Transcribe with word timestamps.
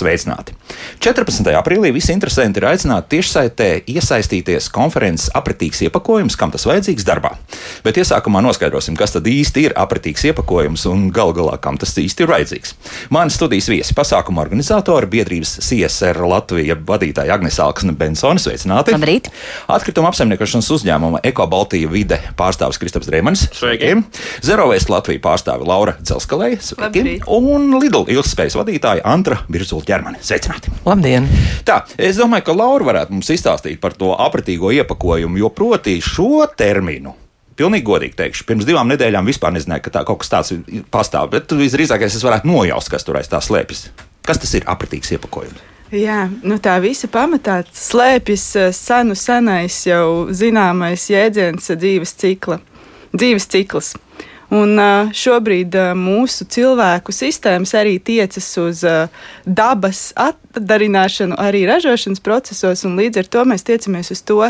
sveicināti! 0.00 0.56
14. 1.00 1.46
aprīlī 1.56 1.94
visi 1.96 2.12
interesanti 2.12 2.60
ir 2.60 2.66
aicināti 2.68 3.14
tiešsaitē 3.14 3.66
iesaistīties 3.88 4.66
konferences 4.68 5.30
apritīgs 5.32 5.78
iepakojums, 5.86 6.34
kam 6.36 6.50
tas 6.52 6.66
vajadzīgs 6.68 7.06
darbā. 7.08 7.30
Bet 7.80 7.96
iesākumā 8.02 8.42
noskaidrosim, 8.44 8.98
kas 9.00 9.14
tad 9.14 9.24
īsti 9.30 9.62
ir 9.64 9.74
apritīgs 9.80 10.26
iepakojums 10.28 10.84
un 10.90 11.06
gal 11.16 11.32
galā, 11.32 11.54
kam 11.64 11.78
tas 11.80 11.96
īsti 11.96 12.26
ir 12.26 12.28
vajadzīgs. 12.28 12.74
Mani 13.16 13.32
studijas 13.32 13.70
viesi 13.72 13.96
pasākuma 13.96 14.44
organizatori 14.44 15.08
biedrības 15.14 15.54
CSR 15.64 16.20
Latvija 16.20 16.76
vadītāja 16.76 17.32
Agnes 17.32 17.56
Alksne 17.64 17.96
Bensone. 17.96 18.36
Sveicināti! 18.44 18.92
Labrīt! 18.92 19.32
Atkrituma 19.72 20.12
apsaimniekošanas 20.12 20.68
uzņēmuma 20.76 21.24
Eko 21.32 21.48
Baltija 21.48 21.88
vide 21.88 22.20
pārstāvis 22.36 22.76
Kristaps 22.82 23.08
Dreemanis. 23.08 23.46
Sveiki! 23.56 23.94
Zerovēst 24.44 24.92
Latvija 24.92 25.24
pārstāve 25.30 25.64
Laura 25.64 25.96
Dzelskalēja. 26.04 26.60
Sveiki! 26.74 27.08
Labrīt. 27.08 27.26
Un 27.40 27.80
Lidl 27.80 28.04
ilgspējas 28.04 28.60
vadītāja 28.60 29.08
Antra 29.08 29.40
Birzula 29.48 29.88
ķermeni. 29.88 30.20
Sveicināti! 30.20 30.76
Labdien! 30.90 31.28
Tā, 31.62 31.84
es 32.02 32.18
domāju, 32.18 32.48
ka 32.48 32.54
Laura 32.56 32.88
varētu 32.88 33.14
mums 33.14 33.28
izstāstīt 33.30 33.78
par 33.82 33.94
to 33.94 34.10
apratīgo 34.18 34.72
iepakojumu, 34.74 35.38
jo 35.38 35.50
proti 35.54 36.00
šo 36.02 36.48
terminu. 36.58 37.12
Pilnīgi 37.54 37.86
godīgi 37.86 38.16
teikšu, 38.18 38.46
pirms 38.48 38.66
divām 38.66 38.88
nedēļām 38.90 39.28
vispār 39.28 39.54
nezināju, 39.54 39.84
ka 39.84 39.92
tā 39.94 40.02
kaut 40.08 40.22
kas 40.22 40.32
tāds 40.32 40.54
pastāv. 40.90 41.28
Bet 41.34 41.52
visdrīzāk 41.54 42.02
es 42.06 42.18
varētu 42.24 42.50
nojaust, 42.50 42.90
kas 42.90 43.06
tur 43.06 43.20
aiz 43.20 43.30
tā 43.30 43.38
slēpjas. 43.44 43.84
Kas 44.26 44.42
tas 44.42 44.56
ir 44.58 44.66
apratīgs 44.70 45.12
iepakojums? 45.14 45.62
Jā, 45.94 46.24
nu 46.46 46.58
tā 46.62 46.76
visa 46.82 47.10
pamatā 47.10 47.60
slēpjas 47.74 48.48
eh, 48.58 48.68
senu 48.74 49.14
senais 49.18 49.78
jau 49.86 50.26
zināmais 50.34 51.06
jēdziens 51.10 51.70
eh, 51.70 51.78
dzīves 51.78 52.14
cikla, 52.18 52.60
dzīves 53.14 53.46
cikls. 53.50 53.94
Un 54.50 54.74
šobrīd 55.14 55.76
mūsu 55.94 56.46
cilvēku 56.50 57.14
sistēmas 57.14 57.70
arī 57.78 58.00
tiecas 58.02 58.48
uz 58.58 58.80
dabas 59.46 60.00
atdarināšanu 60.18 61.38
arī 61.38 61.62
ražošanas 61.70 62.22
procesos, 62.24 62.82
un 62.88 62.98
līdz 62.98 63.22
ar 63.22 63.30
to 63.30 63.44
mēs 63.46 63.66
tiecamies 63.68 64.10
uz 64.10 64.24
to, 64.26 64.40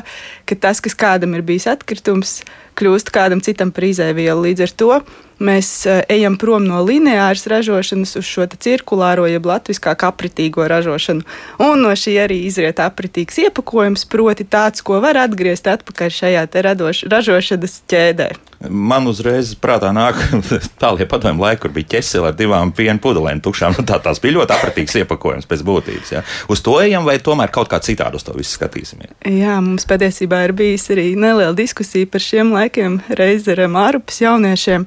ka 0.48 0.56
tas, 0.56 0.80
kas 0.80 0.96
kādam 0.96 1.36
ir 1.36 1.44
bijis 1.44 1.68
atkritums, 1.68 2.38
kļūst 2.80 3.12
kādam 3.12 3.42
citam 3.44 3.72
par 3.74 3.86
izēvielu. 3.90 4.48
Līdz 4.48 4.64
ar 4.64 4.72
to 4.82 4.94
mēs 5.40 5.68
eh, 5.88 6.02
ejam 6.12 6.36
prom 6.40 6.66
no 6.68 6.82
lineāras 6.84 7.46
ražošanas 7.50 8.16
uz 8.20 8.28
šo 8.28 8.46
cirkulāro, 8.50 9.26
jeb 9.28 9.46
latviešu 9.48 9.94
apritīgo 10.08 10.66
ražošanu. 10.68 11.24
Un 11.64 11.84
no 11.84 11.94
šī 11.96 12.16
arī 12.24 12.42
izriet 12.48 12.80
apritīgs 12.82 13.40
iepakojums, 13.46 14.06
proti 14.10 14.44
tāds, 14.44 14.84
ko 14.84 15.00
var 15.04 15.20
atgriezt 15.20 15.68
atpakaļ 15.70 16.14
šajā 16.20 16.46
radoš, 16.68 17.04
ražošanas 17.10 17.82
ķēdē. 17.90 18.30
Man 18.68 19.08
uzreiz 19.08 19.54
prātā 19.56 19.88
nāk 19.96 20.18
tālie 20.82 21.06
padomju 21.08 21.40
laiki, 21.40 21.62
kur 21.62 21.72
bija 21.72 21.94
ķesele 21.94 22.28
ar 22.28 22.34
divām 22.36 22.74
piena 22.76 23.00
pudelēm 23.00 23.40
tukšām. 23.40 23.78
Nu, 23.78 23.86
Tā, 23.90 23.96
tās 24.04 24.20
bija 24.22 24.36
ļoti 24.36 24.54
apratīgs 24.54 24.98
iepakojums 25.00 25.48
pēc 25.48 25.62
būtības. 25.66 26.10
Ja. 26.12 26.20
Uz 26.52 26.60
to 26.62 26.76
ejam, 26.82 27.06
vai 27.08 27.16
tomēr 27.24 27.50
kaut 27.50 27.70
kā 27.72 27.80
citādi 27.82 28.20
uz 28.20 28.26
to 28.26 28.36
visu 28.36 28.52
skatīsimies? 28.58 29.16
Jā, 29.24 29.56
mums 29.64 29.88
patiesībā 29.88 30.44
ir 30.44 30.52
bijis 30.54 30.84
arī 30.92 31.06
neliela 31.18 31.56
diskusija 31.56 32.06
par 32.12 32.22
šiem 32.22 32.52
laikiem 32.52 32.69
reiz 33.18 33.48
ar 33.48 33.64
Mārupas 33.68 34.20
jauniešiem. 34.22 34.86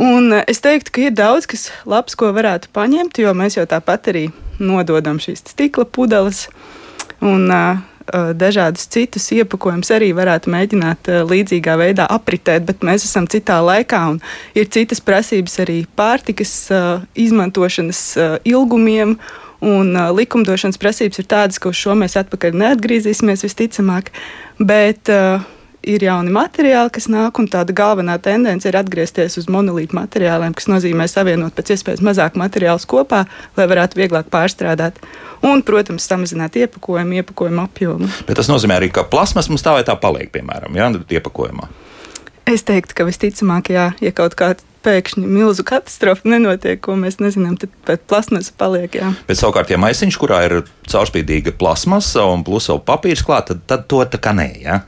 Un 0.00 0.32
eh, 0.32 0.44
es 0.48 0.62
teiktu, 0.64 0.94
ka 0.94 1.02
ir 1.08 1.12
daudz 1.16 1.48
kas 1.50 1.68
labs, 1.88 2.16
ko 2.16 2.30
varētu 2.32 2.70
paņemt, 2.72 3.20
jo 3.20 3.34
mēs 3.36 3.58
jau 3.58 3.66
tāpat 3.68 4.12
arī 4.12 4.28
nododam 4.60 5.20
šīs 5.20 5.44
stikla 5.50 5.84
pudeles 5.84 6.46
un 7.20 7.50
uh, 7.52 7.80
dažādus 8.36 8.86
citus 8.92 9.28
iepakojumus 9.36 9.90
arī 9.92 10.10
varētu 10.16 10.52
mēģināt 10.52 11.10
uh, 11.12 11.20
līdzīgā 11.28 11.76
veidā 11.80 12.06
apritēt, 12.08 12.64
bet 12.68 12.84
mēs 12.86 13.04
esam 13.08 13.28
citā 13.28 13.60
laikā 13.64 14.00
un 14.14 14.18
ir 14.56 14.68
citas 14.72 15.04
prasības 15.04 15.58
arī 15.64 15.82
pārtikas 15.96 16.54
uh, 16.72 17.04
izmantošanas 17.14 18.02
uh, 18.16 18.34
ilgumiem. 18.44 19.18
Un 19.60 19.92
uh, 19.92 20.08
likumdošanas 20.16 20.80
prasības 20.80 21.20
ir 21.20 21.26
tādas, 21.28 21.60
ka 21.60 21.68
uz 21.68 21.76
šo 21.76 21.92
mēs 21.92 22.16
atpakaļ 22.16 22.56
neatgriezīsimies 22.56 23.44
visticamāk, 23.44 24.08
bet 24.56 25.12
uh, 25.12 25.44
ir 25.86 26.04
jauni 26.04 26.32
materiāli, 26.34 26.92
kas 26.94 27.08
nāk, 27.12 27.38
un 27.40 27.48
tāda 27.50 27.74
galvenā 27.76 28.16
tendence 28.22 28.68
ir 28.68 28.78
atgriezties 28.78 29.38
uz 29.40 29.48
monolītu 29.52 29.96
materiāliem, 29.96 30.54
kas 30.56 30.68
nozīmē 30.70 31.06
savienot 31.10 31.56
pēc 31.56 31.74
iespējas 31.76 32.04
mazāk 32.04 32.38
materiālus 32.40 32.86
kopā, 32.90 33.24
lai 33.56 33.68
varētu 33.70 34.00
vieglāk 34.00 34.30
pārstrādāt. 34.32 35.00
Un, 35.46 35.62
protams, 35.64 36.04
samazināt 36.04 36.58
iepakojumu, 36.60 37.22
iepakojumu 37.22 37.62
apjomu. 37.64 38.10
Bet 38.28 38.36
tas 38.42 38.50
nozīmē 38.52 38.76
arī, 38.76 38.90
ka 38.92 39.06
plasmas 39.08 39.48
mums 39.48 39.64
tā 39.64 39.72
vai 39.78 39.86
tā 39.88 39.96
paliek, 39.96 40.28
piemēram, 40.34 40.76
ja, 40.76 40.90
iepakojumā. 41.16 41.70
Es 42.50 42.66
teiktu, 42.66 42.96
ka 42.98 43.06
visticamāk, 43.08 43.70
jā, 43.72 43.86
ja 44.02 44.12
kaut 44.16 44.36
kāda 44.36 44.66
pēkšņi 44.84 45.24
milzu 45.28 45.64
katastrofa 45.68 46.28
nenotiek, 46.28 46.80
ko 46.82 46.96
mēs 46.98 47.18
nezinām, 47.20 47.56
tad 47.60 47.72
pat 47.86 48.04
plasmasa 48.10 48.52
paliek. 48.58 48.96
Jā. 48.96 49.12
Bet 49.28 49.40
savukārt, 49.40 49.72
ja 49.72 49.80
maisiņš, 49.80 50.18
kurā 50.20 50.40
ir 50.48 50.56
caurspīdīga 50.88 51.54
plasmasa 51.60 52.24
un 52.32 52.44
plus 52.46 52.68
vēl 52.72 52.80
papīrs 52.88 53.24
klāt, 53.26 53.52
tad, 53.52 53.64
tad 53.70 53.86
to 53.92 54.00
tā 54.08 54.20
kā 54.22 54.32
nē. 54.36 54.48
Ja? 54.64 54.80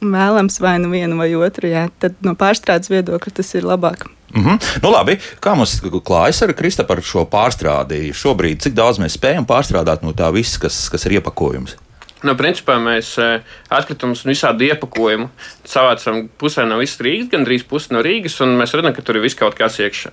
Vēlams 0.00 0.60
vai 0.60 0.78
nu 0.82 0.90
vienu 0.92 1.16
vai 1.20 1.30
otru, 1.34 1.68
jā. 1.70 1.88
tad 1.98 2.16
no 2.24 2.34
pārstrādes 2.38 2.90
viedokļa 2.92 3.34
tas 3.40 3.54
ir 3.54 3.66
labāk. 3.68 4.06
Mm 4.34 4.44
-hmm. 4.44 4.82
nu, 4.82 4.90
labi, 4.90 5.18
kā 5.40 5.54
mums 5.54 5.80
klājas 5.80 6.42
ar 6.42 6.52
Krista 6.52 6.84
par 6.84 7.02
šo 7.02 7.24
pārstrādi? 7.24 8.12
Šobrīd, 8.12 8.60
cik 8.60 8.74
daudz 8.74 8.98
mēs 8.98 9.14
spējam 9.14 9.46
pārstrādāt 9.46 10.02
no 10.02 10.12
tā 10.12 10.32
viss, 10.32 10.58
kas, 10.58 10.88
kas 10.88 11.06
ir 11.06 11.12
iepakojums? 11.12 11.76
Nu, 12.24 12.32
principā 12.34 12.78
mēs 12.80 13.18
eh, 13.20 13.42
atkritumus 13.68 14.24
un 14.24 14.32
visādi 14.32 14.70
iepakojumu 14.72 15.28
savācam 15.68 16.22
pusē 16.40 16.64
no 16.64 16.78
visas 16.80 17.02
Rīgas, 17.04 17.28
gandrīz 17.34 17.66
pusi 17.68 17.92
no 17.92 18.00
Rīgas, 18.04 18.38
un 18.40 18.56
mēs 18.56 18.72
redzam, 18.72 18.94
ka 18.96 19.02
tur 19.02 19.18
ir 19.18 19.26
viss 19.26 19.36
kaut 19.36 19.54
kas 19.58 19.76
iekšā. 19.78 20.10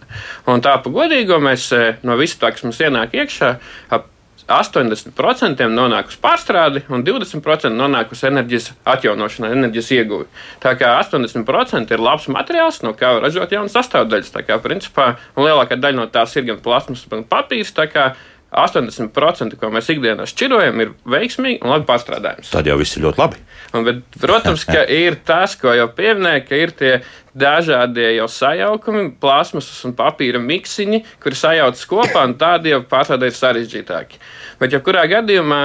Un 0.51 0.63
tā 0.65 0.75
pa 0.83 0.89
godīgo 0.91 1.39
mēs 1.39 1.69
eh, 1.71 2.01
no 2.03 2.17
visa 2.19 2.41
tā, 2.41 2.51
kas 2.51 2.65
mums 2.67 2.81
ienāk 2.83 3.15
iekšā, 3.15 3.53
ap 3.95 4.09
80% 4.57 5.67
nonāk 5.71 6.11
uz 6.11 6.17
pārstrādi 6.21 6.83
un 6.91 7.05
20% 7.07 7.71
nonāk 7.75 8.11
uz 8.15 8.23
enerģijas 8.27 8.71
atjaunošanu, 8.93 9.51
enerģijas 9.51 9.91
ieguvi. 9.97 10.27
Tā 10.63 10.73
kā 10.79 10.93
80% 10.99 11.95
ir 11.95 12.03
labs 12.03 12.27
materiāls, 12.31 12.81
no 12.85 12.95
kā 12.97 13.13
ražot 13.21 13.53
jaunas 13.53 13.75
sastāvdaļas. 13.77 14.33
Tā 14.35 14.45
kā 14.47 14.59
principā 14.63 15.13
lielākā 15.37 15.79
daļa 15.79 16.01
no 16.01 16.09
tās 16.11 16.35
ir 16.37 16.49
gan 16.49 16.61
plasmas, 16.63 17.07
gan 17.11 17.25
papīrs. 17.27 17.73
tā 17.77 17.87
kā 17.91 18.11
80%, 18.51 19.55
ko 19.55 19.69
mēs 19.71 19.87
ikdienā 19.93 20.25
šķirojam, 20.27 20.81
ir 20.83 20.89
veiksmīgi 21.07 21.61
un 21.63 21.71
labi 21.71 21.87
pārstrādājams. 21.87 22.51
Tad 22.51 22.67
jau 22.67 22.75
viss 22.81 22.97
ir 22.97 23.05
ļoti 23.05 23.21
labi. 23.21 23.39
Un, 23.71 23.85
bet, 23.87 24.01
protams, 24.19 24.65
ka 24.67 24.83
ir 25.03 25.21
tas, 25.27 25.55
ko 25.59 25.71
jau 25.75 25.87
pieminēja, 25.95 26.43
ka 26.49 26.59
ir 26.59 26.73
tie 26.75 26.91
dažādie 27.37 28.15
jau 28.17 28.27
sajaukumi, 28.31 29.11
plasmasas 29.21 29.85
un 29.87 29.95
papīra 29.97 30.41
miksiņi, 30.43 31.03
kuri 31.23 31.37
sajaucas 31.37 31.87
kopā, 31.89 32.25
un 32.27 32.35
tādi 32.39 32.73
jau 32.73 32.81
pārstrādē 32.87 33.31
ir 33.31 33.37
sarežģītāki. 33.37 34.21
Bet, 34.61 34.75
ja 34.75 34.81
kurā 34.83 35.05
gadījumā 35.11 35.61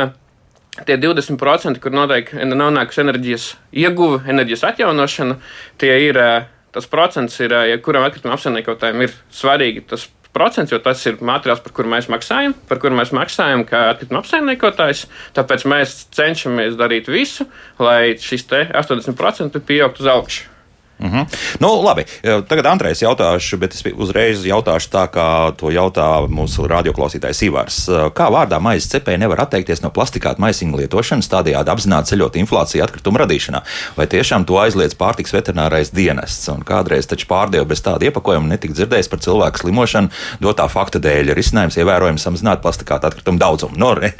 tie 0.84 0.98
20%, 1.00 1.80
kur 1.80 1.94
notiek 1.94 2.32
nonākusi 2.36 3.02
enerģijas 3.04 3.48
ieguve, 3.72 4.20
enerģijas 4.28 4.66
atjaunošana, 4.72 5.38
tie 5.80 5.94
ir 6.08 6.20
eh, 6.20 6.50
tas 6.74 6.88
procents, 6.90 7.38
ir, 7.40 7.54
eh, 7.54 7.72
ja 7.72 7.80
kuram 7.82 8.06
atkrituma 8.06 8.36
apsaimniekotājiem 8.36 9.06
ir 9.06 9.16
svarīgi 9.32 9.86
tas 9.92 10.08
procents, 10.36 10.72
jo 10.72 10.80
tas 10.84 11.00
ir 11.08 11.16
materiāls, 11.24 11.62
par 11.64 11.72
kuru 11.76 11.88
mēs 11.94 12.10
maksājam, 12.12 12.52
par 12.68 12.80
kuru 12.82 12.98
mēs 12.98 13.14
maksājam 13.16 13.64
kā 13.68 13.86
atkrituma 13.94 14.20
apsaimniekotājs. 14.20 15.06
Tāpēc 15.38 15.64
mēs 15.72 15.96
cenšamies 16.16 16.76
darīt 16.76 17.08
visu, 17.08 17.48
lai 17.80 18.18
šis 18.20 18.44
80% 18.52 19.64
pieaugtu 19.64 20.04
uz 20.04 20.12
augšu. 20.12 20.55
Mm 20.98 21.10
-hmm. 21.10 21.26
nu, 21.58 21.82
labi, 21.82 22.04
tagad 22.48 22.66
Andrejs 22.66 23.02
jautāšu, 23.02 23.56
bet 23.56 23.74
es 23.74 23.84
uzreiz 23.96 24.44
jautāšu 24.44 24.88
tā, 24.88 25.04
kā 25.12 25.52
to 25.56 25.68
jautā 25.68 26.24
mūsu 26.28 26.64
radioklausītājs 26.68 27.42
Ivars. 27.44 27.88
Kā 28.16 28.30
vārdā 28.32 28.60
maizes 28.60 28.88
cepēji 28.94 29.18
nevar 29.18 29.40
atteikties 29.40 29.82
no 29.82 29.90
plastikāta 29.90 30.40
maisiņu 30.40 30.76
lietošanas, 30.76 31.28
tādējādi 31.28 31.70
apzināti 31.70 32.08
ceļot 32.08 32.36
inflāciju 32.36 32.84
atkritumu 32.84 33.18
radīšanā? 33.18 33.60
Vai 33.96 34.06
tiešām 34.06 34.44
to 34.44 34.58
aizliedz 34.58 34.96
pārtiks 34.96 35.32
veterinārais 35.36 35.92
dienests? 35.94 36.48
Un 36.48 36.64
kādreiz 36.64 37.06
taču 37.06 37.26
pārdeva 37.26 37.64
bez 37.64 37.82
tāda 37.82 38.04
iepakojuma 38.08 38.48
netika 38.48 38.74
dzirdējis 38.74 39.08
par 39.08 39.18
cilvēku 39.18 39.58
slimošanu, 39.58 40.08
dotā 40.40 40.68
fakta 40.68 40.98
dēļ 40.98 41.34
risinājums 41.34 41.76
ievērojami 41.76 42.18
samazināt 42.18 42.62
plastikāta 42.62 43.06
atkritumu 43.06 43.38
daudzumu. 43.38 43.76
No, 43.76 43.94
re, 43.94 44.14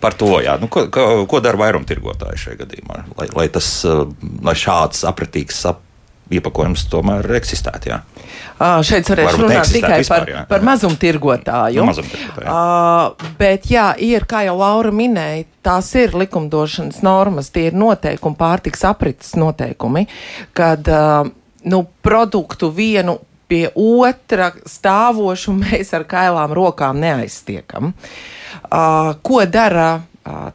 par 0.00 0.14
to, 0.14 0.40
jā. 0.40 0.60
Nu, 0.60 0.68
ko, 0.68 0.86
ko, 0.86 1.26
ko 1.26 1.40
dara 1.40 1.58
vairumtirgotāji 1.58 2.38
šajā 2.38 2.56
gadījumā, 2.62 3.04
lai, 3.18 3.28
lai, 3.34 3.48
tas, 3.48 3.84
lai 4.42 4.54
šāds 4.54 5.04
apratīgs 5.04 5.66
ap 5.66 5.80
iepakojums 6.38 6.84
tomēr 6.92 7.26
eksistētu. 7.38 7.92
Jā. 7.92 8.00
Šeit 8.86 9.08
varēs 9.10 9.32
Varbūt 9.32 9.42
runāt 9.42 9.72
tikai 9.74 9.98
vispār, 10.02 10.22
par, 10.22 10.30
jā. 10.30 10.42
par 10.50 10.64
mazumtirgotāju. 10.66 11.82
Nu, 11.82 11.88
mazumtirgotāju. 11.90 12.52
Uh, 12.52 13.32
bet, 13.40 13.66
jā, 13.72 13.88
ir, 14.02 14.26
kā 14.30 14.44
jau 14.46 14.54
Laura 14.60 14.92
minēja, 14.94 15.46
tās 15.66 15.90
ir 15.98 16.14
likumdošanas 16.18 17.02
normas, 17.06 17.50
tie 17.54 17.68
ir 17.70 17.78
noteikumi, 17.78 18.38
pārtiks 18.38 18.86
aprites 18.88 19.34
noteikumi, 19.40 20.06
kad 20.56 20.88
uh, 20.92 21.26
nu, 21.64 21.82
produktu 22.04 22.70
vienu 22.74 23.18
pie 23.50 23.66
otra 23.76 24.52
stāvošu 24.68 25.56
mēs 25.58 25.92
ar 25.96 26.06
kailām 26.08 26.54
rokām 26.56 27.02
neaiztiekam. 27.02 27.92
Uh, 28.62 29.12
ko 29.26 29.42
dara 29.48 30.00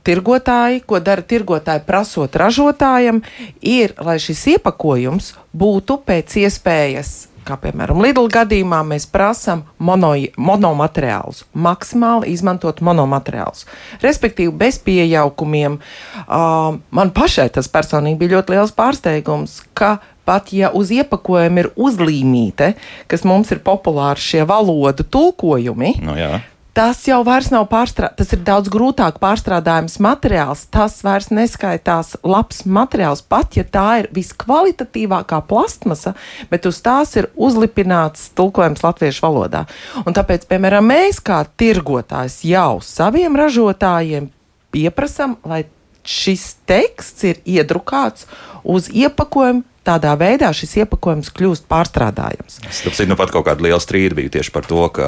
tirgotāji, 0.08 0.84
ko 0.88 1.00
dara 1.04 1.24
tirgotāji 1.24 1.86
prasot 1.88 2.36
ražotājam, 2.40 3.24
ir, 3.62 3.96
lai 4.00 4.20
šis 4.24 4.46
iepakojums 4.56 5.34
būtu 5.58 6.02
pēc 6.08 6.38
iespējas 6.46 7.16
kā 7.48 7.56
piemēram 7.62 8.02
Lidl 8.04 8.28
gadījumā, 8.32 8.82
mēs 8.88 9.08
prasām 9.10 9.64
mono, 9.80 10.12
monomateriālus, 10.36 11.46
maksimāli 11.56 12.34
izmantot 12.34 12.82
monomateriālus. 12.84 13.66
Respektīvi, 14.04 14.52
bez 14.52 14.80
pieaukumiem. 14.84 15.80
Uh, 16.26 16.80
man 16.92 17.14
pašai 17.16 17.48
tas 17.56 17.72
personīgi 17.72 18.20
bija 18.20 18.38
ļoti 18.38 18.58
liels 18.58 18.76
pārsteigums, 18.76 19.62
ka 19.78 19.98
pat 20.28 20.52
ja 20.52 20.74
uz 20.76 20.92
iepakojuma 20.92 21.64
ir 21.64 21.72
uzlīmīte, 21.80 22.74
kas 23.08 23.24
mums 23.28 23.54
ir 23.56 23.64
populāri 23.64 24.24
šie 24.24 24.44
valodu 24.48 25.08
tulkojumi, 25.08 25.96
Nu, 26.04 26.18
jā. 26.20 26.42
Tas 26.78 27.00
jau 27.08 27.24
vairs 27.26 27.50
nav 27.50 27.66
pārstrādājums. 27.72 28.18
Tas 28.20 28.34
ir 28.36 28.42
daudz 28.46 28.70
grūtāk 28.70 29.18
pārstrādājams 29.22 29.98
materiāls. 30.04 30.68
Tas 30.70 31.00
vairs 31.06 31.32
neskaitās 31.34 32.14
labs 32.22 32.62
materiāls, 32.70 33.24
pat 33.26 33.58
ja 33.58 33.66
tā 33.66 33.88
ir 34.04 34.10
viskvalitatīvākā 34.14 35.42
plastmasa, 35.50 36.14
bet 36.52 36.68
uz 36.70 36.82
tās 36.86 37.16
ir 37.18 37.32
uzlipināts 37.34 38.30
tulkojums 38.38 38.86
latviešu 38.86 39.26
valodā. 39.26 39.64
Un 40.06 40.14
tāpēc, 40.18 40.46
piemēram, 40.52 40.86
mēs 40.94 41.18
kā 41.26 41.42
tirgotājs 41.58 42.44
jau 42.46 42.78
saviem 42.86 43.40
ražotājiem 43.40 44.30
pieprasām, 44.76 45.40
lai 45.48 45.64
šis 46.08 46.54
teksts 46.70 47.26
ir 47.28 47.42
iedrukāts 47.58 48.30
uz 48.64 48.92
iepakojumu. 48.94 49.66
Tādā 49.88 50.18
veidā 50.20 50.50
šis 50.52 50.82
iepakojums 50.82 51.30
kļūst 51.32 51.64
pārstrādājams. 51.72 52.58
Tāpēc 52.60 53.06
nu 53.08 53.16
pat 53.16 53.32
kaut 53.32 53.46
kāda 53.48 53.64
liela 53.64 53.80
strīda 53.80 54.18
bija 54.18 54.34
tieši 54.34 54.52
par 54.52 54.68
to, 54.68 54.82
ka 54.92 55.06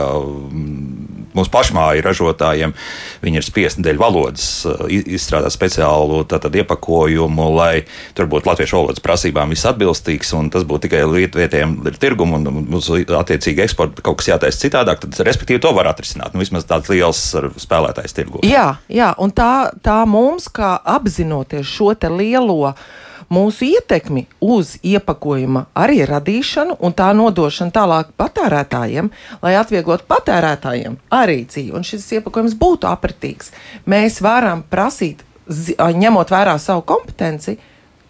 mūsu 1.37 1.51
pašmāju 1.53 2.03
ražotājiem 2.05 2.73
viņi 3.23 3.39
ir 3.41 3.45
spiesti 3.45 3.83
dēļ 3.85 3.99
valodas 4.01 4.47
uh, 4.69 4.85
i- 4.89 5.03
izstrādāt 5.17 5.53
speciālu 5.55 6.23
tātad, 6.29 6.55
iepakojumu, 6.59 7.47
lai 7.55 7.83
tur 8.17 8.29
būtu 8.31 8.49
latviešu 8.49 8.79
valodas 8.79 9.03
prasībām 9.03 9.51
viss 9.53 9.67
atbilstīgs, 9.69 10.33
un 10.37 10.49
tas 10.53 10.65
būtu 10.67 10.87
tikai 10.87 11.03
vietējiem 11.09 11.77
tirgumu, 11.99 12.39
un 12.39 12.65
mums 12.71 12.89
attiecīgi 12.89 13.63
eksporta 13.65 14.01
kaut 14.05 14.19
kas 14.21 14.31
jātaisa 14.33 14.63
citādāk, 14.65 15.03
tad 15.03 15.19
respektīvi 15.27 15.61
to 15.63 15.73
var 15.75 15.89
atrisināt. 15.91 16.33
Nu, 16.33 16.41
vismaz 16.43 16.65
tāds 16.69 16.89
liels 16.91 17.21
spēlētājs 17.61 18.15
tirgu. 18.17 18.41
Jā, 18.47 18.77
jā, 18.91 19.11
un 19.21 19.31
tā, 19.35 19.69
tā 19.85 20.01
mums, 20.09 20.49
kā 20.53 20.75
apzinoties 20.83 21.67
šo 21.69 21.93
te 21.99 22.09
lielo 22.11 22.73
mūsu 23.33 23.67
ietekmi 23.69 24.25
uz 24.41 24.75
iepakojuma 24.83 25.65
arī 25.77 26.03
radīšanu 26.09 26.77
un 26.79 26.95
tā 26.97 27.09
nodošanu 27.17 27.73
tālāk 27.75 28.13
patērētājiem, 28.19 29.09
lai 29.45 29.55
atvieglotu 29.59 30.07
patērētājiem 30.09 30.99
arī 31.13 31.43
dzīvi 31.49 31.75
un 31.77 31.87
šis 31.87 32.07
iepakojums 32.19 32.57
būtu 32.59 32.89
apritīgs. 32.89 33.53
Mēs 33.89 34.21
varam 34.25 34.63
prasīt, 34.69 35.25
ņemot 35.49 36.33
vērā 36.33 36.57
savu 36.61 36.85
kompetenci, 36.89 37.57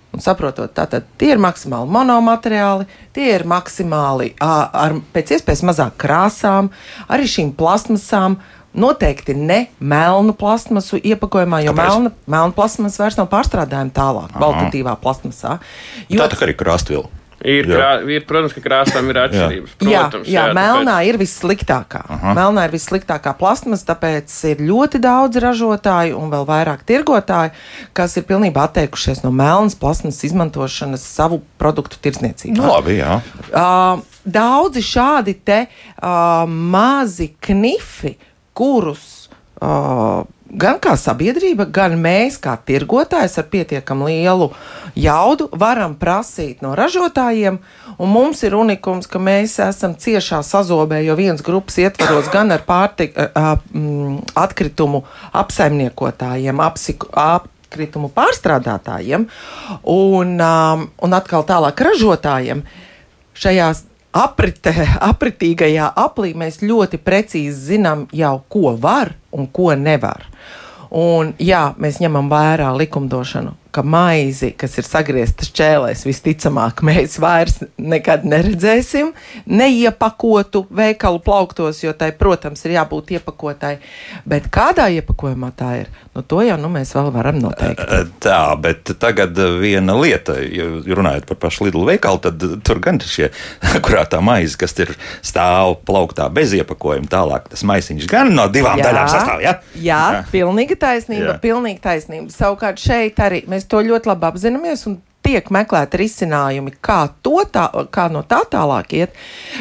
Un 0.10 0.24
saprotot, 0.26 0.72
tātad 0.74 1.06
tie 1.22 1.36
ir 1.36 1.42
maksimāli 1.42 1.92
monomateriāli, 1.94 2.88
tie 3.14 3.28
ir 3.36 3.44
maksimāli 3.46 4.32
ar 4.42 4.96
pēc 5.14 5.36
iespējas 5.36 5.62
mazāk 5.70 6.00
krāsām, 6.02 6.72
arī 7.14 7.30
šīm 7.30 7.52
plastmasām. 7.58 8.40
Noteikti 8.74 9.34
ne 9.34 9.64
melnu 9.82 10.34
plastmasu 10.38 11.00
iepakojumā, 11.02 11.64
jo 11.66 11.74
melna, 11.74 12.12
melna 12.30 12.54
plastmasa 12.54 13.02
vairs 13.04 13.18
nav 13.18 13.30
pārstrādājama 13.32 13.90
tālāk, 13.96 14.36
kvalitatīvā 14.38 14.94
plastmasā. 15.02 15.58
Jo, 16.10 16.22
Tā 16.22 16.30
tā 16.30 16.44
arī 16.46 16.54
krāstvila. 16.60 17.08
Ir, 17.40 17.64
Jā. 17.72 17.78
krā, 17.80 17.90
ir, 18.12 18.24
protams, 18.28 18.52
ka 18.52 18.60
krāsām 18.60 19.06
ir 19.10 19.16
atšķirības. 19.22 19.76
Jā, 19.88 20.02
Protams, 20.12 20.28
jā, 20.28 20.42
jā 20.50 20.54
melnā 20.58 20.98
tāpēc- 21.00 21.08
ir 21.08 21.18
vissliktākā. 21.22 22.02
Aha. 22.10 22.34
Melnā 22.36 22.66
ir 22.68 22.74
vissliktākā 22.76 23.32
plasmas, 23.40 23.86
tāpēc 23.88 24.28
ir 24.52 24.58
ļoti 24.68 25.00
daudz 25.00 25.40
ražotāju 25.40 26.20
un 26.20 26.30
vēl 26.30 26.44
vairāk 26.46 26.84
tirgotāju, 26.84 27.52
kas 27.94 28.18
ir 28.18 28.24
pilnībā 28.28 28.68
atteikušies 28.68 29.24
no 29.24 29.32
melnas 29.32 29.74
plasmas 29.74 30.20
izmantošanas 30.28 31.00
savu 31.00 31.40
produktu 31.58 31.96
tirdzniecībā. 32.04 32.58
Nu, 32.60 32.68
labi, 32.76 33.00
jā. 33.00 33.22
Uh, 33.56 34.04
daudzi 34.28 34.84
šādi 34.84 35.38
te 35.40 35.62
uh, 36.04 36.44
mazi 36.46 37.32
knifi, 37.40 38.18
kurus 38.60 39.30
uh, 39.62 40.28
gan 40.50 40.80
kā 40.82 40.96
sabiedrība, 40.98 41.68
gan 41.72 41.96
mēs, 42.02 42.40
kā 42.42 42.56
tirgotājs 42.66 43.38
ar 43.40 43.48
pietiekami 43.52 44.10
lielu 44.10 44.50
jaudu, 44.98 45.50
varam 45.54 45.96
prasīt 46.00 46.64
no 46.66 46.74
ražotājiem. 46.78 47.60
Mums 48.00 48.42
ir 48.48 48.56
unikums, 48.58 49.08
ka 49.10 49.22
mēs 49.22 49.58
esam 49.64 49.96
ciešā 50.00 50.42
sazobē, 50.46 51.02
jo 51.06 51.16
viens 51.20 51.44
grupas 51.46 51.78
ietvaros 51.82 52.32
gan 52.34 52.52
ar 52.56 52.66
pārtika, 52.68 53.30
atkritumu 54.40 55.04
apsaimniekotājiem, 55.44 56.64
apsiku, 56.66 57.12
ap, 57.14 57.50
atkritumu 57.70 58.10
pārstrādātājiem 58.10 59.28
un, 59.86 60.32
um, 60.42 60.88
un 61.06 61.14
atkal 61.14 61.46
tālāk 61.46 61.84
ražotājiem. 61.86 62.64
Šajās 63.40 63.84
aprite, 64.16 64.74
apritīgajā 65.12 65.92
aplī 65.98 66.34
mēs 66.38 66.62
ļoti 66.64 67.00
precīzi 67.04 67.74
zinām 67.74 68.08
jau, 68.16 68.40
ko 68.50 68.76
var 68.80 69.14
un 69.32 69.48
ko 69.48 69.74
nevar. 69.76 70.26
Un, 70.90 71.36
jā, 71.38 71.70
mēs 71.78 72.00
ņemam 72.02 72.32
vērā 72.32 72.72
likumdošanu, 72.74 73.54
ka 73.72 73.84
maizi, 73.86 74.52
kas 74.58 74.78
ir 74.82 74.88
sagriezta 74.88 75.46
šķēlēs, 75.46 76.04
visticamāk, 76.08 76.82
mēs 76.86 77.20
vairs 77.22 77.60
nekad 77.78 78.26
neredzēsim, 78.30 79.12
neiepakotu 79.46 80.64
veikalu 80.74 81.22
plauktos, 81.26 81.84
jo 81.84 81.94
tai, 81.98 82.12
protams, 82.18 82.64
ir 82.66 82.78
jābūt 82.80 83.14
iepakotai. 83.18 83.76
Bet 84.30 84.50
kādā 84.54 84.88
iepakojumā 85.00 85.52
tā 85.58 85.72
ir, 85.84 85.92
nu, 86.16 86.24
to 86.26 86.42
jau 86.46 86.58
nu, 86.62 86.72
mēs 86.74 86.94
vēl 86.98 87.12
varam 87.14 87.42
noteikt. 87.44 87.84
Tā, 88.24 88.42
bet 88.62 88.94
tagad 89.02 89.38
viena 89.62 89.96
lieta, 90.00 90.40
ja 90.42 90.70
runājot 90.86 91.30
par 91.30 91.42
pašu 91.46 91.68
Lidlu 91.68 91.86
veikalu, 91.90 92.22
tad 92.26 92.46
tur 92.66 92.82
gan 92.84 93.02
šie, 93.04 93.30
kurā 93.86 94.06
tā 94.10 94.22
maize, 94.24 94.58
kas 94.60 94.76
ir 94.82 94.96
stāv 95.26 95.78
plauktā 95.88 96.30
bez 96.34 96.56
iepakojuma, 96.58 97.10
tālāk 97.12 97.50
tas 97.52 97.66
maisiņš 97.68 98.10
gan 98.10 98.34
no 98.36 98.48
divām 98.52 98.82
Jā. 98.82 98.90
daļām 98.90 99.12
sastāv. 99.12 99.44
Ja? 99.46 99.56
Jā, 99.76 100.02
jā. 100.18 100.24
pilnīgi 100.34 100.78
taisnība. 100.80 101.36
Jā. 101.36 101.38
Pilnīgi 101.44 101.82
taisnība. 101.84 102.34
Savukārt 102.34 102.82
šeit 102.82 103.20
arī 103.24 103.44
mēs 103.50 103.59
to 103.68 103.82
ļoti 103.86 104.12
labi 104.12 104.30
apzināmies. 104.32 104.88
un 104.88 105.00
Tiek 105.20 105.50
meklēti 105.52 106.00
risinājumi, 106.00 106.72
kā, 106.80 107.02
tā, 107.52 107.66
kā 107.92 108.06
no 108.08 108.22
tā 108.24 108.40
tālāk 108.50 108.94
iet. 108.96 109.18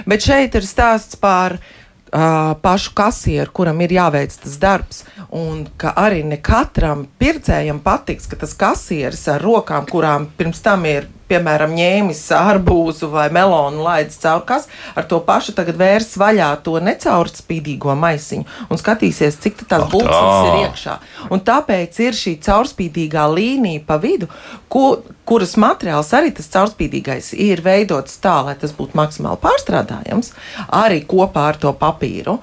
Bet 0.06 0.22
šeit 0.22 0.54
ir 0.54 0.62
stāsts 0.62 1.18
par 1.18 1.56
uh, 1.58 2.54
pašu 2.62 2.94
kasieru, 2.96 3.50
kuram 3.52 3.82
ir 3.82 3.96
jāveic 3.96 4.36
tas 4.38 4.54
darbs. 4.62 5.02
Un 5.34 5.66
ka 5.76 5.96
arī 5.98 6.22
ne 6.24 6.38
katram 6.38 7.08
pircējam 7.18 7.82
patiks, 7.82 8.30
ka 8.30 8.38
tas 8.38 8.54
kasieris 8.54 9.26
ar 9.34 9.42
rokām, 9.42 9.88
kurām 9.90 10.30
pirms 10.38 10.62
tam 10.62 10.86
ir 10.86 11.10
piemēram, 11.28 11.74
ņēmis 11.78 12.22
arbūzu 12.36 13.10
vai 13.12 13.28
melonu 13.34 13.84
laidis 13.84 14.20
caur 14.22 14.44
kas, 14.48 14.68
ar 14.96 15.06
to 15.08 15.20
pašu 15.24 15.54
tagad 15.56 15.78
vērs 15.80 16.16
vaļā 16.20 16.50
to 16.64 16.78
necaurspīdīgo 16.84 17.94
maisiņu 17.98 18.68
un 18.68 18.80
skatīsies, 18.80 19.38
cik 19.42 19.62
tā 19.62 19.68
tās 19.74 19.86
Ak, 19.86 19.92
bulciņas 19.94 20.38
tā. 20.38 20.48
ir 20.48 20.66
iekšā. 20.66 20.96
Un 21.34 21.44
tāpēc 21.44 22.00
ir 22.06 22.18
šī 22.18 22.38
caurspīdīgā 22.44 23.28
līnija 23.34 23.84
pa 23.86 23.98
vidu, 24.02 24.30
ko, 24.72 24.98
kuras 25.28 25.54
materiāls 25.60 26.10
arī 26.16 26.32
tas 26.36 26.48
caurspīdīgais 26.54 27.34
ir 27.36 27.62
veidots 27.64 28.18
tā, 28.22 28.38
lai 28.46 28.56
tas 28.60 28.72
būtu 28.76 28.98
maksimāli 28.98 29.40
pārstrādājams, 29.42 30.32
arī 30.80 31.02
kopā 31.08 31.50
ar 31.52 31.60
to 31.60 31.74
papīru. 31.76 32.38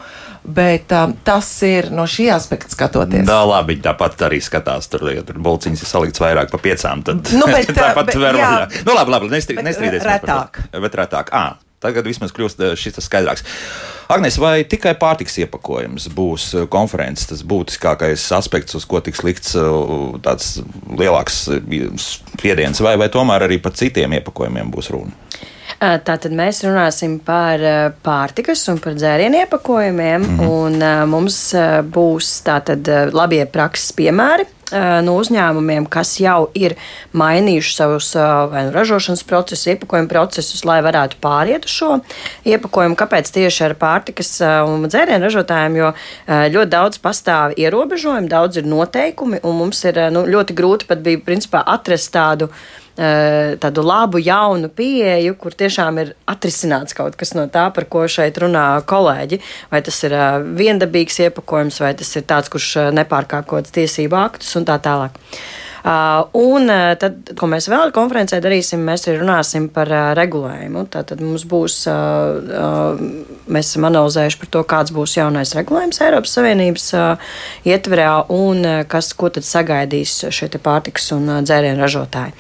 Bet 0.46 0.92
um, 0.94 1.16
tas 1.26 1.48
ir 1.66 1.88
no 1.90 2.04
šī 2.06 2.28
aspekta 2.30 2.70
skatoties. 2.70 3.24
Tā 3.26 3.40
labi, 3.50 3.80
tāpat 3.82 4.20
arī 4.28 4.38
skatās. 4.46 4.86
Tur, 4.94 5.08
ja 5.10 5.24
tur 5.26 5.40
bulciņas 5.42 5.82
ir 5.82 5.90
salikts 5.90 6.22
vairāk 6.22 6.52
pa 6.54 6.60
piecām. 6.62 7.02
Tad 7.08 7.32
Nu, 7.34 7.48
bet, 7.56 7.72
tāpat 7.74 8.12
bet, 8.12 8.20
var 8.22 8.38
jā. 8.38 8.52
vaļā. 8.52 8.84
Nu, 8.86 8.94
labi, 8.94 9.16
labi, 9.16 9.32
nestrīdēsim. 9.34 10.06
retāk. 10.06 10.62
par. 10.62 10.84
Bet 10.86 11.00
retāk. 11.02 11.34
À, 11.34 11.58
tagad 11.82 12.06
vismaz 12.06 12.36
kļūst 12.36 12.62
eh, 12.62 12.76
šis 12.78 13.02
skaidrāks. 13.08 13.46
Agnes, 14.08 14.38
vai 14.38 14.60
tikai 14.70 14.94
pārtiks 15.02 15.40
iepakojums 15.42 16.10
būs 16.14 16.52
eh, 16.54 16.68
konferences, 16.70 17.26
tas 17.32 17.42
būtiskākais 17.48 18.28
aspekts, 18.38 18.78
uz 18.78 18.86
ko 18.90 19.02
tiks 19.02 19.24
likts 19.26 19.56
eh, 19.58 19.70
tāds 20.26 20.60
lielāks 20.94 21.40
eh, 21.56 21.90
spiediens, 22.02 22.82
vai, 22.86 22.96
vai 23.02 23.10
tomēr 23.14 23.48
arī 23.48 23.58
par 23.62 23.74
citiem 23.78 24.20
iepakojumiem 24.20 24.74
būs 24.74 24.92
runa? 24.94 25.16
Tātad 25.76 26.32
mēs 26.32 26.62
runāsim 26.64 27.18
par 27.20 27.60
pārtikas 28.02 28.62
un 28.72 28.78
par 28.82 28.94
dzērienu 28.96 29.42
iepakojumiem, 29.42 30.22
mm 30.24 30.38
-hmm. 30.40 30.48
un 30.48 31.10
mums 31.12 31.40
būs 31.92 32.30
tātad 32.46 32.88
labie 33.12 33.44
prakses 33.46 33.92
piemēri 33.92 34.48
no 34.74 35.16
uzņēmumiem, 35.22 35.86
kas 35.92 36.16
jau 36.20 36.48
ir 36.58 36.74
mainījuši 37.14 37.74
savus 37.76 38.12
vai 38.52 38.66
nu 38.68 38.74
ražošanas 38.76 39.22
procesus, 39.28 39.68
iepakojumu 39.74 40.10
procesus, 40.10 40.64
lai 40.66 40.80
varētu 40.86 41.20
pāriet 41.22 41.68
uz 41.68 41.76
šo 41.76 41.92
iepakojumu. 42.50 42.98
Kāpēc 42.98 43.30
tieši 43.36 43.68
ar 43.68 43.76
pārtikas 43.80 44.32
un 44.42 44.88
dzērienu 44.90 45.28
ražotājiem? 45.28 45.78
Jo 45.82 45.92
ļoti 46.56 46.72
daudz 46.74 47.02
pastāv 47.04 47.54
ierobežojumi, 47.60 48.32
daudz 48.32 48.62
ir 48.62 48.70
noteikumi, 48.70 49.44
un 49.46 49.60
mums 49.60 49.84
ir 49.86 50.00
nu, 50.16 50.26
ļoti 50.30 50.58
grūti 50.58 50.90
pat 50.90 51.04
bija 51.06 51.22
principā 51.26 51.62
atrast 51.76 52.14
tādu 52.16 52.50
eh, 52.50 52.85
tādu 52.96 53.84
labu, 53.84 54.20
jaunu 54.24 54.70
pieeju, 54.72 55.36
kur 55.40 55.56
tiešām 55.58 56.00
ir 56.00 56.14
atrisināts 56.32 56.96
kaut 56.96 57.18
kas 57.20 57.34
no 57.36 57.48
tā, 57.52 57.68
par 57.76 57.90
ko 57.92 58.06
šeit 58.08 58.40
runā 58.40 58.68
kolēģi. 58.88 59.42
Vai 59.72 59.84
tas 59.86 60.00
ir 60.08 60.16
eh, 60.16 60.40
viendabīgs 60.64 61.20
iepakojums, 61.28 61.82
vai 61.84 61.94
tas 62.00 62.16
ir 62.16 62.26
tāds, 62.30 62.52
kurš 62.52 62.72
eh, 62.80 62.90
nepārkāp 62.96 63.46
kaut 63.50 63.66
kādas 63.66 63.76
tiesību 63.76 64.20
aktus 64.20 64.56
un 64.60 64.68
tā 64.68 64.80
tālāk. 64.80 65.20
Un 65.86 66.72
tad, 66.98 67.28
ko 67.38 67.46
mēs 67.46 67.68
vēl 67.70 67.92
konferencē 67.94 68.40
darīsim, 68.42 68.82
mēs 68.88 69.04
arī 69.06 69.20
runāsim 69.20 69.68
par 69.70 69.92
regulējumu. 70.18 70.88
Tātad 70.90 71.20
mums 71.22 71.44
būs, 71.46 71.76
mēs 73.46 73.70
esam 73.70 73.86
analizējuši 73.92 74.40
par 74.42 74.50
to, 74.56 74.64
kāds 74.72 74.96
būs 74.96 75.14
jaunais 75.20 75.54
regulējums 75.54 76.02
Eiropas 76.08 76.34
Savienības 76.40 76.88
ietverā 77.70 78.16
un 78.34 78.66
kas, 78.90 79.12
ko 79.14 79.30
tad 79.30 79.46
sagaidīs 79.46 80.24
šie 80.34 80.50
pārtiks 80.58 81.12
un 81.14 81.30
dzērienu 81.46 81.86
ražotāji. 81.86 82.34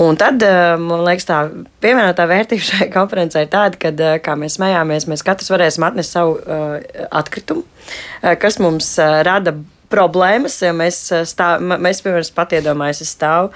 Un 0.00 0.16
tad, 0.16 0.40
man 0.80 1.04
liekas, 1.04 1.26
tā 1.28 1.42
pievienotā 1.84 2.24
vērtība 2.30 2.64
šai 2.70 2.88
konferencē 2.94 3.44
ir 3.44 3.52
tāda, 3.52 3.78
ka, 3.80 3.92
kā 4.24 4.38
mēs 4.40 4.56
smējāmies, 4.58 5.08
mēs 5.10 5.26
katrs 5.26 5.52
varēsim 5.52 5.84
atnest 5.88 6.16
savu 6.16 6.38
uh, 6.40 6.78
atkritumu, 7.12 7.66
kas 8.40 8.60
mums 8.62 8.94
rada 8.98 9.56
problēmas. 9.92 10.58
Ja 10.64 10.72
mēs, 10.76 11.04
stāv, 11.28 11.62
mēs, 11.62 12.02
piemēram, 12.04 12.34
pat 12.36 12.54
iedomājamies, 12.58 13.04
es 13.04 13.16
stāvu 13.16 13.52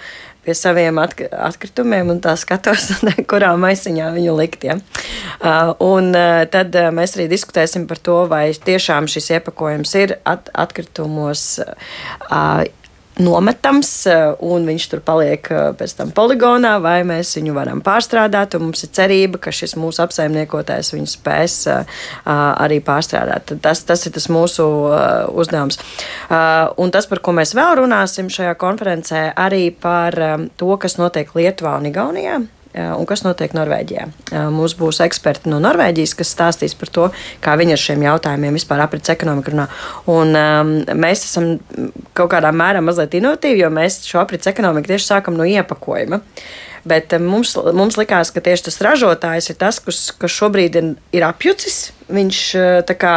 pie 0.47 0.55
saviem 0.55 0.99
atkritumiem 1.03 2.13
un 2.15 2.21
tā 2.23 2.37
skatos, 2.39 2.93
kurā 3.31 3.51
maisiņā 3.59 4.13
viņu 4.15 4.37
likt. 4.39 4.67
Ja? 4.69 4.79
Un 5.83 6.13
tad 6.53 6.77
mēs 6.95 7.17
arī 7.19 7.27
diskutēsim 7.33 7.89
par 7.91 7.99
to, 7.99 8.21
vai 8.31 8.45
tiešām 8.55 9.11
šis 9.11 9.33
iepakojums 9.39 9.97
ir 9.99 10.17
at 10.23 10.53
atkritumos 10.55 11.59
nometams, 13.23 13.91
eh, 14.07 14.35
un 14.45 14.67
viņš 14.69 14.87
tur 14.93 15.01
paliek 15.05 15.51
eh, 15.51 15.69
pēc 15.77 15.95
tam 15.99 16.13
poligonā, 16.17 16.77
vai 16.83 17.01
mēs 17.09 17.33
viņu 17.39 17.55
varam 17.57 17.83
pārstrādāt. 17.85 18.59
Mums 18.61 18.85
ir 18.85 18.93
cerība, 18.97 19.41
ka 19.41 19.53
šis 19.55 19.77
mūsu 19.81 20.03
apsaimniekotājs 20.05 20.93
viņu 20.95 21.09
spēs 21.11 21.59
eh, 21.73 22.01
arī 22.27 22.81
pārstrādāt. 22.85 23.57
Tas, 23.65 23.85
tas 23.89 24.07
ir 24.07 24.15
tas 24.17 24.29
mūsu 24.33 24.67
uzdevums. 25.37 25.79
Un 26.81 26.93
tas, 26.93 27.07
par 27.09 27.21
ko 27.25 27.33
mēs 27.37 27.55
vēl 27.57 27.77
runāsim 27.81 28.29
šajā 28.33 28.55
konferencē, 28.61 29.29
arī 29.37 29.71
par 29.71 30.17
to, 30.59 30.73
kas 30.81 30.99
notiek 31.01 31.33
Lietuvā 31.37 31.77
un 31.81 31.91
Igaunijā 31.91 32.41
un 32.77 33.07
kas 33.09 33.23
notiek 33.25 33.55
Norvēģijā. 33.57 34.07
Mums 34.53 34.77
būs 34.79 35.01
eksperti 35.05 35.51
no 35.53 35.59
Norvēģijas, 35.65 36.15
kas 36.19 36.33
stāstīs 36.35 36.77
par 36.79 36.93
to, 36.93 37.09
kā 37.45 37.57
viņi 37.59 37.77
ar 37.77 37.83
šiem 37.83 38.05
jautājumiem 38.05 38.59
vispār 38.59 38.83
aprits 38.85 39.13
ekonomiku 39.13 39.55
runā. 39.55 39.67
Un 40.13 40.37
um, 40.37 40.75
mēs 40.99 41.25
esam 41.29 41.57
kaut 42.17 42.31
kādā 42.35 42.53
mērā 42.53 42.85
mazliet 42.85 43.17
inovatīvi, 43.17 43.65
jo 43.65 43.73
mēs 43.73 44.03
šo 44.07 44.21
aprits 44.23 44.51
ekonomiku 44.51 44.93
tieši 44.93 45.11
sākam 45.15 45.39
no 45.39 45.49
iepakojuma. 45.49 46.21
Bet 46.87 47.17
mums, 47.19 47.57
mums 47.75 47.97
likās, 47.99 48.31
ka 48.31 48.45
tieši 48.45 48.69
tas 48.69 48.81
ražotājs 48.85 49.51
ir 49.51 49.59
tas, 49.59 49.81
kas, 49.83 50.05
kas 50.15 50.37
šobrīd 50.37 50.79
ir, 50.79 50.93
ir 51.17 51.27
apjucis. 51.27 51.91
Viņš 52.13 52.43
tā 52.87 52.95
kā 53.01 53.15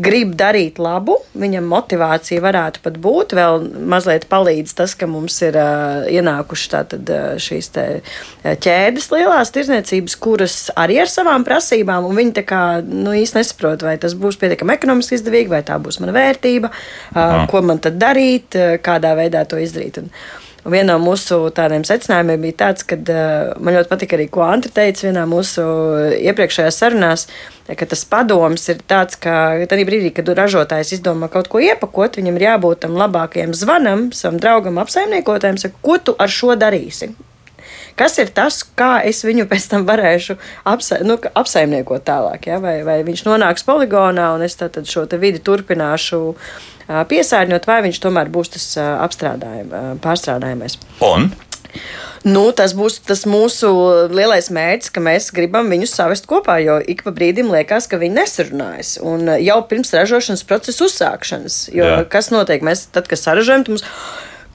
grib 0.00 0.34
darīt 0.38 0.78
labu, 0.82 1.18
viņam 1.38 1.66
motivācija 1.68 2.42
varētu 2.44 2.82
pat 2.84 2.98
būt. 3.02 3.34
Vēl 3.36 3.66
mazliet 3.92 4.26
palīdz 4.30 4.74
tas, 4.78 4.94
ka 4.98 5.08
mums 5.10 5.38
ir 5.44 5.58
uh, 5.60 6.06
ienākuši 6.12 6.70
tātad, 6.72 7.12
uh, 7.12 7.40
šīs 7.42 7.72
te, 7.74 7.86
uh, 8.00 8.52
ķēdes 8.66 9.10
lielās 9.12 9.52
tirzniecības, 9.54 10.18
kuras 10.22 10.58
arī 10.78 11.00
ar 11.02 11.12
savām 11.12 11.46
prasībām, 11.48 12.06
un 12.08 12.18
viņi 12.18 12.46
kā 12.48 12.62
nu, 12.86 13.14
īsti 13.16 13.40
nesaprot, 13.40 13.84
vai 13.86 13.96
tas 14.02 14.16
būs 14.18 14.40
pietiekami 14.40 14.76
ekonomiski 14.76 15.18
izdevīgi, 15.18 15.52
vai 15.52 15.64
tā 15.66 15.78
būs 15.82 16.00
mana 16.02 16.16
vērtība, 16.16 16.72
uh, 16.72 17.42
ko 17.50 17.64
man 17.66 17.82
tad 17.82 18.00
darīt, 18.00 18.56
uh, 18.56 18.78
kādā 18.82 19.16
veidā 19.18 19.44
to 19.48 19.60
izdarīt. 19.60 20.02
Un, 20.02 20.08
Un 20.08 20.41
viena 20.64 20.94
no 20.94 21.02
mūsu 21.02 21.38
tādiem 21.54 21.84
secinājumiem 21.86 22.44
bija 22.46 22.58
tāds, 22.66 22.86
ka 22.86 22.98
uh, 22.98 23.52
man 23.62 23.76
ļoti 23.76 23.90
patika 23.90 24.18
arī, 24.18 24.28
ko 24.32 24.44
Antra 24.46 24.70
teica 24.76 25.08
vienā 25.08 25.24
mūsu 25.30 25.64
iepriekšējās 26.20 26.78
sarunās, 26.82 27.26
ka 27.66 27.88
tas 27.88 28.04
padoms 28.08 28.68
ir 28.70 28.82
tāds, 28.86 29.18
ka 29.18 29.64
tajā 29.70 29.88
brīdī, 29.88 30.12
kad 30.14 30.30
ražotājs 30.38 30.94
izdomā 30.98 31.30
kaut 31.32 31.50
ko 31.52 31.62
iepakot, 31.62 32.20
viņam 32.20 32.38
ir 32.38 32.46
jābūt 32.50 32.84
tam 32.86 32.96
labākajam 33.00 33.56
zvanam, 33.56 34.08
savam 34.16 34.40
draugam, 34.42 34.80
apsaimniekotājiem, 34.82 35.60
saka, 35.62 35.78
ko 35.82 35.98
tu 35.98 36.16
ar 36.18 36.30
šo 36.30 36.56
darīsi. 36.58 37.12
Kas 37.98 38.18
ir 38.22 38.32
tas, 38.34 38.62
kā 38.78 38.94
es 39.08 39.22
viņu 39.26 39.46
pēc 39.50 39.68
tam 39.72 39.86
varēšu 39.88 40.36
apsa, 40.68 41.00
nu, 41.06 41.18
apsaimniekot 41.18 42.04
tālāk? 42.08 42.48
Ja? 42.50 42.60
Vai, 42.62 42.80
vai 42.86 43.00
viņš 43.06 43.24
nonāks 43.28 43.66
poligonā 43.68 44.32
un 44.36 44.44
es 44.46 44.58
šo 44.58 45.06
vidi 45.20 45.42
turpināšu 45.44 46.22
piesārņot, 46.88 47.66
vai 47.68 47.80
viņš 47.86 48.02
tomēr 48.02 48.30
būs 48.32 48.54
tas 48.56 48.68
pārstrādājumais. 50.02 50.78
Un? 51.06 51.32
Nu, 52.22 52.44
tas 52.54 52.74
būs 52.78 53.00
tas 53.02 53.24
mūsu 53.26 53.68
lielais 54.12 54.46
mērķis, 54.54 54.92
ka 54.94 55.02
mēs 55.02 55.30
gribam 55.34 55.70
viņus 55.72 55.94
savest 55.98 56.28
kopā, 56.30 56.58
jo 56.62 56.76
ik 56.78 57.02
pa 57.06 57.10
brīdim 57.14 57.50
liekas, 57.50 57.88
ka 57.90 57.98
viņi 57.98 58.18
nesarunājas. 58.20 58.92
Un 59.02 59.26
jau 59.42 59.58
pirms 59.70 59.90
ražošanas 59.96 60.44
procesa 60.46 60.86
uzsākšanas, 60.86 61.56
jo 61.74 61.88
Jā. 61.88 61.96
kas 62.12 62.30
notiek? 62.34 62.62
Mēs 62.62 62.86
tad, 62.94 63.08
kad 63.10 63.18
saražojam, 63.18 63.66
mums 63.72 63.86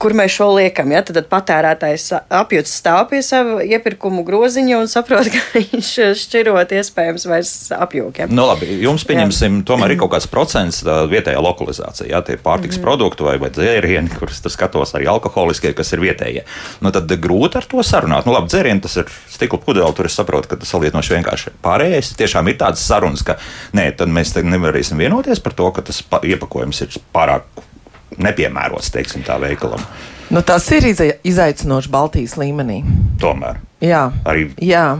kur 0.01 0.13
mēs 0.17 0.35
šo 0.37 0.49
liekam. 0.55 0.91
Ja? 0.93 1.01
Tad, 1.05 1.17
tad 1.19 1.29
patērētājs 1.31 2.07
apjūts 2.39 2.73
stāv 2.79 3.07
pie 3.11 3.21
sava 3.25 3.63
iepirkumu 3.65 4.23
groziņa 4.27 4.79
un 4.81 4.91
saprot, 4.91 5.29
ka 5.33 5.41
viņš 5.55 5.91
šķirot 6.21 6.73
iespējams 6.77 7.27
vairs 7.29 7.53
apjūk. 7.75 8.23
Ja? 8.23 8.29
Nu, 8.31 8.47
labi, 8.49 8.69
jums 8.83 9.05
pieņemsim, 9.07 9.61
jā. 9.61 9.67
tomēr 9.71 9.95
ir 9.95 10.01
kaut 10.01 10.13
kāds 10.15 10.29
procents 10.31 10.83
vietējā 10.85 11.41
lokalizācija, 11.43 12.09
ja 12.13 12.23
tie 12.25 12.37
pārtiks 12.41 12.77
mm. 12.79 12.85
produkti 12.85 13.27
vai, 13.27 13.37
vai 13.41 13.51
dzērieni, 13.53 14.13
kurus 14.17 14.41
tas 14.43 14.55
skatos 14.57 14.93
arī 14.97 15.09
alkoholiskie, 15.11 15.73
kas 15.77 15.93
ir 15.95 16.03
vietējie. 16.03 16.45
Nu, 16.85 16.93
tad 16.95 17.11
grūti 17.21 17.59
ar 17.59 17.69
to 17.69 17.83
sarunāt. 17.85 18.27
Nu, 18.27 18.35
labi, 18.35 18.51
dzērieni 18.51 18.83
tas 18.85 18.99
ir 19.01 19.09
stikla 19.33 19.61
pudele, 19.63 19.89
tur 19.97 20.09
es 20.09 20.17
saprotu, 20.17 20.51
ka 20.51 20.59
tas 20.61 20.71
salīdzinoši 20.73 21.17
vienkārši 21.17 21.55
pārējais. 21.65 22.13
Tiešām 22.19 22.51
ir 22.51 22.59
tādas 22.61 22.85
sarunas, 22.85 23.25
ka 23.25 23.37
nē, 23.77 23.89
tad 23.97 24.11
mēs 24.13 24.35
nevarēsim 24.37 24.99
vienoties 25.01 25.41
par 25.43 25.57
to, 25.57 25.71
ka 25.73 25.85
tas 25.89 26.03
iepakojums 26.05 26.85
ir 26.85 26.99
pārāk 27.15 27.66
nepiemērots, 28.15 28.91
teiksim, 28.95 29.25
tā 29.27 29.39
veikalam. 29.41 29.83
Nu, 30.33 30.41
tas 30.43 30.65
ir 30.75 30.89
izaicinoši 30.91 31.91
Baltijas 31.91 32.35
līmenī. 32.39 32.81
Tomēr. 33.21 33.61
Jā. 33.83 34.07
Arī. 34.27 34.49
Jā. 34.63 34.99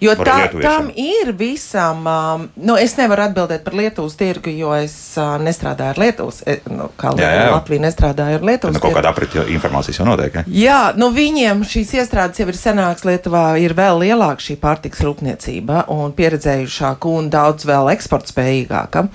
Jo 0.00 0.14
tā, 0.18 0.36
tam 0.62 0.88
ir 0.96 1.32
visam, 1.36 2.04
um, 2.06 2.46
nu, 2.56 2.76
es 2.80 2.96
nevaru 2.98 3.26
atbildēt 3.28 3.64
par 3.66 3.76
Lietuvas 3.78 4.16
tirgu, 4.18 4.52
jo 4.54 4.72
es 4.76 4.94
uh, 5.20 5.34
nestrādāju 5.42 5.94
ar 5.94 6.00
Lietuvas, 6.00 6.40
e, 6.46 6.58
nu, 6.72 6.88
kā 7.00 7.12
jā, 7.18 7.30
jā. 7.36 7.46
Latvija 7.52 7.84
nestrādāja 7.84 8.38
ar 8.40 8.46
Lietuvas. 8.46 8.76
Nu, 8.76 8.82
kaut 8.82 8.96
kāda 8.96 9.12
aprita 9.12 9.44
informācijas 9.52 10.00
jau 10.00 10.08
notiek. 10.08 10.38
Ja? 10.40 10.44
Jā, 10.64 10.80
nu 11.00 11.10
viņiem 11.14 11.64
šīs 11.68 11.94
iestrādes 12.00 12.40
jau 12.40 12.48
ir 12.50 12.58
senāks 12.58 13.06
Lietuvā, 13.06 13.44
ir 13.62 13.76
vēl 13.76 14.02
lielāka 14.06 14.44
šī 14.44 14.58
pārtiks 14.62 15.02
rūpniecība 15.04 15.84
un 15.94 16.14
pieredzējušāka 16.16 17.12
un 17.18 17.30
daudz 17.32 17.68
vēl 17.68 17.92
eksportspējīgāka. 17.94 19.06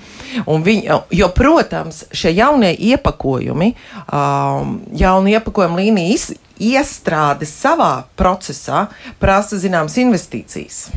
Un 0.50 0.66
viņi, 0.66 1.00
jo, 1.18 1.30
protams, 1.34 2.04
šie 2.14 2.34
jaunie 2.36 2.72
iepakojumi, 2.92 3.74
um, 4.06 4.78
jaunu 4.96 5.34
iepakojumu 5.34 5.82
līniju 5.82 6.38
iestrāde 6.60 7.48
savā 7.48 8.04
procesā 8.16 8.86
prasa 9.18 9.58
zināmas 9.60 9.96
investīcijas. 10.00 10.88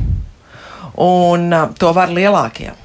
Un 1.00 1.50
uh, 1.50 1.68
to 1.78 1.90
var 1.96 2.12
lielākiem. 2.14 2.83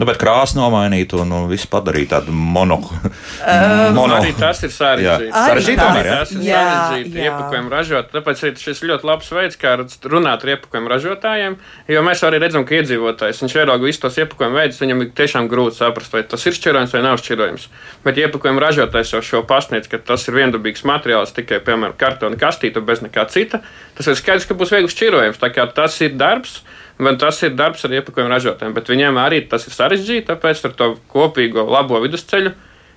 Nu, 0.00 0.06
bet 0.08 0.16
krāsa 0.16 0.56
nomainīt 0.56 1.12
un, 1.12 1.28
un 1.36 1.50
visu 1.50 1.68
padarīt 1.68 2.08
tādu 2.14 2.32
mono. 2.32 2.78
Uh, 2.80 3.90
mono. 3.92 4.16
Arī 4.16 4.30
tas 4.38 4.62
ir 4.64 4.72
sarežģīti. 4.72 5.32
Sarežģīti 5.34 5.82
jā. 5.82 6.04
Tas 6.08 6.32
ir 6.32 6.46
sarežģīti 6.46 7.20
iepakojumu 7.26 7.72
ražot. 7.72 8.08
Tāpēc 8.14 8.44
šis 8.62 8.80
ir 8.80 8.92
ļoti 8.92 9.08
labs 9.10 9.28
veids, 9.36 9.58
kā 9.60 9.74
runāt 10.08 10.46
ar 10.46 10.52
iepakojumu 10.54 10.92
ražotājiem. 10.94 11.58
Jo 11.92 12.04
mēs 12.06 12.24
arī 12.24 12.40
redzam, 12.40 12.64
ka 12.68 12.78
iedzīvotājs, 12.78 13.44
viņš 13.44 13.58
ierauga 13.60 13.84
visus 13.84 14.00
tos 14.06 14.16
iepakojumu 14.22 14.62
veidus, 14.62 14.80
viņam 14.80 15.04
ir 15.04 15.12
tiešām 15.20 15.52
grūti 15.52 15.82
saprast, 15.82 16.16
vai 16.16 16.24
tas 16.24 16.48
ir 16.48 16.56
šķirojums 16.56 16.96
vai 16.96 17.04
nav 17.04 17.20
šķirojums. 17.20 17.70
Bet 18.08 18.20
iepakojumu 18.24 18.64
ražotājs 18.64 19.12
jau 19.12 19.24
šo 19.28 19.44
pasniedz, 19.48 19.92
ka 19.92 20.00
tas 20.00 20.24
ir 20.24 20.40
viendabīgs 20.40 20.86
materiāls 20.88 21.36
tikai, 21.36 21.60
piemēram, 21.66 21.98
kartona 22.00 22.40
kastīte 22.40 22.80
bez 22.80 23.04
nekā 23.04 23.28
cita. 23.34 23.60
Tas 23.98 24.08
ir 24.08 24.16
skaidrs, 24.16 24.48
ka 24.48 24.56
būs 24.56 24.72
viegls 24.72 24.96
šķirojums. 24.96 25.42
Tā 25.42 25.52
kā 25.52 25.68
tas 25.76 26.00
ir 26.00 26.16
darbs 26.16 26.62
Man 27.02 27.18
tas 27.18 27.40
ir 27.42 27.56
darbs 27.58 27.82
ar 27.86 27.94
iepakojumu 27.98 28.30
ražotājiem, 28.30 28.74
bet 28.76 28.90
viņiem 28.90 29.16
arī 29.20 29.42
tas 29.50 29.66
ir 29.66 29.74
sarežģīti, 29.74 30.28
tāpēc 30.28 30.60
ar 30.68 30.76
to 30.78 30.92
kopīgo 31.12 31.64
labo 31.68 32.00
vidusceļu. 32.04 32.52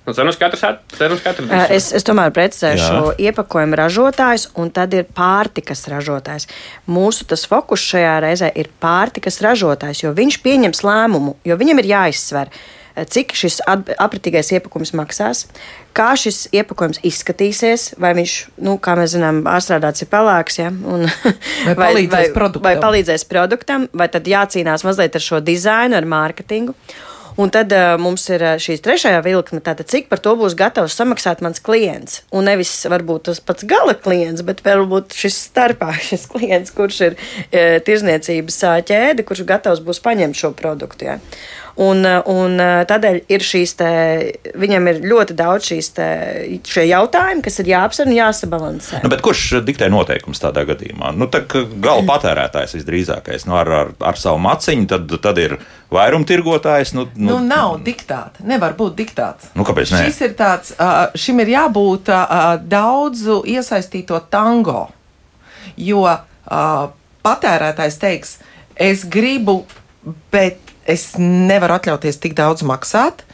Nu, 0.06 0.12
cerams, 0.14 0.36
katrs, 0.38 0.60
cerams, 0.94 1.22
katrs 1.24 1.48
es, 1.74 1.88
es 1.98 2.04
tomēr 2.06 2.30
precizēšu 2.30 3.16
iepakojumu 3.26 3.74
ražotājs, 3.80 4.44
un 4.54 4.70
tad 4.70 4.94
ir 4.94 5.08
pārtikas 5.10 5.82
ražotājs. 5.90 6.46
Mūsu 6.86 7.26
tas 7.26 7.42
fokus 7.50 7.82
šajā 7.82 8.12
reizē 8.22 8.52
ir 8.54 8.70
pārtikas 8.82 9.40
ražotājs, 9.42 10.04
jo 10.04 10.14
viņš 10.14 10.38
pieņems 10.46 10.84
lēmumu, 10.86 11.34
jo 11.42 11.58
viņam 11.58 11.82
ir 11.82 11.90
jāizsver. 11.90 12.54
Uh, 12.96 13.04
cik 13.04 13.34
šis 13.36 13.58
apritīgais 13.66 14.54
iepakojums 14.56 14.94
maksās, 14.96 15.44
kā 15.96 16.12
šis 16.18 16.46
iepakojums 16.56 17.02
izskatīsies, 17.06 17.90
vai 18.00 18.14
viņš, 18.16 18.36
nu, 18.64 18.76
kā 18.82 18.96
mēs 18.98 19.16
zinām, 19.16 19.42
ārstrādāts 19.50 20.04
ir 20.04 20.10
pelēks, 20.12 20.60
ja, 20.62 20.70
un, 20.70 21.04
vai, 21.66 21.74
vai, 21.76 21.76
palīdzēs 21.82 22.32
vai, 22.36 22.54
vai 22.68 22.76
palīdzēs 22.80 23.26
produktam, 23.28 23.90
vai 23.96 24.08
tad 24.12 24.28
jācīnās 24.30 24.86
mazliet 24.86 25.18
ar 25.18 25.28
šo 25.28 25.42
dizainu, 25.44 25.98
ar 25.98 26.08
mārketingu. 26.08 26.76
Un 27.36 27.50
tad 27.52 27.68
uh, 27.76 27.98
mums 28.00 28.22
ir 28.32 28.40
šī 28.64 28.78
trešā 28.80 29.10
vilkme, 29.20 29.60
tātad 29.60 29.90
cik 29.92 30.06
par 30.08 30.22
to 30.24 30.32
būs 30.40 30.54
gatavs 30.56 30.94
samaksāt 30.96 31.42
mans 31.44 31.60
klients. 31.60 32.22
Un 32.32 32.48
nevis 32.48 32.70
varbūt 32.88 33.26
tas 33.28 33.42
pats 33.44 33.66
gala 33.68 33.92
klients, 33.92 34.40
bet 34.46 34.62
varbūt 34.64 35.12
šis 35.12 35.36
starpā 35.50 35.90
šis 36.08 36.24
klients, 36.32 36.72
kurš 36.72 37.02
ir 37.10 37.18
uh, 37.20 37.76
tirzniecības 37.84 38.58
ķēde, 38.88 39.28
kurš 39.28 39.44
gatavs 39.52 39.84
būs 39.84 40.00
paņemt 40.06 40.40
šo 40.40 40.54
produktu. 40.56 41.10
Ja. 41.10 41.20
Un, 41.76 42.06
un 42.08 42.56
tādēļ 42.88 43.18
ir 43.28 43.42
šīs 43.44 43.74
te, 43.76 43.88
viņam 44.56 44.86
ir 44.88 45.00
ļoti 45.10 45.34
daudz 45.36 45.66
šīs 45.68 45.90
te, 45.92 46.06
šie 46.64 46.86
jautājumi, 46.88 47.42
kas 47.44 47.60
ir 47.60 47.68
jāapsver 47.68 48.08
un 48.08 48.14
jāsabalansē. 48.16 49.00
Nu, 49.04 49.10
kurš 49.26 49.58
diktē 49.66 49.90
noteikumus 49.92 50.40
tādā 50.40 50.64
gadījumā? 50.70 51.12
Nu, 51.12 51.28
tā, 51.28 51.42
gala 51.44 52.00
patērētājs 52.08 52.78
visdrīzākais 52.78 53.44
nu, 53.44 53.58
ar, 53.60 53.72
ar, 53.82 53.92
ar 54.08 54.20
savu 54.20 54.40
maciņu, 54.46 54.88
tad, 54.88 55.12
tad 55.20 55.42
ir 55.42 55.58
vairumtirgotājs. 55.92 56.94
Nu, 56.96 57.04
nu, 57.12 57.34
nu, 57.34 57.38
nav 57.44 57.76
diktāta. 57.84 58.40
Nevar 58.48 58.72
būt 58.78 58.96
diktāts. 58.96 59.52
Nu, 59.52 59.66
kāpēc? 59.68 59.92
Ne? 59.92 60.06
Šis 60.08 60.22
ir 60.24 60.36
tāds, 60.38 60.72
šim 61.20 61.44
ir 61.44 61.52
jābūt 61.58 62.08
daudzu 62.72 63.42
iesaistīto 63.52 64.22
tango. 64.32 64.86
Jo 65.76 66.06
patērētājs 67.26 68.00
teiks, 68.00 68.38
es 68.80 69.04
gribu, 69.12 69.60
bet 70.32 70.65
es 70.86 71.14
nevaru 71.18 71.76
atļauties 71.76 72.20
tik 72.22 72.36
daudz 72.38 72.64
maksāt. 72.66 73.24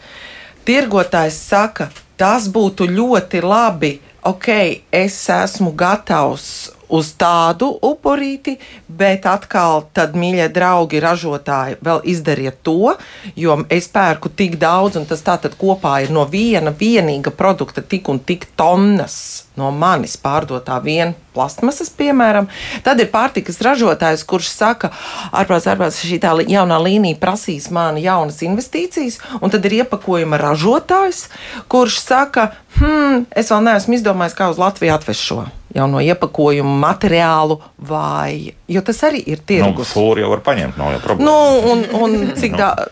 Tirgotājs 0.66 1.38
saka, 1.48 1.90
tas 2.16 2.48
būtu 2.52 2.86
ļoti 2.90 3.42
labi. 3.42 3.96
Ok, 4.28 4.48
es 4.94 5.16
esmu 5.34 5.72
gatavs 5.74 6.70
uz 6.92 7.12
tādu 7.18 7.70
upurīti, 7.82 8.58
bet 8.88 9.26
atkal, 9.28 9.86
tad, 9.96 10.16
mīļie 10.18 10.48
draugi, 10.52 11.00
ražotāji, 11.02 11.78
vēl 11.84 12.02
izdariet 12.12 12.60
to, 12.66 12.94
jo 13.36 13.56
es 13.72 13.88
pērku 13.92 14.32
tik 14.36 14.58
daudz, 14.60 15.00
un 15.00 15.08
tas 15.08 15.24
tā 15.24 15.38
tad 15.40 15.56
kopā 15.60 16.02
ir 16.04 16.12
no 16.12 16.26
viena 16.28 16.74
vienīga 16.76 17.32
produkta 17.32 17.82
tik 17.82 18.12
un 18.12 18.20
tik 18.20 18.50
tonnas 18.56 19.16
no 19.56 19.68
manis 19.72 20.14
pārdotā 20.20 20.78
viena 20.84 21.12
plasmasas, 21.32 21.90
piemēram. 21.96 22.48
Tad 22.84 23.00
ir 23.00 23.10
pārtikas 23.12 23.60
ražotājs, 23.64 24.24
kurš 24.28 24.48
saka, 24.52 24.92
ārprāts, 25.32 25.68
ārprāts, 25.68 26.00
šī 26.04 26.20
tā 26.22 26.32
jaunā 26.48 26.80
līnija 26.80 27.20
prasīs 27.20 27.68
man 27.72 28.00
jaunas 28.00 28.40
investīcijas, 28.44 29.20
un 29.40 29.52
tad 29.52 29.64
ir 29.68 29.82
iepakojuma 29.82 30.40
ražotājs, 30.40 31.26
kurš 31.72 32.00
saka, 32.04 32.52
hmm, 32.78 33.26
es 33.36 33.52
vēl 33.52 33.66
neesmu 33.68 34.00
izdomājis, 34.00 34.38
kā 34.38 34.52
uz 34.52 34.60
Latviju 34.60 34.96
atvest 34.96 35.28
šo 35.28 35.44
jauno 35.74 36.00
iepakojumu 36.04 36.74
materiālu, 36.82 37.58
vai 37.88 38.52
jo 38.68 38.82
tas 38.84 39.02
arī 39.08 39.22
ir 39.34 39.44
tirgus. 39.46 39.92
Nu, 39.92 39.92
Fūri 39.92 40.24
jau 40.24 40.32
var 40.32 40.42
paņemt, 40.46 40.78
nav 40.80 40.96
jau 40.96 41.04
problēma. 41.06 41.28
Nu, 41.28 41.72
un, 41.72 41.86
un 42.02 42.34
cik 42.38 42.58
tā. 42.60 42.74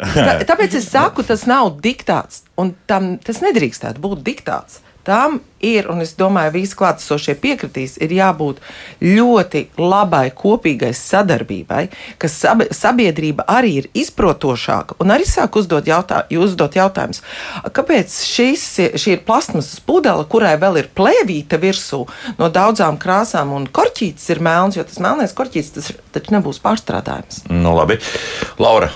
Tā, 0.00 0.38
tāpēc 0.48 0.78
es 0.78 0.86
saku, 0.88 1.20
tas 1.28 1.42
nav 1.44 1.74
diktāts, 1.84 2.46
un 2.58 2.70
tam, 2.88 3.18
tas 3.20 3.42
nedrīkstētu 3.44 4.00
būt 4.00 4.22
diktāts. 4.24 4.78
Tam 5.10 5.40
ir, 5.58 5.88
un 5.90 6.04
es 6.04 6.12
domāju, 6.14 6.52
visi 6.54 6.76
klātesošie 6.78 7.34
piekritīs, 7.42 7.96
ir 7.98 8.12
jābūt 8.14 8.60
ļoti 9.02 9.64
labai 9.80 10.28
kopīgai 10.38 10.92
sadarbībai, 10.94 11.80
ka 12.22 12.30
sabiedrība 12.30 13.48
arī 13.50 13.72
ir 13.80 13.88
izprotošāka 14.04 15.00
un 15.02 15.10
arī 15.10 15.26
sāk 15.26 15.58
uzdot, 15.58 15.90
jautā, 15.90 16.22
uzdot 16.30 16.78
jautājumus, 16.78 17.24
kāpēc 17.74 18.20
šis, 18.22 18.68
šī 18.94 19.16
ir 19.16 19.26
plasmasas 19.26 19.82
pudele, 19.82 20.28
kurai 20.30 20.54
vēl 20.62 20.78
ir 20.84 20.92
plēvīta 20.94 21.58
virsū 21.58 22.04
no 22.38 22.54
daudzām 22.54 23.02
krāsām, 23.02 23.50
un 23.58 23.66
korķītis 23.66 24.30
ir 24.30 24.46
melns, 24.46 24.78
jo 24.78 24.86
tas 24.86 25.02
melnais 25.02 25.34
korķītis 25.34 25.76
tas 25.80 25.94
taču 26.14 26.38
nebūs 26.38 26.62
pārstrādājums. 26.62 27.48
Nu, 27.50 27.74
labi, 27.74 27.98
Laura. 28.62 28.94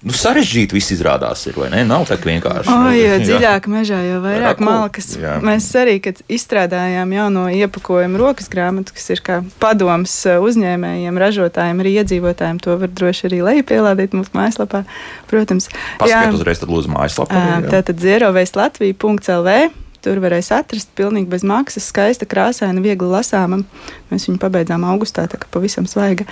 Nu, 0.00 0.14
sarežģīti 0.16 0.72
viss 0.72 0.94
izrādās, 0.94 1.42
ir, 1.50 1.56
vai 1.60 1.66
ne? 1.74 1.82
Nav 1.84 2.06
tā 2.08 2.16
vienkārši. 2.16 2.72
O, 2.72 2.92
jo 2.96 3.18
dziļāk 3.20 3.66
mežā, 3.68 3.98
jo 4.06 4.22
vairāk 4.24 4.62
malkas. 4.64 5.10
Jā. 5.20 5.34
Mēs 5.44 5.66
arī, 5.76 5.98
kad 6.00 6.22
izstrādājām 6.24 7.12
jauno 7.12 7.42
iepakojumu 7.52 8.22
rokas 8.22 8.48
grāmatu, 8.52 8.94
kas 8.96 9.12
ir 9.12 9.20
kā 9.26 9.42
padoms 9.60 10.14
uh, 10.24 10.40
uzņēmējiem, 10.46 11.20
ražotājiem, 11.20 11.84
arī 11.84 11.92
iedzīvotājiem, 12.00 12.62
to 12.64 12.78
var 12.80 12.94
droši 12.96 13.28
arī 13.28 13.42
lejupielādīt 13.50 14.16
mūsu 14.16 14.32
mājaslapā. 14.38 14.86
Protams, 15.28 15.68
Paskatiet 16.00 16.40
uzreiz 16.40 16.64
tad 16.64 16.72
lūdzu 16.72 16.94
mājaslapā. 16.96 17.44
Tātad 17.68 18.00
zeroveistlatvija.lv 18.00 19.60
Tur 20.04 20.20
varēs 20.22 20.48
atrast 20.56 20.88
pilnīgi 20.96 21.28
bez 21.28 21.42
maksas, 21.44 21.84
skaista, 21.90 22.24
krāsaina, 22.28 22.80
viegli 22.80 23.08
lasāma. 23.10 23.60
Mēs 24.08 24.24
viņu 24.28 24.40
pabeidzām 24.40 24.86
augustā, 24.88 25.26
tā 25.28 25.36
kā 25.40 25.48
pavisam 25.52 25.84
svaiga. 25.90 26.24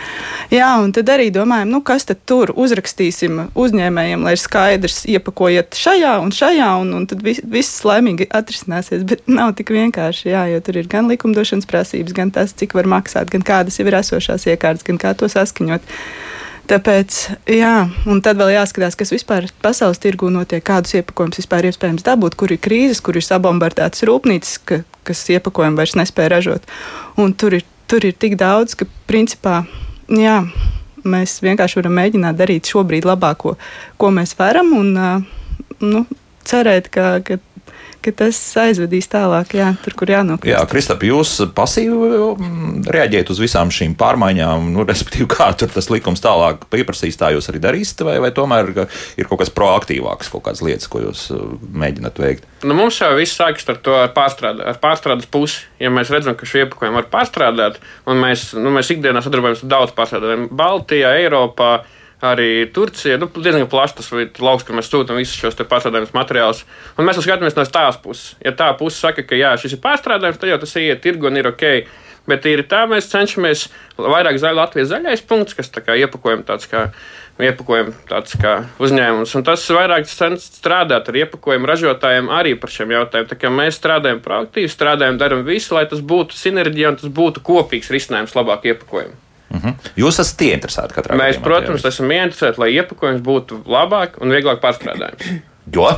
Jā, 0.52 0.70
un 0.82 0.94
tad 0.96 1.10
arī 1.12 1.28
domājam, 1.34 1.68
nu, 1.74 1.82
kas 1.84 2.08
tad 2.08 2.22
tur 2.28 2.54
uzrakstīsim 2.56 3.50
uzņēmējiem, 3.58 4.24
lai 4.24 4.34
ir 4.36 4.42
skaidrs, 4.42 5.02
iepakojiet 5.12 5.76
šajā 5.76 6.14
un 6.24 6.32
šajā, 6.34 6.70
un, 6.82 6.94
un 6.96 7.04
tad 7.10 7.22
viss, 7.26 7.44
viss 7.44 7.84
laimīgi 7.84 8.30
atrisināsies. 8.40 9.04
Bet 9.08 9.28
nav 9.28 9.52
tik 9.58 9.74
vienkārši, 9.76 10.30
jā, 10.32 10.46
jo 10.54 10.62
tur 10.64 10.80
ir 10.80 10.88
gan 10.88 11.10
likumdošanas 11.12 11.68
prasības, 11.68 12.16
gan 12.16 12.32
tas, 12.34 12.56
cik 12.56 12.72
var 12.78 12.88
maksāt, 12.88 13.28
gan 13.34 13.44
kādas 13.44 13.76
jau 13.80 13.86
ir 13.88 14.00
esošās 14.00 14.48
iekārtas, 14.48 14.88
gan 14.88 15.00
kā 15.02 15.12
to 15.18 15.28
saskaņot. 15.28 15.84
Tāpēc, 16.68 17.18
jā, 17.48 17.88
un 18.12 18.18
tad 18.20 18.36
vēl 18.36 18.50
jāskatās, 18.52 18.96
kas 18.98 19.12
vispār 19.14 19.46
pasaules 19.64 20.00
tirgū 20.02 20.28
notiek, 20.32 20.60
kādus 20.64 20.98
iepakojumus 20.98 21.40
vispār 21.40 21.64
iespējams 21.70 22.04
dabūt, 22.04 22.36
kur 22.36 22.52
ir 22.52 22.60
krīzes, 22.60 23.00
kur 23.04 23.16
ir 23.16 23.24
sabombardētas 23.24 24.04
rūpnīcas, 24.04 24.58
ka, 24.68 24.82
kas 25.08 25.22
iepakojumu 25.32 25.80
vairs 25.80 25.96
nespēja 25.96 26.34
ražot. 26.34 26.68
Un 27.16 27.32
tur 27.32 27.56
ir, 27.56 27.64
tur 27.88 28.04
ir 28.04 28.12
tik 28.20 28.36
daudz, 28.40 28.76
ka 28.76 28.84
principā, 29.08 29.62
jā, 30.12 30.42
mēs 31.08 31.38
vienkārši 31.46 31.80
varam 31.80 31.96
mēģināt 32.02 32.36
darīt 32.36 32.68
šobrīd 32.68 33.08
labāko, 33.08 33.56
ko 33.96 34.12
mēs 34.12 34.36
varam, 34.36 34.74
un 34.76 34.92
nu, 35.80 36.04
cerēt, 36.48 36.92
ka, 36.92 37.14
ka 37.24 37.40
ka 38.04 38.12
tas 38.22 38.38
aizvedīs 38.62 39.08
tālāk, 39.10 39.54
jā, 39.58 39.72
tur, 39.84 39.94
kur 39.98 40.12
jānokļūst. 40.12 40.50
Jā, 40.50 40.60
Kristap, 40.70 41.02
jūs 41.06 41.34
pasīvi 41.56 42.10
mm, 42.34 42.84
reaģējat 42.94 43.32
uz 43.34 43.42
visām 43.42 43.72
šīm 43.74 43.96
pārmaiņām, 43.98 44.70
nu, 44.74 44.84
respektīvi, 44.88 45.28
kā 45.32 45.50
tur 45.58 45.72
tas 45.74 45.90
likums 45.92 46.22
tālāk 46.24 46.66
pieprasīs, 46.72 47.18
tā 47.20 47.32
jūs 47.34 47.50
arī 47.52 47.62
darīsiet, 47.64 48.04
vai, 48.06 48.18
vai 48.22 48.32
tomēr 48.34 48.72
ir 48.72 49.28
kaut 49.28 49.42
kas 49.42 49.52
proaktīvāks, 49.54 50.30
kaut 50.32 50.46
kādas 50.46 50.64
lietas, 50.64 50.90
ko 50.90 51.02
jūs 51.06 51.28
uh, 51.34 51.44
mēģināt 51.78 52.22
veikt? 52.22 52.48
Nu, 52.64 52.74
mums 52.78 52.98
jau 52.98 53.12
viss 53.18 53.38
sākas 53.38 53.68
ar 53.70 53.82
to 53.82 53.94
ar, 53.94 54.10
pārstrādā, 54.14 54.64
ar 54.72 54.80
pārstrādes 54.82 55.28
pusi. 55.30 55.62
Ja 55.82 55.92
mēs 55.94 56.10
redzam, 56.10 56.34
ka 56.38 56.46
šo 56.48 56.64
iepakojumu 56.64 56.98
var 56.98 57.06
pārstrādāt, 57.12 57.78
un 58.10 58.18
mēs, 58.22 58.50
nu, 58.58 58.72
mēs 58.74 58.90
ikdienā 58.94 59.22
sadarbojamies 59.22 59.62
ar 59.66 59.72
daudz 59.74 59.94
pārstrādātājiem 59.98 60.48
Baltijā, 60.58 61.14
Eiropā, 61.22 61.72
arī 62.24 62.66
Turcija. 62.74 63.18
Nu, 63.18 63.28
diezgan 63.30 63.68
plašs 63.70 63.98
tas 64.00 64.10
lauks, 64.42 64.66
kur 64.66 64.78
mēs 64.78 64.90
sūtām 64.90 65.20
visus 65.20 65.38
šos 65.38 65.58
pārstrādājumus 65.60 66.16
materiālus. 66.16 66.64
Un 66.98 67.06
mēs 67.06 67.20
skatāmies 67.22 67.56
no 67.58 67.66
tās 67.68 68.00
puses. 68.02 68.34
Ja 68.44 68.54
tā 68.56 68.72
puse 68.78 68.98
saka, 68.98 69.24
ka 69.26 69.38
jā, 69.38 69.54
šis 69.60 69.76
ir 69.76 69.82
pārstrādājums, 69.84 70.40
tad 70.40 70.52
jau 70.52 70.60
tas 70.64 70.76
iet 70.82 71.02
tirgu 71.04 71.30
un 71.30 71.38
ir 71.38 71.50
ok. 71.52 71.64
Bet 72.28 72.44
ir 72.44 72.60
tā, 72.68 72.82
mēs 72.90 73.08
cenšamies 73.08 73.68
vairāk 73.96 74.36
zaļā 74.40 74.58
Latvijas 74.58 74.90
zaļais 74.90 75.24
punkts, 75.24 75.56
kas 75.56 75.72
tā 75.72 75.80
kā 75.84 75.96
iepakojam 75.96 76.44
tāds 76.48 76.68
kā. 76.68 76.90
Iepakojam 77.38 77.92
tāds 78.08 78.32
kā 78.34 78.52
uzņēmums, 78.82 79.30
un 79.38 79.44
tas 79.46 79.62
vairāk 79.70 80.08
strādāt 80.10 81.06
ar 81.06 81.18
iepakojumu 81.20 81.70
ražotājiem 81.70 82.32
arī 82.34 82.56
par 82.58 82.74
šiem 82.74 82.96
jautājumiem. 82.96 83.28
Tā 83.30 83.38
kā 83.38 83.52
mēs 83.54 83.78
strādājam 83.78 84.18
proaktīvi, 84.24 84.72
strādājam, 84.72 85.20
darām 85.22 85.46
visu, 85.46 85.76
lai 85.78 85.86
tas 85.86 86.02
būtu 86.02 86.34
sinerģija 86.34 86.90
un 86.90 86.98
tas 86.98 87.14
būtu 87.20 87.46
kopīgs 87.46 87.94
risinājums 87.94 88.34
labāk 88.34 88.66
iepakojumu. 88.72 89.27
Uh 89.48 89.56
mhm. 89.56 89.68
-huh. 89.68 89.92
Jūs 89.96 90.20
esat 90.20 90.42
ieinteresēti 90.44 90.94
katrā 90.94 91.14
gadījumā? 91.14 91.28
Mēs, 91.28 91.42
protams, 91.42 91.84
jā, 91.84 91.88
esam 91.88 92.10
ieinteresēti, 92.12 92.60
lai 92.60 92.72
iepakojums 92.74 93.22
būtu 93.24 93.62
labāk 93.64 94.18
un 94.20 94.34
vieglāk 94.34 94.60
pārstrādājams. 94.60 95.40
Jo? 95.72 95.88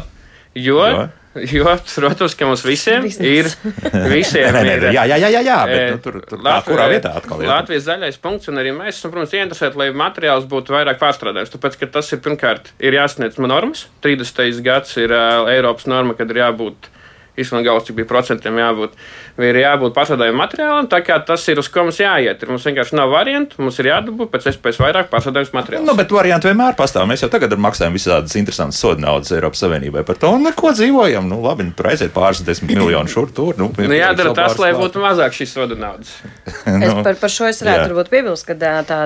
Jo? 0.55 0.87
jo? 0.87 1.09
Jo, 1.31 1.77
protams, 1.95 2.35
ka 2.35 2.47
mums 2.49 2.65
visiem 2.67 3.05
ir. 3.07 3.47
Visiem 4.11 4.51
nē, 4.51 4.63
nē, 4.67 4.73
ir 4.75 4.87
jā, 4.97 5.05
jā, 5.07 5.19
jā, 5.23 5.29
jā, 5.31 5.43
jā 5.47 5.59
bet 5.71 5.93
nu, 5.93 5.99
tur, 6.03 6.17
tur 6.27 6.41
Latvijas, 6.43 6.65
tā, 6.65 6.67
kurā 6.67 6.87
vietā 6.91 7.13
atkal 7.21 7.43
ir. 7.45 7.47
Latvijas 7.47 7.85
zaļais 7.87 8.19
punkts, 8.19 8.51
un 8.51 8.59
arī 8.59 8.73
mēs 8.75 8.99
esam, 8.99 9.13
protams, 9.15 9.37
ieinteresēti, 9.39 9.79
lai 9.79 9.87
materiāls 9.95 10.49
būtu 10.51 10.75
vairāk 10.75 10.99
pārstrādājums. 10.99 11.53
Tāpēc, 11.55 11.77
ka 11.79 11.87
tas 11.95 12.11
ir 12.11 12.23
pirmkārt 12.25 12.73
ir 12.83 12.99
jāsniedz 12.99 13.39
normas. 13.39 13.85
30. 14.03 14.59
gads 14.67 14.97
ir 14.99 15.15
uh, 15.15 15.47
Eiropas 15.55 15.87
norma, 15.87 16.19
kad 16.19 16.35
ir 16.35 16.43
jābūt 16.43 16.91
bija 17.37 18.09
procentiem 18.09 18.59
jābūt. 18.61 18.97
Ir 19.41 19.57
jābūt 19.57 19.95
pārstrādājuma 19.97 20.43
materiālam, 20.43 20.89
tā 20.91 21.01
kā 21.05 21.17
tas 21.25 21.47
ir 21.49 21.61
uz 21.63 21.69
ko 21.73 21.87
mums 21.87 22.01
jāiet. 22.01 22.43
Ir, 22.43 22.51
mums 22.53 22.67
vienkārši 22.67 22.97
nav 22.99 23.13
variantu, 23.15 23.61
mums 23.63 23.79
ir 23.81 23.91
jādabū 23.91 24.27
pēc 24.31 24.51
iespējas 24.51 24.81
vairāk 24.83 25.11
pārstrādājuma 25.13 25.61
materiālu. 25.61 25.87
Nu, 25.87 25.95
bet 25.99 26.13
varianti 26.13 26.51
vienmēr 26.51 26.77
pastāv. 26.79 27.07
Mēs 27.11 27.25
jau 27.25 27.31
tagad 27.33 27.55
maksājam 27.61 27.97
visādas 27.97 28.37
interesantas 28.37 28.81
sodu 28.81 29.05
naudas 29.05 29.33
Eiropas 29.33 29.63
Savienībai 29.65 30.05
par 30.07 30.21
to, 30.21 30.33
un 30.37 30.45
neko 30.49 30.75
dzīvojam. 30.77 31.29
Nu, 31.31 31.41
labi, 31.45 31.69
nu, 31.69 31.77
tur 31.77 31.91
aiziet 31.93 32.13
pāris 32.17 32.43
desmit 32.47 32.77
miljonu 32.77 33.11
šur 33.11 33.33
tur. 33.37 33.57
Nu, 33.61 33.71
nu, 33.73 33.97
jādara 33.97 34.35
tas, 34.37 34.59
lai 34.61 34.73
būtu 34.77 35.03
mazāk 35.03 35.37
šīs 35.37 35.55
sodu 35.57 35.79
naudas. 35.81 36.13
nu, 36.67 36.85
es 36.85 36.95
par, 37.07 37.17
par 37.23 37.33
šo 37.33 37.49
es 37.51 37.63
varētu 37.65 37.89
varbūt 37.91 38.13
piebilst, 38.13 38.49
ka 38.49 38.59
tā, 38.61 38.75
tā 38.89 39.01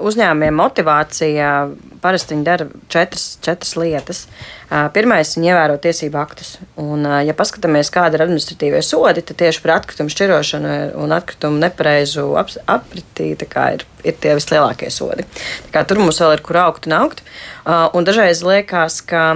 uzņēmējiem 0.00 0.58
motivācija 0.62 1.52
parasti 2.02 2.34
viņi 2.34 2.44
dara 2.46 2.66
četras, 2.92 3.24
četras 3.44 3.74
lietas. 3.78 4.20
Pirmais, 4.94 5.32
viņi 5.36 5.50
ievēro 5.50 5.78
tiesību 5.82 6.20
aktus. 6.20 6.54
Un, 6.80 7.06
ja 7.24 7.34
paskatāmies, 7.36 7.90
kāda 7.94 8.18
ir 8.18 8.24
administratīvie 8.26 8.82
sodi, 8.84 9.24
tad 9.24 9.40
tieši 9.40 9.62
par 9.64 9.74
atkritumu 9.78 10.12
šķirošanu 10.12 10.76
un 11.00 11.16
atkritumu 11.16 11.60
nepareizu 11.62 12.28
apritī 12.38 13.30
ir, 13.32 13.84
ir 14.04 14.20
tie 14.20 14.36
vislielākie 14.38 14.92
sodi. 14.92 15.26
Tur 15.72 16.02
mums 16.02 16.20
vēl 16.22 16.36
ir 16.36 16.44
kur 16.44 16.60
augt 16.66 16.88
un 16.90 16.98
augt. 17.00 17.24
Un 17.66 18.08
dažreiz 18.08 18.44
liekas, 18.44 19.00
ka 19.08 19.26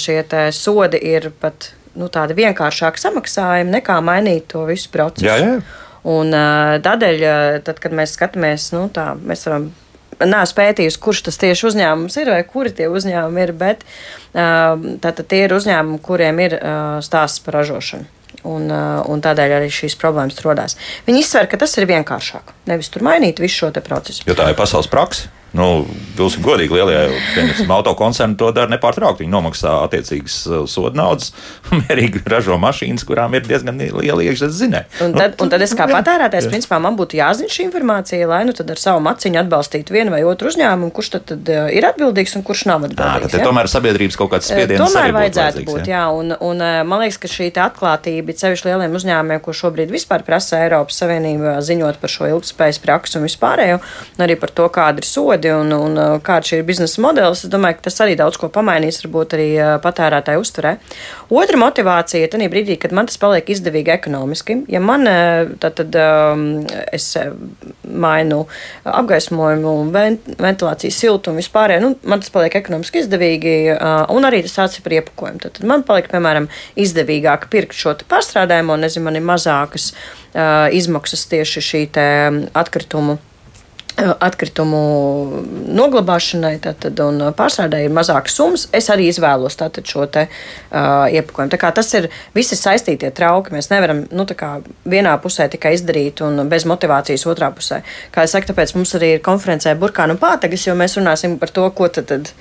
šie 0.00 0.22
sodi 0.56 1.00
ir 1.14 1.30
pat 1.40 1.72
nu, 1.98 2.08
tādi 2.12 2.36
vienkāršāki 2.38 3.02
samaksājumi 3.02 3.78
nekā 3.78 3.98
mainīt 4.04 4.50
to 4.52 4.64
visu 4.68 4.90
procesu. 4.92 5.26
Jā, 5.26 5.38
jā. 5.40 5.54
Un, 6.08 6.32
tādēļ, 6.84 7.24
tad, 7.66 7.80
kad 7.82 7.94
mēs 7.96 8.14
skatāmies, 8.16 8.70
nu, 8.72 8.86
tā, 8.94 9.12
mēs 9.20 9.44
varam 9.48 9.68
neesmu 10.26 10.58
pētījusi, 10.60 11.00
kurš 11.02 11.24
tas 11.28 11.40
tieši 11.40 11.66
uzņēmums 11.70 12.16
ir 12.20 12.32
vai 12.34 12.40
kuri 12.48 12.72
tie 12.76 12.88
uzņēmumi 12.92 13.44
ir, 13.46 13.52
bet 13.56 13.84
tātad 14.32 15.26
tie 15.30 15.44
ir 15.46 15.56
uzņēmumi, 15.56 16.00
kuriem 16.04 16.40
ir 16.46 16.56
stāsts 17.06 17.42
par 17.44 17.60
ražošanu. 17.60 18.08
Un, 18.48 18.70
un 18.72 19.20
tādēļ 19.20 19.52
arī 19.58 19.66
šīs 19.74 19.98
problēmas 20.00 20.38
radās. 20.40 20.78
Viņi 21.04 21.20
izsver, 21.20 21.48
ka 21.50 21.58
tas 21.60 21.74
ir 21.76 21.84
vienkāršāk. 21.90 22.54
Nevis 22.70 22.88
tur 22.88 23.04
mainīt 23.04 23.42
visu 23.42 23.66
šo 23.66 23.72
procesu. 23.84 24.24
Jo 24.24 24.36
tā 24.38 24.46
ir 24.48 24.56
pasaules 24.56 24.88
praksa. 24.88 25.28
Nu, 25.56 25.84
Būsim 26.20 26.42
godīgi, 26.44 26.74
lielie 26.76 27.70
autokoncerni 27.72 28.36
to 28.38 28.50
dara 28.52 28.68
nepārtraukti. 28.70 29.24
Viņi 29.24 29.32
nomaksā 29.32 29.72
attiecīgas 29.86 30.36
uh, 30.46 30.64
soda 30.68 30.98
naudas, 31.00 31.30
mierīgi 31.80 32.20
ražo 32.28 32.58
mašīnas, 32.60 33.06
kurām 33.08 33.34
ir 33.38 33.46
diezgan 33.46 33.80
liela 33.80 34.24
iekšzemes 34.26 34.56
zinē. 34.58 34.82
Un 35.06 35.14
tad, 35.16 35.36
nu, 35.36 35.46
un 35.46 35.52
tad 35.54 35.64
es 35.64 35.72
kā 35.76 35.86
patērētājs, 35.90 36.50
principā, 36.52 36.80
man 36.82 36.98
būtu 36.98 37.16
jāzina 37.20 37.52
šī 37.52 37.66
informācija, 37.68 38.28
lai 38.28 38.42
nu 38.48 38.54
tad 38.56 38.72
ar 38.74 38.82
savu 38.82 39.00
maciņu 39.06 39.40
atbalstītu 39.44 39.96
vienu 39.96 40.14
vai 40.14 40.20
otru 40.28 40.50
uzņēmumu, 40.52 40.92
kurš 40.96 41.12
tad, 41.16 41.26
tad 41.32 41.52
uh, 41.54 41.70
ir 41.72 41.88
atbildīgs 41.88 42.36
un 42.36 42.44
kurš 42.46 42.66
nav 42.68 42.84
atbildīgs. 42.84 43.24
Tā, 43.24 43.30
tad 43.32 43.40
ja? 43.40 43.48
tomēr 43.48 43.70
sabiedrības 43.72 44.20
kaut 44.20 44.34
kāds 44.34 44.50
spiediens. 44.50 44.82
Tomēr 44.82 45.14
vajadzētu 45.16 45.64
būt, 45.68 45.82
jā. 45.88 46.02
jā 46.02 46.04
un, 46.12 46.34
un 46.36 46.64
man 46.90 47.04
liekas, 47.04 47.20
ka 47.22 47.30
šī 47.30 47.48
atklātība, 47.60 48.36
cevišķi 48.36 48.68
lieliem 48.68 48.94
uzņēmumiem, 48.98 49.40
ko 49.44 49.54
šobrīd 49.56 49.92
vispār 49.92 50.24
prasa 50.26 50.60
Eiropas 50.64 51.00
Savienība, 51.00 51.56
ziņot 51.64 52.00
par 52.02 52.12
šo 52.12 52.28
ilgspējas 52.30 52.80
praksu 52.82 53.18
un 53.20 53.26
vispārējo, 53.26 53.80
un 54.16 54.24
arī 54.26 54.36
par 54.40 54.52
to, 54.54 54.68
kāda 54.72 55.02
ir 55.02 55.08
sodi 55.40 55.50
un, 55.54 55.72
un 55.72 56.20
kāds 56.22 56.52
ir 56.52 56.64
biznesa 56.64 57.00
modelis, 57.00 57.44
es 57.44 57.50
domāju, 57.50 57.78
ka 57.78 57.88
tas 57.88 58.00
arī 58.04 58.16
daudz 58.18 58.36
ko 58.38 58.48
pamainīs, 58.52 59.00
varbūt 59.04 59.34
arī 59.36 59.48
patērētāju 59.82 60.40
uzturē. 60.40 60.76
Otra 61.30 61.56
motivācija 61.56 62.24
ir 62.24 62.30
tajā 62.30 62.50
brīdī, 62.50 62.76
kad 62.80 62.92
man 62.92 63.06
tas 63.06 63.18
paliek 63.18 63.48
izdevīgi 63.48 63.92
ekonomiski. 63.94 64.64
Ja 64.68 64.80
man 64.80 65.06
tad, 65.60 65.80
tad 65.80 65.96
es 66.92 67.16
mainu 67.84 68.46
apgaismojumu, 68.84 69.74
ventilācijas 70.40 71.00
siltumu 71.00 71.40
vispār, 71.40 71.78
nu, 71.80 71.94
man 72.04 72.20
tas 72.20 72.32
paliek 72.34 72.56
ekonomiski 72.60 73.04
izdevīgi, 73.04 73.56
un 74.12 74.28
arī 74.28 74.42
tas 74.44 74.76
ir 74.76 74.84
par 74.84 74.98
iepakojumu. 74.98 75.42
Tad, 75.46 75.56
tad 75.58 75.70
man 75.70 75.86
paliek, 75.86 76.10
piemēram, 76.12 76.50
izdevīgāk 76.80 77.48
pirkt 77.52 77.78
šo 77.78 77.96
pārstrādājumu, 78.10 78.76
un 78.76 78.86
nezinu, 78.86 79.06
man 79.08 79.18
ir 79.18 79.26
mazākas 79.26 79.92
izmaksas 80.76 81.24
tieši 81.30 81.64
šī 81.64 81.82
atkritumu 82.54 83.18
atkritumu 84.08 84.80
noglabāšanai 85.70 86.54
tātad, 86.64 86.98
un 87.04 87.30
pārstrādē 87.36 87.82
ir 87.84 87.94
mazākas 87.94 88.36
summas. 88.38 88.66
Es 88.76 88.90
arī 88.92 89.08
izvēlos 89.10 89.58
tātad, 89.60 89.86
šo 89.88 90.06
te, 90.10 90.26
uh, 90.26 91.06
iepakojumu. 91.10 91.58
Tas 91.76 91.92
ir 91.98 92.08
visi 92.36 92.58
saistītie 92.58 93.12
trauki. 93.14 93.54
Mēs 93.54 93.70
nevaram 93.72 94.04
nu, 94.10 94.26
vienā 94.90 95.14
pusē 95.22 95.48
tikai 95.52 95.74
izdarīt 95.76 96.22
un 96.24 96.44
bez 96.50 96.66
motivācijas 96.68 97.26
otrā 97.30 97.50
pusē. 97.54 97.82
Kā 98.14 98.24
es 98.26 98.34
saku, 98.34 98.50
tāpēc 98.50 98.74
mums 98.76 98.94
arī 98.98 99.14
ir 99.16 99.24
konferencē 99.24 99.74
burkānu 99.78 100.18
pātagas, 100.20 100.66
jo 100.66 100.76
mēs 100.78 100.96
runāsim 100.98 101.38
par 101.40 101.52
to, 101.54 101.66
ko 101.76 101.90
tad, 101.92 102.10
tad 102.10 102.32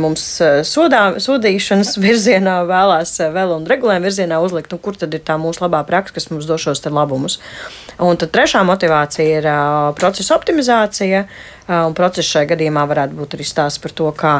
mums 0.00 0.24
sodā, 0.68 1.04
sodīšanas 1.22 1.96
virzienā 2.06 2.58
vēlās 2.68 3.16
vēl 3.34 3.56
un 3.58 3.66
regulējuma 3.68 4.06
virzienā 4.06 4.40
uzlikt, 4.42 4.72
un 4.72 4.82
kur 4.82 4.98
tad 4.98 5.14
ir 5.14 5.24
tā 5.26 5.38
mūsu 5.40 5.64
labā 5.66 5.82
praksa, 5.88 6.18
kas 6.18 6.30
mums 6.32 6.48
došos 6.48 6.84
labumus. 6.86 7.40
Un 8.02 8.18
tad 8.20 8.30
trešā 8.34 8.60
motivācija 8.66 9.40
ir 9.40 9.46
uh, 9.48 9.94
procesa 9.96 10.36
optimizācija 10.36 10.85
situācija, 10.86 11.26
Un 11.66 11.94
process 11.98 12.28
šajā 12.30 12.52
gadījumā 12.52 12.84
varētu 12.86 13.16
būt 13.18 13.34
arī 13.34 13.44
stāsts 13.46 13.80
par 13.82 13.90
to, 13.98 14.06
kā 14.14 14.34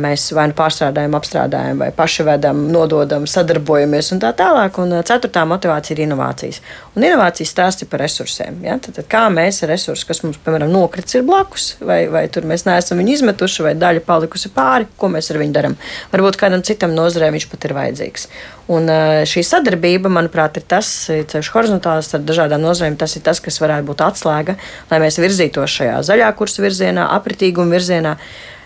mēs 0.00 0.30
vai 0.32 0.46
nu 0.48 0.56
pārstrādājam, 0.56 1.16
apstrādājam, 1.18 1.82
vai 1.82 1.90
paši 1.92 2.24
vedam, 2.24 2.62
nododam, 2.72 3.26
sadarbojamies 3.28 4.14
un 4.16 4.22
tā 4.22 4.30
tālāk. 4.36 4.78
Un 4.80 4.96
ceturtā 5.04 5.44
motivācija 5.48 5.98
ir 5.98 6.04
inovācijas. 6.06 6.62
Un 6.96 7.04
inovācijas 7.04 7.52
stāsts 7.52 7.84
ir 7.84 7.90
par 7.92 8.00
resursiem. 8.00 8.62
Ja? 8.64 8.78
Tad, 8.80 8.96
tad 8.96 9.10
kā 9.12 9.26
mēs 9.34 9.60
resursus, 9.68 10.06
kas 10.08 10.22
mums, 10.24 10.40
piemēram, 10.44 10.72
nokrits, 10.72 11.18
ir 11.18 11.26
blakus, 11.28 11.74
vai, 11.84 12.04
vai 12.12 12.24
tur 12.32 12.48
mēs 12.48 12.64
neesam 12.68 13.00
viņu 13.02 13.18
izmetuši, 13.18 13.66
vai 13.68 13.76
daļa 13.76 14.04
palikusi 14.08 14.52
pāri, 14.54 14.88
ko 14.96 15.12
mēs 15.12 15.28
ar 15.34 15.42
viņu 15.42 15.56
darām. 15.58 15.76
Varbūt 16.14 16.40
kādam 16.40 16.64
citam 16.64 16.96
nozarē 16.96 17.28
viņš 17.34 17.48
pat 17.52 17.68
ir 17.68 17.76
vajadzīgs. 17.76 18.28
Un 18.72 18.88
šī 19.28 19.42
sadarbība, 19.44 20.08
manuprāt, 20.08 20.56
ir 20.56 20.64
tas, 20.64 20.88
ceļš 21.12 21.50
horizontāls 21.52 22.08
ar 22.16 22.22
dažādām 22.24 22.62
nozarēm, 22.64 22.96
tas 22.96 23.12
ir 23.18 23.24
tas, 23.26 23.42
kas 23.44 23.60
varētu 23.60 23.84
būt 23.90 24.00
atslēga, 24.06 24.54
lai 24.88 25.00
mēs 25.02 25.20
virzītos 25.20 25.74
šajā 25.74 25.98
zaļā 26.08 26.30
kursa 26.54 26.62
virzienā, 26.62 27.08
apritīguma 27.10 27.74
virzienā. 27.74 28.16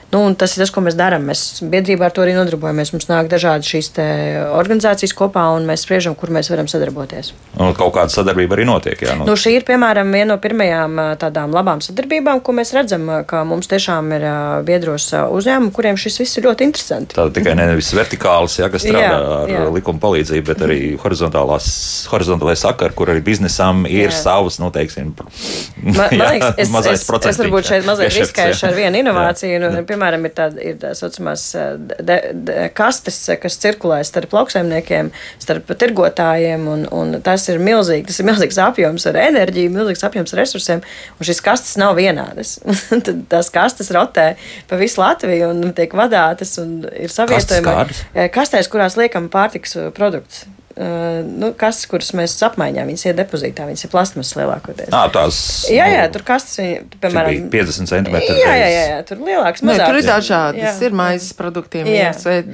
Nu, 0.09 0.23
tas 0.35 0.55
ir 0.57 0.62
tas, 0.62 0.71
ko 0.73 0.81
mēs 0.85 0.97
darām. 0.97 1.27
Mēs 1.29 1.61
biedrībā 1.68 2.09
ar 2.09 2.14
to 2.16 2.23
arī 2.25 2.33
nodarbojamies. 2.37 2.94
Mums 2.94 3.09
nāk 3.11 3.29
dažādas 3.29 3.68
šīs 3.68 3.90
organizācijas 4.57 5.12
kopā, 5.16 5.42
un 5.57 5.68
mēs 5.68 5.85
spriežam, 5.85 6.16
kur 6.16 6.33
mēs 6.33 6.49
varam 6.49 6.68
sadarboties. 6.71 7.35
Un 7.61 7.75
kaut 7.77 7.92
kāda 7.97 8.12
sadarbība 8.14 8.57
arī 8.57 8.64
notiek. 8.68 8.97
Jā, 9.05 9.18
nu. 9.18 9.27
Nu, 9.29 9.37
šī 9.37 9.59
ir 9.59 9.66
piemēram 9.68 10.09
viena 10.14 10.31
no 10.33 10.38
pirmajām 10.40 10.97
tādām 11.21 11.53
labām 11.53 11.83
sadarbībām, 11.85 12.40
ko 12.44 12.55
mēs 12.57 12.73
redzam, 12.77 13.05
ka 13.29 13.42
mums 13.49 13.68
tiešām 13.68 14.09
ir 14.16 14.25
biedros 14.68 15.11
uzņēmumi, 15.12 15.75
kuriem 15.77 16.01
šis 16.01 16.18
viss 16.23 16.40
ir 16.40 16.49
ļoti 16.49 16.68
interesanti. 16.71 17.16
Tā 17.18 17.29
tikai 17.35 17.57
nevis 17.59 17.92
vertikāls, 17.97 18.57
ja, 18.62 18.71
kas 18.73 18.87
strādā 18.87 19.12
jā, 19.12 19.37
ar 19.42 19.53
jā. 19.53 19.66
likuma 19.77 20.01
palīdzību, 20.07 20.47
bet 20.49 20.64
arī 20.64 20.81
horizontālais 21.05 22.64
sakari, 22.64 22.97
kur 22.97 23.12
arī 23.12 23.23
biznesam 23.29 23.85
ir 23.88 24.09
jā. 24.09 24.16
savas, 24.23 24.57
nu, 24.62 24.73
teiksim, 24.73 25.12
Ma, 25.83 26.09
jā, 26.12 26.31
liekas, 26.35 26.57
es, 26.59 26.71
mazais 26.73 27.05
procents. 27.07 27.37
Es, 27.37 27.38
es 27.38 27.42
varbūt 27.44 27.68
šeit 27.68 27.87
mazliet 27.87 28.14
riskēšu 28.14 28.68
ar 28.68 28.75
vienu 28.77 29.01
inovāciju. 29.03 29.61
Nu, 29.62 29.71
piemēram, 29.99 30.27
ir 30.27 30.35
tādas 30.37 30.63
ir 30.63 30.77
tā 30.81 30.93
saucamās 30.97 31.45
de, 32.07 32.19
de, 32.33 32.57
kastes, 32.77 33.19
kas 33.43 33.59
cirkulē 33.61 34.01
starp 34.07 34.35
lauksaimniekiem, 34.37 35.11
starp 35.43 35.73
tirgotājiem, 35.79 36.67
un, 36.71 36.85
un 36.95 37.17
tas 37.25 37.49
ir 37.51 37.61
milzīgi, 37.63 38.07
tas 38.09 38.21
ir 38.21 38.29
milzīgs 38.29 38.61
apjoms 38.63 39.09
ar 39.11 39.19
enerģiju, 39.25 39.73
milzīgs 39.75 40.05
apjoms 40.07 40.35
ar 40.35 40.43
resursiem, 40.45 40.85
un 41.19 41.29
šīs 41.29 41.43
kastes 41.45 41.79
nav 41.81 41.97
vienādas. 41.99 42.59
Tad 43.09 43.25
tās 43.31 43.51
kastes 43.55 43.91
rotē 43.95 44.31
pa 44.71 44.79
visu 44.81 45.03
Latviju 45.03 45.51
un 45.55 45.75
tiek 45.77 45.93
vadātas 45.99 46.57
un 46.63 46.81
ir 46.93 47.13
savietojumi. 47.13 48.31
Kastēs, 48.35 48.71
kurās 48.71 48.99
liekam 48.99 49.31
pārtiks 49.33 49.77
produktus 49.97 50.47
uh, 50.47 50.58
nu, 50.79 51.51
kastes, 51.59 51.88
kuras 51.91 52.11
mēs 52.14 52.37
apmaiņā, 52.47 52.85
viņas 52.87 53.05
ir 53.09 53.17
depozītā, 53.19 53.67
viņas 53.69 53.87
ir 53.87 53.91
plasmas 53.93 54.31
lielākoties. 54.38 54.91
À, 54.95 55.07
tās, 55.12 55.38
jā, 55.73 55.88
jā, 55.91 56.05
tur 56.14 56.23
kastes, 56.29 56.59
viņi, 56.61 56.99
piemēram, 57.03 57.49
50 57.53 57.91
centimetri. 57.91 58.37
Jā, 58.38 58.53
jā, 58.55 58.69
jā, 58.71 58.85
jā, 58.93 59.01
tur 59.09 59.23
lielāks, 59.25 59.64
mazāks. 59.64 59.83
Ne, 59.83 59.88
tur 59.88 59.99
ir 59.99 60.07
dažādas, 60.07 60.61
jā. 60.62 60.75
ir 60.87 60.97
maizes 61.01 61.35
produktiem, 61.38 61.88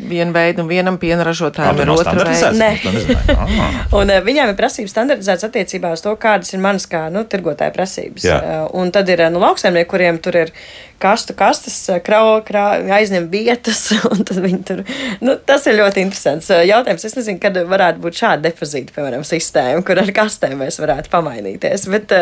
viena 0.09 0.37
veida, 0.37 0.65
un 0.65 0.71
vienam 0.71 0.99
piena 1.03 1.27
ražotājam 1.27 1.83
ir 1.85 1.93
otra 1.95 2.17
veida. 2.23 2.55
Nē. 2.55 2.73
Ah. 3.35 3.51
un 3.97 4.11
uh, 4.11 4.21
viņām 4.25 4.53
ir 4.53 4.57
prasības 4.59 4.93
standardizētas 4.95 5.47
attiecībā 5.49 5.91
uz 5.95 6.03
to, 6.05 6.13
kādas 6.21 6.53
ir 6.55 6.61
manas 6.63 6.87
kā, 6.91 7.07
nu, 7.13 7.25
tirgotāja 7.29 7.73
prasības. 7.75 8.25
Jā. 8.27 8.39
Uh, 8.39 8.67
un 8.81 8.93
tad 8.95 9.09
ir, 9.11 9.25
nu, 9.35 9.41
lauksaimnieki, 9.43 9.89
kuriem 9.91 10.21
tur 10.23 10.39
ir 10.45 10.53
kastu 10.99 11.35
kastes, 11.37 11.77
krau, 12.05 12.39
krau, 12.47 12.79
aizņem 12.97 13.27
vietas, 13.33 13.83
tad 14.29 14.41
tur, 14.69 14.83
nu, 15.25 15.37
tas 15.47 15.67
ir 15.69 15.79
ļoti 15.79 16.05
interesants 16.05 16.51
jautājums. 16.51 17.05
Es 17.05 17.17
nezinu, 17.19 17.41
kad 17.43 17.59
varētu 17.69 18.03
būt 18.05 18.19
šāda 18.21 18.49
depozīta, 18.49 18.95
piemēram, 18.97 19.25
sistēma, 19.27 19.83
kur 19.87 20.01
ar 20.01 20.13
kastēm 20.15 20.57
mēs 20.63 20.81
varētu 20.83 21.13
pamainīties, 21.13 21.87
bet, 21.93 22.15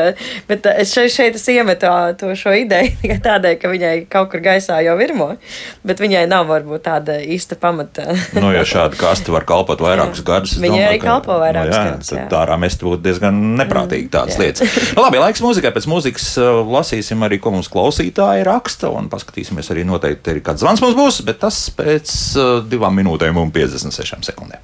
bet 0.48 0.68
es 0.72 0.94
šeit, 0.94 1.12
šeit 1.14 1.38
es 1.38 1.46
iemetu 1.52 1.90
to 2.20 2.32
šo 2.38 2.54
ideju 2.62 2.96
tikai 3.02 3.18
tādēļ, 3.24 3.58
ka 3.62 3.72
viņai 3.72 3.94
kaut 4.12 4.32
kur 4.32 4.42
gaisā 4.44 4.80
jau 4.84 4.96
virmo, 5.00 5.32
bet 5.86 6.02
viņai 6.02 6.24
nav 6.30 6.48
varbūt 6.50 6.86
tāda 6.88 7.18
īsta 7.22 7.58
pamata. 7.60 8.08
nu, 8.42 8.50
ja 8.54 8.64
šāda 8.68 8.98
kaste 8.98 9.34
var 9.34 9.46
kalpot 9.48 9.82
vairākus 9.84 10.24
gadus, 10.26 10.56
viņa 10.58 10.74
domāju, 10.74 10.88
arī 10.90 11.02
kalpo 11.02 11.38
vairākus 11.42 11.74
nu, 11.74 11.78
jā, 11.78 11.84
gadus. 11.92 12.12
Tad 12.12 12.28
tā 12.32 12.42
ārā 12.46 12.58
mest 12.60 12.82
būtu 12.82 13.02
diezgan 13.04 13.40
neprātīgi 13.60 14.10
tādas 14.12 14.38
jā. 14.38 14.46
lietas. 14.46 14.76
Labi, 14.98 15.22
laiks 15.22 15.42
mūzikai, 15.44 15.74
pēc 15.74 15.88
mūzikas 15.90 16.28
lasīsim 16.72 17.22
arī, 17.26 17.38
ko 17.42 17.54
mums 17.54 17.70
klausītāji 17.72 18.46
raksta 18.48 18.61
raksta, 18.62 18.92
un 18.94 19.10
paskatīsimies 19.10 19.72
arī 19.74 19.84
noteikti, 19.88 20.30
arī 20.30 20.44
kāds 20.44 20.62
zvans 20.62 20.82
mums 20.84 20.96
būs, 20.98 21.22
bet 21.26 21.42
tas 21.42 21.66
pēc 21.74 22.14
uh, 22.38 22.54
divām 22.62 22.94
minūtēm 23.00 23.42
un 23.42 23.50
56 23.54 24.30
sekundēm. 24.30 24.62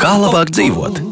Kā 0.00 0.14
labāk 0.20 0.50
dzīvot? 0.52 1.02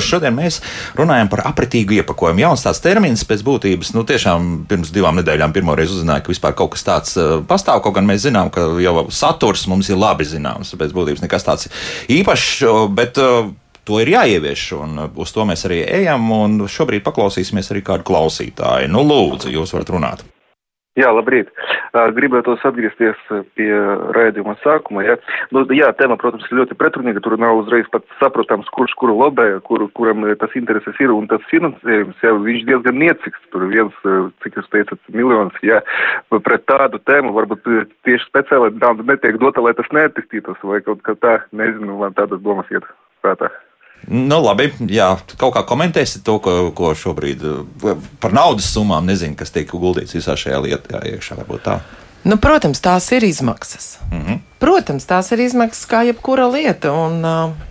Šodien 0.00 0.32
mēs 0.32 0.60
runājam 0.96 1.28
par 1.28 1.42
apritīgu 1.50 1.98
iepakojumu. 1.98 2.40
Jauns 2.40 2.62
tāds 2.64 2.78
termins 2.80 3.24
pēc 3.26 3.42
būtības, 3.44 3.90
nu 3.92 4.04
tiešām 4.08 4.46
pirms 4.70 4.92
divām 4.94 5.18
nedēļām 5.18 5.52
pirmoreiz 5.52 5.90
uzzināju, 5.92 6.24
ka 6.24 6.32
vispār 6.32 6.54
kaut 6.56 6.72
kas 6.76 6.86
tāds 6.86 7.16
uh, 7.20 7.40
pastāv. 7.44 7.82
Kaut 7.84 7.98
gan 7.98 8.08
mēs 8.08 8.22
zinām, 8.24 8.52
ka 8.54 8.70
jau 8.80 9.08
saturs 9.12 9.66
mums 9.68 9.90
ir 9.90 10.00
labi 10.00 10.24
zināms, 10.30 10.72
pēc 10.78 10.94
būtības 10.96 11.26
nekas 11.26 11.44
tāds 11.48 11.68
īpašs, 12.16 12.62
bet 12.96 13.20
uh, 13.20 13.50
to 13.84 14.00
ir 14.02 14.12
jāievieš, 14.14 14.66
un 14.80 15.06
uh, 15.06 15.14
uz 15.20 15.32
to 15.36 15.46
mēs 15.48 15.66
arī 15.68 15.82
ejam. 16.00 16.28
Šobrīd 16.70 17.06
paklausīsimies 17.06 17.72
arī 17.74 17.84
kādu 17.86 18.06
klausītāju. 18.10 18.90
Nu, 18.92 19.06
lūdzu, 19.06 19.52
jūs 19.54 19.76
varat 19.76 19.94
runāt. 19.96 20.28
Jā, 20.98 21.06
labrīt. 21.14 21.48
Gribētos 22.16 22.62
atgriezties 22.66 23.18
pie 23.54 23.68
raidījuma 24.14 24.56
sākuma. 24.60 25.04
Ja? 25.06 25.14
Nu, 25.54 25.62
jā, 25.74 25.92
tēma, 25.94 26.16
protams, 26.18 26.48
ir 26.50 26.58
ļoti 26.58 26.76
pretrunīga. 26.78 27.22
Tur 27.22 27.36
nav 27.38 27.60
uzreiz 27.62 27.86
pat 27.94 28.04
saprotams, 28.18 28.68
kurš 28.74 28.96
kuru 28.98 29.14
lobē, 29.20 29.46
kur, 29.66 29.86
kuram 29.94 30.26
tas 30.42 30.58
intereses 30.58 30.98
ir. 30.98 31.14
Un 31.14 31.30
tas 31.30 31.46
finansējums, 31.52 32.18
jā, 32.26 32.34
viņš 32.34 32.66
diezgan 32.68 33.00
niecīgs. 33.04 33.46
Tur 33.54 33.68
viens, 33.70 34.02
cik 34.42 34.58
jūs 34.58 34.70
teicat, 34.74 35.00
miljons. 35.14 35.56
Jā, 35.66 35.78
pret 36.34 36.66
tādu 36.70 36.98
tēmu 37.06 37.32
varbūt 37.38 37.70
tieši 38.08 38.26
speciāli 38.26 38.74
nauda 38.82 39.06
netiek 39.14 39.38
dota, 39.38 39.62
lai 39.62 39.76
tas 39.78 39.90
neattīstītos 39.94 40.58
vai 40.66 40.82
kaut 40.84 41.06
kā 41.06 41.14
tā. 41.22 41.38
Nezinu, 41.54 42.02
man 42.02 42.18
tādas 42.18 42.42
domas 42.42 42.70
iet 42.74 42.86
prātā. 43.22 43.54
Nu, 44.08 44.40
labi, 44.42 44.70
jā, 44.88 45.10
kaut 45.36 45.54
kā 45.54 45.62
komentēsi 45.68 46.22
to, 46.24 46.38
ko, 46.42 46.54
ko 46.76 46.92
šobrīd 46.96 47.44
eh, 47.46 48.04
par 48.20 48.32
naudas 48.36 48.70
summām 48.72 49.06
nezinu, 49.06 49.36
kas 49.38 49.52
tiek 49.54 49.70
guldīts 49.70 50.16
visā 50.16 50.36
šajā 50.40 50.60
lietā 50.64 51.02
iekšā. 51.12 51.36
Varbūt 51.42 51.66
tā. 51.66 51.80
Nu, 52.24 52.36
protams, 52.36 52.80
tās 52.84 53.10
ir 53.12 53.24
izmaksas. 53.24 53.98
Mm 54.10 54.22
-hmm. 54.22 54.38
Protams, 54.58 55.06
tās 55.06 55.32
ir 55.32 55.40
izmaksas 55.40 55.86
kā 55.88 56.02
jebkura 56.06 56.46
lieta. 56.46 56.92
Un, 56.92 57.24
uh, 57.24 57.69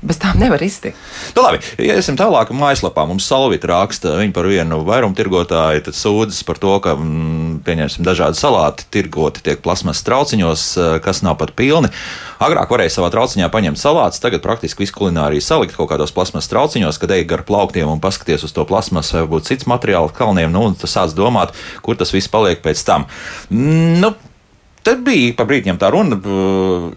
Bez 0.00 0.16
tām 0.16 0.38
nevar 0.40 0.62
iztikt. 0.64 0.96
Nu, 1.36 1.42
labi, 1.44 1.58
iesim 1.84 2.16
tālāk. 2.16 2.54
Mājaslapā 2.56 3.02
mums 3.04 3.26
Salvita 3.28 3.68
raksta 3.68 4.14
par 4.32 4.46
vienu 4.48 4.78
vairumtirgotāju, 4.86 5.92
sūdzas 5.92 6.40
par 6.48 6.56
to, 6.62 6.72
ka, 6.80 6.94
mm, 6.96 7.58
pieņemsim, 7.66 8.06
dažādi 8.06 8.40
salāti 8.40 8.86
tirgoti 8.88 9.44
tiek 9.44 9.60
plasmas 9.60 10.00
trauciņos, 10.06 10.64
eh, 10.80 10.98
kas 11.04 11.20
nav 11.20 11.36
pat 11.42 11.52
pilni. 11.52 11.92
Agrāk 12.40 12.72
varēja 12.72 12.96
savā 12.96 13.10
trauciņā 13.12 13.50
paņemt 13.52 13.76
salātus, 13.76 14.22
tagad 14.24 14.40
praktiski 14.40 14.86
visu 14.86 14.96
kulināriju 14.96 15.44
salikt 15.44 15.76
kaut 15.76 15.90
kādos 15.90 16.14
plasmas 16.16 16.48
trauciņos, 16.48 16.98
kad 16.98 17.10
ej 17.10 17.26
gar 17.28 17.44
plauktiem 17.44 17.92
un 17.92 18.00
paskaties 18.00 18.44
uz 18.44 18.52
to 18.56 18.64
plasmas 18.64 19.12
vai 19.12 19.26
varbūt 19.26 19.52
cits 19.52 19.68
materiāls 19.68 20.16
kalniem, 20.16 20.50
nu, 20.50 20.74
tas 20.80 20.96
sāc 20.96 21.12
domāt, 21.12 21.52
kur 21.82 21.94
tas 21.94 22.12
viss 22.12 22.32
paliek 22.32 22.62
pēc 22.62 22.84
tam. 22.84 23.04
Nu, 23.50 24.14
Te 24.80 24.94
bija 24.96 25.34
pa 25.36 25.44
brīdim 25.44 25.76
tā 25.80 25.90
runa, 25.92 26.16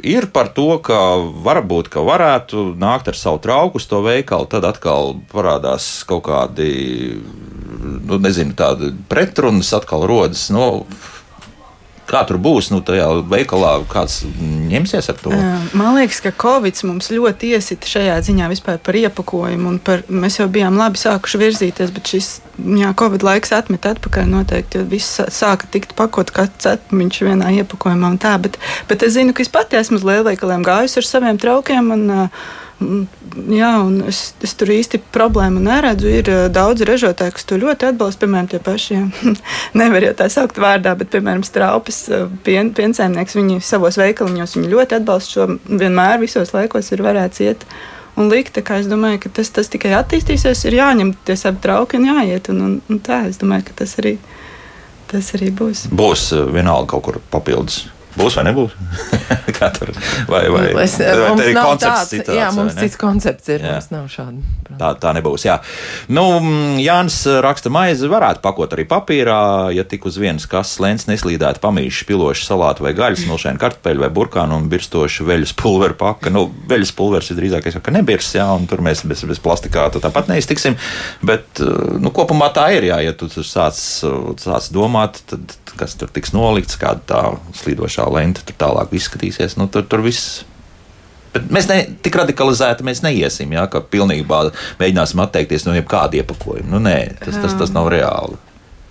ir 0.08 0.30
par 0.32 0.54
to, 0.56 0.70
ka 0.84 1.00
varbūt 1.44 1.90
ka 1.92 2.04
varētu 2.08 2.70
nākt 2.80 3.10
ar 3.12 3.18
savu 3.20 3.42
trauku 3.44 3.82
uz 3.82 3.88
to 3.92 4.00
veikalu, 4.06 4.48
tad 4.48 4.64
atkal 4.70 5.18
parādās 5.34 5.88
kaut 6.08 6.24
kādi, 6.30 6.70
nu, 8.08 8.22
nezinu, 8.24 8.56
tādi 8.56 8.94
pretrunas, 9.12 9.74
atkal 9.76 10.08
rodas. 10.08 10.46
Nu, 10.56 10.86
Kā 12.14 12.22
tur 12.30 12.38
būs, 12.38 12.70
nu, 12.70 12.78
tajā 12.86 13.08
veikalā 13.26 13.72
kāds 13.90 14.20
ņemsies 14.70 15.10
ar 15.10 15.18
to? 15.18 15.34
Man 15.74 15.98
liekas, 15.98 16.20
ka 16.22 16.34
Covid 16.44 16.78
mums 16.86 17.10
ļoti 17.14 17.54
iesita 17.56 17.90
šajā 17.90 18.20
ziņā 18.28 18.50
vispār 18.52 18.78
par 18.84 18.98
iepakojumu. 19.00 19.80
Par, 19.86 20.06
mēs 20.14 20.38
jau 20.38 20.46
bijām 20.54 20.78
labi 20.78 21.02
sākuši 21.02 21.42
virzīties, 21.42 21.94
bet 21.96 22.14
šis 22.14 22.30
jā, 22.78 22.94
Covid 23.00 23.26
laiks 23.26 23.54
atmet 23.58 23.88
atpakaļ 23.90 24.30
noteikti, 24.30 24.82
jo 24.82 24.90
viss 24.94 25.22
sāka 25.34 25.70
tikt 25.74 25.96
pakot 25.98 26.30
kā 26.36 26.46
cepmiņš 26.62 27.24
vienā 27.26 27.50
iepakojumā 27.64 28.14
un 28.14 28.22
tā. 28.22 28.36
Bet, 28.44 28.60
bet 28.90 29.06
es 29.08 29.18
zinu, 29.18 29.34
ka 29.34 29.42
es 29.42 29.50
pati 29.54 29.82
esmu 29.82 29.98
uz 29.98 30.06
lielveikaliem 30.06 30.66
gājusi 30.66 31.02
ar 31.02 31.10
saviem 31.10 31.42
traukiem. 31.42 31.90
Un, 31.98 32.06
uh, 32.14 32.52
Jā, 32.80 33.70
un 33.82 34.02
es, 34.10 34.34
es 34.44 34.54
tur 34.58 34.72
īsti 34.74 35.00
problēmu 35.14 35.62
neredzu. 35.64 36.10
Ir 36.10 36.30
uh, 36.32 36.42
daudz 36.54 36.84
ražotāju, 36.88 37.36
kas 37.38 37.48
to 37.50 37.58
ļoti 37.62 37.90
atbalsta. 37.92 38.26
Piemēram, 38.26 38.50
tie 38.52 38.60
paši, 38.64 39.00
nevar 39.80 40.08
jau 40.08 40.14
tā 40.20 40.28
saukt 40.34 40.60
vārdā, 40.62 40.96
bet, 41.00 41.12
piemēram, 41.14 41.46
straupas 41.48 42.04
uh, 42.12 42.28
pien, 42.46 42.74
piensaimnieks, 42.76 43.38
viņi 43.40 43.62
savos 43.66 43.98
veikaliņos 44.02 44.58
viņi 44.58 44.72
ļoti 44.74 45.00
atbalsta 45.00 45.38
šo 45.38 45.48
vienmēr 45.70 46.22
visos 46.22 46.54
laikos 46.56 46.92
ir 46.94 47.06
varēts 47.06 47.44
iet. 47.46 47.66
Un 48.20 48.30
likt, 48.30 48.60
es 48.62 48.90
domāju, 48.90 49.24
ka 49.24 49.34
tas, 49.40 49.50
tas 49.54 49.72
tikai 49.74 49.96
attīstīsies, 49.98 50.68
ir 50.70 50.78
jāņem 50.78 51.16
tie 51.26 51.38
savi 51.40 51.64
trauki 51.64 51.98
un 51.98 52.12
jāiet. 52.12 52.52
Un, 52.54 52.62
un, 52.62 52.78
un 52.86 53.02
tā, 53.02 53.24
es 53.32 53.42
domāju, 53.42 53.72
ka 53.72 53.80
tas 53.82 53.98
arī, 54.02 54.20
tas 55.10 55.34
arī 55.38 55.50
būs. 55.50 55.88
Būs 55.90 56.30
vienalga 56.54 56.94
kaut 56.94 57.08
kur 57.08 57.22
papildus 57.34 57.88
Būs 58.14 58.36
vai 58.38 58.44
nebūs? 58.46 58.74
Kā 59.58 59.70
tur 59.74 59.90
vai, 60.30 60.44
vai, 60.52 60.68
nu, 60.70 60.82
es, 60.84 60.96
vai 61.02 61.30
mums 61.32 61.46
ir 61.48 61.56
koncepts 61.58 61.86
tāds, 61.88 62.12
citāds? 62.12 62.38
Jā, 62.38 62.50
mums 62.54 62.76
cits 62.78 63.00
koncepts 63.02 63.50
ir. 63.50 63.64
Jā. 63.64 63.78
Mums 63.78 63.90
nav 63.94 64.06
šāda. 64.12 64.44
Tā, 64.78 64.92
tā 65.02 65.14
nebūs. 65.18 65.46
Jā. 65.48 65.56
Nu, 66.14 66.26
Jānis 66.82 67.18
raksta, 67.46 67.72
maizi 67.74 68.10
varētu 68.12 68.44
pakot 68.44 68.76
arī 68.76 68.86
papīrā, 68.90 69.40
ja 69.74 69.86
tik 69.90 70.06
uz 70.10 70.20
vienas 70.22 70.46
kases 70.50 70.78
lēns 70.84 71.08
neslīdētu 71.10 71.62
pamīši 71.64 72.08
piloši 72.10 72.46
salātu 72.48 72.86
vai 72.86 72.94
gaļas, 72.98 73.26
milšēnu 73.30 73.62
kartupeļu 73.62 74.06
vai 74.06 74.12
burkānu 74.14 74.60
un 74.62 74.70
birstošu 74.72 75.26
veļas 75.30 75.56
pulveru 75.58 75.98
paka. 75.98 76.34
Nu, 76.34 76.46
veļas 76.70 76.94
pulvers 76.98 77.32
ir 77.34 77.42
drīzāk, 77.42 77.72
ka 77.82 77.96
nebirs, 77.96 78.34
jā, 78.38 78.46
un 78.54 78.70
tur 78.70 78.84
mēs 78.86 79.06
bez, 79.10 79.26
bez 79.30 79.42
plastikāta 79.44 80.02
tāpat 80.04 80.30
neiztiksim. 80.30 80.78
Bet, 81.26 81.64
nu, 81.98 82.14
kopumā 82.14 82.52
tā 82.54 82.70
ir, 82.78 82.92
jā, 82.92 83.02
ja 83.08 83.18
tu 83.18 83.30
sāc, 83.34 83.80
sāc 84.44 84.72
domāt, 84.74 85.24
tad 85.30 85.58
kas 85.78 85.96
tur 85.98 86.12
tiks 86.14 86.34
nolikts, 86.36 86.78
kāda 86.82 87.02
tā 87.10 87.22
slīdošā 87.58 88.03
lente 88.14 88.44
tur 88.48 88.58
tālāk 88.60 88.96
izskatīsies. 88.98 89.58
Nu, 89.60 89.70
tur, 89.72 89.86
tur 89.90 90.04
viss. 90.06 90.44
Bet 91.34 91.50
mēs 91.54 91.66
ne, 91.70 91.80
tik 92.06 92.16
radikalizēti 92.20 92.86
mēs 92.86 93.02
neiesim, 93.02 93.56
ja, 93.56 93.66
ka 93.72 93.82
pilnībā 93.82 94.46
mēģināsim 94.82 95.22
atteikties 95.24 95.66
no 95.66 95.74
jebkāda 95.74 96.20
iepakojuma. 96.22 96.70
Nu, 96.76 96.82
nē, 96.84 96.98
tas, 97.24 97.40
tas, 97.42 97.56
tas 97.58 97.74
nav 97.74 97.90
reāli. 97.94 98.38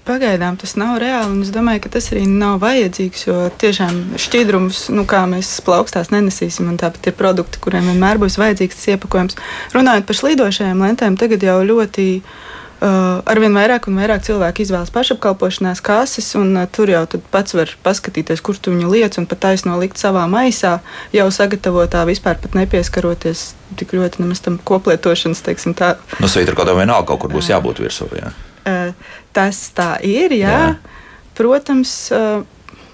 Pagaidām 0.03 0.57
tas 0.59 0.73
nav 0.75 0.97
reāli, 0.99 1.31
un 1.31 1.45
es 1.45 1.53
domāju, 1.55 1.85
ka 1.85 1.93
tas 1.95 2.09
arī 2.11 2.25
nav 2.27 2.57
vajadzīgs, 2.65 3.21
jo 3.29 3.37
tiešām 3.63 4.01
šķidrums, 4.19 4.89
nu, 4.91 5.05
kā 5.07 5.21
mēs 5.31 5.53
plaukstās 5.63 6.11
nenesīsim, 6.11 6.67
un 6.73 6.81
tāpat 6.83 7.07
ir 7.13 7.15
produkti, 7.15 7.63
kuriem 7.63 7.93
vienmēr 7.93 8.19
būs 8.19 8.41
vajadzīgs 8.43 8.81
tas 8.81 8.97
iepakojums. 8.97 9.39
Runājot 9.77 10.09
par 10.09 10.19
slīdošajām 10.19 10.83
lentēm, 10.83 11.21
tagad 11.23 11.47
jau 11.47 11.61
ļoti 11.71 12.09
Uh, 12.23 12.52
arvien 12.83 13.55
vairāk 13.55 13.87
un 13.87 13.99
vairāk 14.01 14.25
cilvēku 14.27 14.65
izvēlas 14.65 14.91
pašapkalpošanās 14.91 15.83
kases, 15.85 16.33
un 16.39 16.57
uh, 16.57 16.67
tur 16.67 16.91
jau 16.91 17.03
pats 17.31 17.55
var 17.55 17.71
paskatīties, 17.85 18.43
kur 18.43 18.59
tu 18.59 18.73
viņu 18.75 18.91
liec 18.91 19.19
un 19.21 19.29
pat 19.31 19.43
taisno 19.45 19.77
likt 19.79 20.01
savā 20.03 20.25
maisā, 20.31 20.79
jau 21.15 21.29
sagatavotā, 21.31 22.03
vispār 22.09 22.41
pat 22.43 22.57
nepieskaroties 22.59 23.53
tik 23.79 23.95
ļoti 23.95 24.25
nemaz 24.25 24.43
tam 24.43 24.59
koplietošanas, 24.59 25.45
teiksim 25.47 25.77
tā. 25.79 25.95
Nu, 26.19 26.31
svītra 26.31 26.57
kaut 26.59 26.73
kā 26.73 26.79
vienalga 26.81 27.07
kaut 27.13 27.23
kur 27.23 27.35
būs 27.35 27.53
jābūt 27.53 27.85
virsū, 27.85 28.09
jā. 28.19 28.33
Uh, 28.67 29.15
tas 29.37 29.63
tā 29.77 29.95
ir, 30.07 30.35
jā. 30.43 30.57
jā. 30.57 30.99
Protams, 31.39 32.11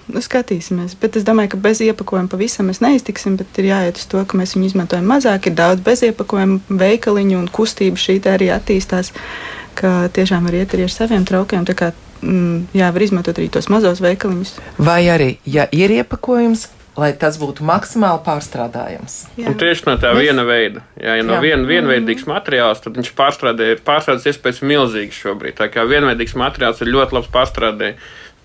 Nu, 0.08 0.22
skatīsimies, 0.24 0.94
bet 0.96 1.18
es 1.20 1.24
domāju, 1.26 1.50
ka 1.52 1.58
bez 1.60 1.82
iepakojuma 1.84 2.30
pavisam 2.32 2.70
mēs 2.70 2.78
neiztiksim. 2.80 3.34
Bet 3.36 3.58
ir 3.60 3.66
jāiet 3.68 3.98
uz 4.00 4.06
to, 4.08 4.22
ka 4.24 4.38
mēs 4.40 4.54
viņu 4.56 4.70
izmantojam 4.70 5.04
mazāk. 5.04 5.50
Ir 5.50 5.58
daudz 5.58 5.84
bez 5.84 6.00
iepakojuma 6.06 6.78
veikaliņu 6.80 7.36
un 7.36 7.50
kustība 7.52 8.00
šī 8.00 8.16
arī 8.32 8.48
attīstās. 8.54 9.12
Uh, 9.12 9.57
ka 9.78 9.92
tiešām 10.14 10.48
var 10.48 10.56
iet 10.58 10.74
arī 10.74 10.88
ar 10.88 10.94
saviem 10.94 11.26
traukiem. 11.28 11.66
Kā, 11.78 11.92
mm, 12.22 12.74
jā, 12.76 12.90
var 12.94 13.04
izmantot 13.04 13.38
arī 13.38 13.50
tos 13.52 13.70
mazos 13.72 14.02
veikaliņus. 14.04 14.56
Vai 14.82 15.04
arī, 15.12 15.36
ja 15.46 15.68
ir 15.74 15.94
iepakojums, 16.00 16.66
lai 16.98 17.12
tas 17.18 17.38
būtu 17.38 17.66
maksimāli 17.66 18.22
pārstrādājams. 18.26 19.18
Tieši 19.38 19.86
no 19.86 19.96
tā 20.02 20.12
viena 20.18 20.44
veida. 20.48 20.82
Jā, 20.98 21.18
ja 21.20 21.26
no 21.26 21.36
jā. 21.38 21.44
vien, 21.46 21.66
vienveidīgs 21.68 22.26
mm. 22.26 22.32
materiāls, 22.34 22.82
tad 22.84 22.98
viņš 22.98 23.12
pārstrādē, 23.18 23.74
ir 23.74 23.84
pārstrādes 23.86 24.26
iespējas 24.32 24.64
milzīgas 24.66 25.20
šobrīd. 25.22 25.58
Tā 25.60 25.70
kā 25.72 25.86
vienveidīgs 25.88 26.34
materiāls 26.38 26.82
ir 26.82 26.92
ļoti 26.96 27.18
labs 27.18 27.30
pārstrādē. 27.34 27.92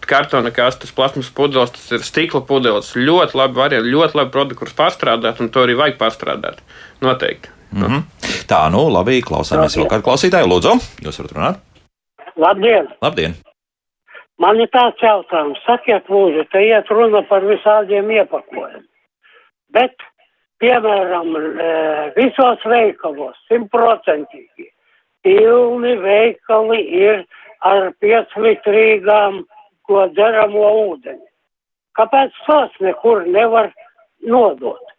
Kartona 0.03 0.51
kastes, 0.51 0.91
plasmas 0.91 1.29
pudeles, 1.31 1.71
tas 1.71 1.85
ir 1.95 2.03
stikla 2.03 2.43
pudeles. 2.45 2.91
Ļoti 2.99 3.39
labi 3.39 3.55
varianti, 3.55 3.93
ļoti 3.93 4.19
labi 4.19 4.35
produkti, 4.35 4.59
kurus 4.59 4.75
pārstrādāt, 4.77 5.39
un 5.39 5.49
to 5.49 5.63
arī 5.63 5.79
vajag 5.79 5.95
pārstrādāt. 6.01 6.59
Noteikti. 7.03 7.52
Mm 7.73 7.83
-hmm. 7.83 8.01
Tā, 8.47 8.69
nu, 8.71 8.89
labi, 8.93 9.21
klausāmies 9.21 9.77
vēl 9.77 9.89
kādu 9.89 10.05
klausītāju. 10.07 10.47
Lūdzu, 10.51 10.73
jūs 11.05 11.19
varat 11.19 11.35
runāt? 11.37 11.55
Labdien! 12.35 12.87
Labdien! 13.01 13.33
Man 14.39 14.59
ir 14.59 14.69
tāds 14.73 15.01
jautājums, 15.01 15.59
sakiet, 15.65 16.09
lūdzu, 16.09 16.47
te 16.51 16.61
iet 16.67 16.89
runa 16.89 17.21
par 17.29 17.45
visādiem 17.45 18.11
iepakojumiem. 18.11 18.85
Bet, 19.73 19.95
piemēram, 20.59 21.35
e, 21.37 21.69
visos 22.15 22.65
veikalos 22.65 23.37
simtprocentīgi 23.49 24.69
pilni 25.23 25.95
veikali 26.03 26.79
ir 27.07 27.25
ar 27.61 27.91
pieclitrīgām 28.03 29.43
ko 29.87 30.07
dzeramo 30.15 30.71
ūdeni. 30.87 31.25
Kāpēc 31.97 32.35
tos 32.47 32.73
nekur 32.81 33.25
nevar 33.29 33.71
nodot? 34.21 34.92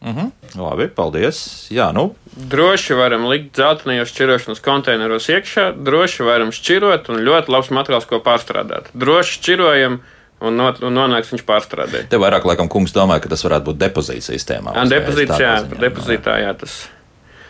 Mhm. 0.00 0.18
-huh. 0.18 0.60
Labi, 0.70 0.88
paldies. 0.88 1.68
Jā, 1.70 1.92
nu. 1.92 2.14
Droši 2.36 2.94
varam 2.94 3.26
likt 3.26 3.54
dzeltenajos 3.54 4.12
šķirošanas 4.12 4.60
konteineros 4.62 5.28
iekšā, 5.28 5.72
droši 5.84 6.22
varam 6.22 6.52
šķirot 6.54 7.10
un 7.10 7.24
ļoti 7.26 7.48
labs 7.48 7.70
materiāls, 7.70 8.06
ko 8.06 8.22
pārstrādāt. 8.22 8.92
Droši 8.94 9.40
šķirojam. 9.40 10.00
Un, 10.40 10.54
no, 10.54 10.68
un 10.70 10.94
nonāks 10.94 11.32
viņš 11.32 11.42
pārstrādē. 11.42 12.04
Te 12.08 12.16
vairāk, 12.16 12.44
laikam, 12.46 12.68
kungs 12.70 12.92
domāja, 12.94 13.24
ka 13.24 13.28
tas 13.28 13.42
varētu 13.42 13.64
būt 13.72 13.78
depozīta 13.78 14.22
sistēmā. 14.22 14.70
Jā, 14.76 14.84
depozītā, 14.86 15.38
jā, 15.42 15.54
depozītā, 15.80 16.36
jā, 16.38 16.52
tas 16.54 16.84
ir 16.84 16.97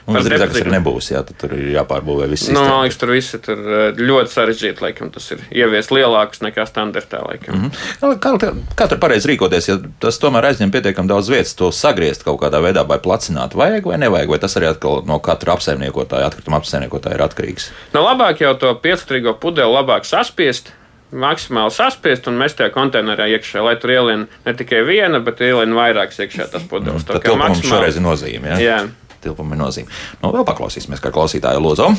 Un 0.09 0.17
tas 0.17 0.25
drīzāk 0.25 0.55
ir 0.57 0.71
nebūs, 0.73 1.11
jā, 1.13 1.21
tur 1.37 1.53
ir 1.53 1.67
jāpārbūvē 1.75 2.29
viss. 2.31 2.49
Nu, 2.49 2.63
man 2.65 2.87
liekas, 2.87 2.97
tur 3.01 3.11
viss 3.13 3.37
ir 3.37 3.49
eh, 3.61 3.99
ļoti 4.01 4.33
sarežģīti, 4.33 4.81
laikam, 4.81 5.11
tas 5.13 5.27
ir 5.35 5.43
ievies 5.53 5.91
lielākus 5.93 6.41
nekā 6.47 6.65
standartā. 6.69 7.21
Mm 7.29 7.67
-hmm. 7.69 8.15
kā, 8.25 8.33
kā, 8.73 8.87
tur 8.89 9.01
pareizi 9.03 9.29
rīkoties, 9.29 9.69
ja 9.69 9.77
tas 10.01 10.17
tomēr 10.23 10.49
aizņem 10.49 10.73
pietiekami 10.73 11.13
daudz 11.13 11.29
vietas, 11.29 11.53
to 11.59 11.69
sagriezt 11.73 12.25
kaut 12.25 12.41
kādā 12.41 12.63
veidā 12.65 12.87
vai 12.89 12.99
placināt, 13.05 13.55
vajag 13.55 13.85
vai 13.85 13.99
nevajag, 13.99 14.33
vai 14.33 14.39
tas 14.39 14.57
arī 14.57 14.71
atkal 14.71 15.03
no 15.07 15.19
katra 15.19 15.53
apsaimniekotāja, 15.59 16.27
atkrituma 16.27 16.57
apsaimniekotāja 16.57 17.15
ir 17.19 17.25
atkarīgs? 17.27 17.71
Nu, 17.93 18.01
labāk 18.01 18.41
jau 18.41 18.55
to 18.55 18.73
piecstrīgo 18.75 19.35
pudeli 19.37 19.73
labāk 19.73 20.09
saspiest, 20.09 20.73
maksimāli 21.13 21.71
saspiest 21.71 22.27
un 22.29 22.41
mest 22.41 22.57
tajā 22.57 22.73
konteinerā 22.73 23.29
iekšā, 23.37 23.61
lai 23.65 23.77
tur 23.77 23.91
ielien 23.91 24.25
ne 24.47 24.55
tikai 24.55 24.81
viena, 24.89 25.21
bet 25.21 25.41
ielien 25.41 25.77
vairākas 25.77 26.25
iekšā 26.25 26.49
tas 26.53 26.65
pudeles. 26.65 27.05
Mm, 27.05 27.13
tā 27.13 27.21
kā 27.21 27.37
maksimāli 27.37 27.69
šoreiz 27.69 28.01
ir 28.01 28.05
nozīme. 28.09 28.49
Ja? 28.49 28.59
Jā 28.59 28.81
tilpuma 29.25 29.59
nozīme. 29.59 29.91
Nu, 30.23 30.33
vēl 30.35 30.47
paklausīsimies, 30.49 31.03
kā 31.03 31.13
klausītāja 31.15 31.63
Lozo. 31.63 31.91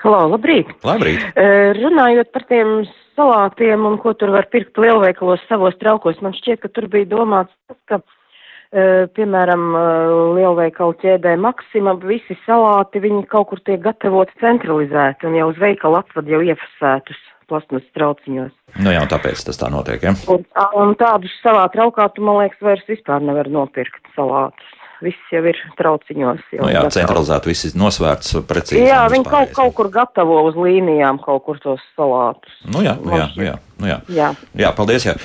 Halo, 0.00 0.22
labrīt! 0.32 0.70
Labrīt! 0.86 1.24
Uh, 1.34 1.74
runājot 1.76 2.30
par 2.32 2.46
tiem 2.48 2.80
salātiem 3.18 3.84
un 3.84 3.98
ko 4.00 4.14
tur 4.16 4.32
var 4.32 4.48
pirkt 4.52 4.78
lielveikalos 4.80 5.42
savos 5.48 5.76
traukos, 5.80 6.20
man 6.24 6.32
šķiet, 6.36 6.62
ka 6.62 6.70
tur 6.72 6.88
bija 6.92 7.08
domāts 7.10 7.52
tas, 7.68 7.78
ka 7.90 7.98
uh, 8.00 9.04
piemēram, 9.16 9.66
uh, 9.76 10.14
lielveikalu 10.38 10.96
ķēdē 11.02 11.34
Maksima, 11.44 11.98
visi 12.00 12.38
salāti, 12.46 13.02
viņi 13.04 13.26
kaut 13.32 13.50
kur 13.52 13.60
tiek 13.66 13.82
gatavoti 13.84 14.40
centralizēti 14.40 15.28
un 15.28 15.36
jau 15.36 15.50
uz 15.52 15.60
veikalu 15.60 16.00
atved 16.00 16.32
jau 16.32 16.40
iefasētus 16.48 17.20
plasmas 17.50 17.86
trauciņos. 17.98 18.52
Nu 18.80 18.94
jā, 18.94 19.02
un 19.02 19.10
tāpēc 19.10 19.42
tas 19.48 19.58
tā 19.58 19.68
notiek, 19.72 20.04
ja? 20.06 20.14
Un, 20.32 20.44
un 20.80 20.94
tādus 20.98 21.32
savā 21.44 21.66
traukā 21.74 22.06
tu, 22.14 22.24
man 22.24 22.40
liekas, 22.44 22.62
vairs 22.64 22.86
vispār 22.88 23.24
nevar 23.26 23.50
nopirkt 23.50 24.12
salātus. 24.16 24.76
Viss 25.00 25.32
jau 25.32 25.40
ir 25.48 25.56
trauciņos. 25.78 26.40
Jau 26.52 26.64
Nu 26.64 26.70
jā, 26.72 26.82
gatavs. 26.82 26.96
centralizēti 26.98 27.50
viss 27.52 27.68
ir 27.68 27.76
nosvērts 27.80 28.34
precīzi. 28.48 28.82
Jā, 28.84 29.02
viņi 29.12 29.28
kaut, 29.28 29.52
kaut 29.56 29.74
kur 29.78 29.88
gatavo 29.94 30.42
uz 30.48 30.58
līnijām 30.60 31.20
kaut 31.24 31.44
kur 31.46 31.60
tos 31.62 31.84
salātus. 31.96 32.52
Nu 32.68 32.84
jā, 32.84 32.96
nu 33.00 33.16
jā, 33.16 33.28
nu 33.36 33.46
jā, 33.46 33.54
nu 33.80 33.88
jā. 33.92 34.00
Jā. 34.12 34.32
Jā, 34.60 34.72
paldies. 34.76 35.08
Jā. 35.08 35.16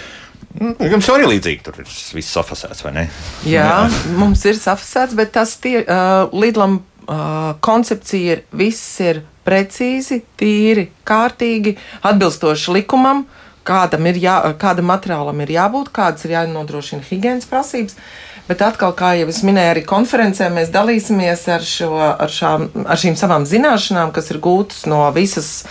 Nu, 0.55 0.71
Jums 0.79 1.07
arī 1.11 1.27
līdzīgi 1.33 1.63
tur 1.65 1.81
ir 1.83 1.87
viss 2.15 2.31
safasēts, 2.31 2.85
vai 2.85 2.93
ne? 2.95 3.05
Jā, 3.43 3.89
mums 4.15 4.45
ir 4.47 4.55
safasēts, 4.55 5.15
bet 5.19 5.33
tas 5.35 5.57
tie, 5.59 5.81
uh, 5.83 6.31
Lidlam 6.31 6.77
uh, 6.79 7.57
koncepcija 7.59 8.37
ir, 8.37 8.43
viss 8.55 9.01
ir 9.03 9.25
precīzi, 9.45 10.21
tīri, 10.39 10.87
kārtīgi, 11.05 11.75
atbilstoši 12.07 12.77
likumam, 12.77 13.25
kādam, 13.67 14.07
ir 14.07 14.21
jā, 14.21 14.37
kādam 14.61 14.87
materiālam 14.93 15.43
ir 15.43 15.51
jābūt, 15.57 15.91
kādas 15.95 16.23
ir 16.25 16.37
jānodrošina 16.37 17.03
higienas 17.09 17.49
prasības. 17.49 17.99
Bet 18.45 18.61
atkal, 18.61 18.91
kā 18.93 19.15
jau 19.17 19.25
es 19.31 19.39
minēju, 19.41 19.71
arī 19.73 19.81
konferencē 19.89 20.51
mēs 20.53 20.69
dalīsimies 20.73 21.47
ar, 21.49 21.63
šo, 21.65 21.87
ar, 21.97 22.29
šām, 22.29 22.67
ar 22.85 22.99
šīm 23.01 23.15
savām 23.17 23.47
zināšanām, 23.49 24.11
kas 24.13 24.29
ir 24.29 24.37
gūtas 24.43 24.83
no 24.89 24.99
visas 25.15 25.63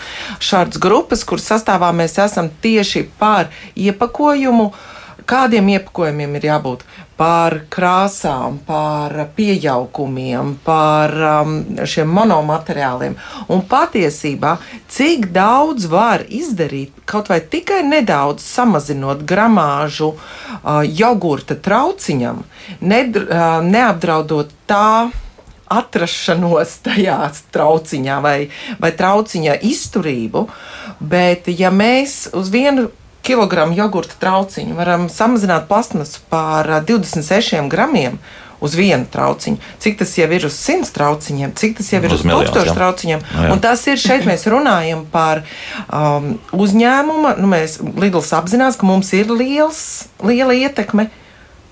šādas 0.43 0.81
grupas, 0.83 1.23
kuras 1.29 1.47
sastāvā 1.53 1.93
mēs 1.95 2.19
esam 2.19 2.51
tieši 2.65 3.05
par 3.21 3.53
iepakojumu. 3.79 4.73
Kādiem 5.25 5.71
iepakojumiem 5.77 6.35
ir 6.37 6.49
jābūt? 6.51 6.83
Par 7.15 7.61
krāsām, 7.71 8.57
par 8.67 9.13
pieaukumiem, 9.37 10.57
par 10.67 11.15
um, 11.15 11.53
šiem 11.87 12.11
monomateriāliem. 12.11 13.15
Un 13.55 13.63
patiesībā, 13.71 14.57
cik 14.91 15.29
daudz 15.35 15.87
var 15.93 16.25
izdarīt, 16.27 17.05
kaut 17.07 17.31
vai 17.31 17.39
tikai 17.39 17.85
nedaudz 17.87 18.43
samazinot 18.43 19.23
gramāžu 19.29 20.15
uh, 20.17 20.83
jogurta 20.83 21.55
trauciņam, 21.55 22.43
nedr, 22.83 23.29
uh, 23.29 23.61
neapdraudot 23.63 24.51
tā 24.67 25.13
atrašanos 25.71 26.79
tajā 26.87 27.21
trauciņā 27.55 28.19
vai, 28.25 28.39
vai 28.81 28.93
trauciņa 28.97 29.61
izturību. 29.71 30.47
Bet, 31.01 31.49
ja 31.51 31.73
mēs 31.75 32.25
uz 32.35 32.51
vienu 32.55 32.91
kilogramu 33.25 33.77
jogurta 33.77 34.17
trauciņu 34.21 34.77
varam 34.79 35.09
samazināt 35.13 35.69
plasmasu 35.71 36.23
par 36.33 36.69
ā, 36.69 36.81
26 36.85 37.69
gramiem 37.73 38.19
uz 38.65 38.77
vienu 38.79 39.05
trauciņu, 39.11 39.59
cik 39.83 39.99
tas 40.01 40.13
jau 40.17 40.29
ir 40.33 40.47
uz 40.49 40.55
100 40.57 40.93
trauciņiem, 40.95 41.53
cik 41.59 41.77
tas 41.81 41.91
jau 41.93 42.01
ir 42.01 42.09
Uz 42.09 42.21
uz, 42.21 42.23
uz 42.23 42.29
miljonus, 42.31 42.55
1000 42.55 42.71
jā. 42.71 42.77
trauciņiem. 42.79 43.25
Nu, 43.25 43.43
jā. 43.45 43.51
Un 43.53 43.61
tas 43.65 43.83
ir 43.91 44.01
šeit, 44.01 44.25
mēs 44.29 44.47
runājam 44.49 45.05
par 45.13 45.43
um, 45.89 46.31
uzņēmumu. 46.57 47.35
Nu, 47.43 47.51
mēs 47.51 47.77
Lidls 48.01 48.33
apzinās, 48.37 48.79
ka 48.81 48.89
mums 48.89 49.13
ir 49.17 49.33
liels, 49.33 49.83
liela 50.25 50.57
ietekme. 50.57 51.11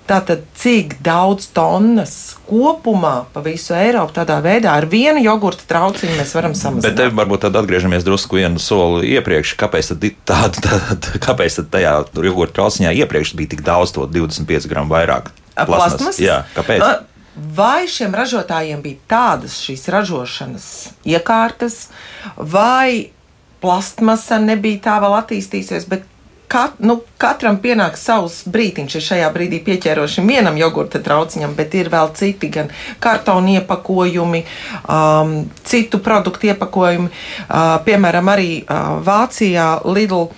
Tātad, 0.03 0.43
cik 0.59 0.97
daudz 1.05 1.47
tonnas 1.55 2.35
kopumā 2.49 3.29
pa 3.33 3.43
visu 3.45 3.77
Eiropu 3.79 4.17
tādā 4.17 4.41
veidā 4.43 4.75
ar 4.75 4.89
vienu 4.91 5.23
jogurta 5.23 5.65
trauciņu 5.71 6.17
mēs 6.19 6.35
varam 6.35 6.57
Bet 6.57 6.61
samazināt? 6.61 6.99
te 6.99 7.07
varbūt 7.21 7.45
tad 7.47 7.59
atgriežamies 7.61 8.03
drusku 8.07 8.41
vienu 8.41 8.61
soli 8.63 9.13
iepriekš. 9.15 9.55
Kāpēc 9.61 9.93
tad, 9.93 10.09
tāda, 10.27 10.65
tāda, 10.67 11.23
kāpēc 11.23 11.61
tad 11.61 11.71
tajā 11.77 11.95
jogurta 12.19 12.59
trauciņā 12.59 12.93
iepriekš 13.05 13.37
bija 13.39 13.55
tik 13.55 13.63
daudz 13.67 13.95
to 13.95 14.09
25 14.11 14.69
gramu 14.73 14.93
vairāk? 14.97 15.31
plasmas? 15.55 16.21
Jā, 16.23 16.43
kāpēc? 16.57 16.85
Vai 17.33 17.87
šiem 17.89 18.13
ražotājiem 18.17 18.83
bija 18.85 19.01
tādas 19.09 19.57
šīs 19.65 19.87
ražošanas 19.93 20.67
iekārtas, 21.09 21.87
vai 22.37 23.13
plastmasa 23.63 24.37
nebija 24.43 24.83
tā 24.85 24.99
vēl 25.01 25.17
attīstījusies, 25.23 25.87
bet 25.89 26.05
kat, 26.53 26.77
nu, 26.85 26.99
katram 27.21 27.57
pienāk 27.63 27.97
savs 28.01 28.43
brīdiņš. 28.53 28.97
Es 28.99 29.09
šajā 29.09 29.31
brīdī 29.33 29.63
pieķērošam 29.65 30.29
vienam 30.29 30.59
jogurta 30.61 31.01
trauciņam, 31.03 31.57
bet 31.57 31.77
ir 31.79 31.89
vēl 31.93 32.13
citi, 32.19 32.51
gan 32.53 32.71
kartona 33.03 33.57
iepakojumi, 33.59 34.45
um, 34.85 35.35
citu 35.65 36.03
produktu 36.05 36.53
iepakojumi. 36.53 37.09
Uh, 37.09 37.77
piemēram, 37.87 38.33
arī 38.35 38.51
uh, 38.63 38.99
Vācijā 39.07 39.69
Lidl 39.89 40.29
uh, 40.29 40.35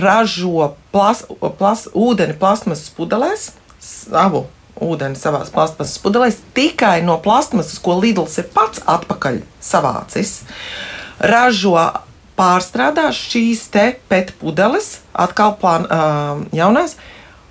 ražo 0.00 0.72
plas, 0.94 1.26
plas, 1.60 1.88
ūdeni 1.92 2.38
plasmasas 2.40 2.88
pudelēs, 2.96 3.50
savu 3.84 4.46
ūdeni 4.80 5.18
savā 5.18 5.42
plasmasas 5.52 5.98
pudelēs 6.02 6.40
tikai 6.56 7.00
no 7.04 7.18
plasmasas, 7.22 7.80
ko 7.82 7.98
Lidls 8.00 8.38
ir 8.40 8.48
pats 8.54 8.82
atpakaļ 8.86 9.42
savācis. 9.60 10.38
Ražo 11.18 11.74
pārstrādā 12.38 13.08
šīs 13.14 13.66
te 13.74 13.86
pēc 14.10 14.32
pudeles, 14.40 15.00
atkal 15.12 15.56
plān, 15.60 15.88
uh, 15.90 16.44
jaunās, 16.54 16.94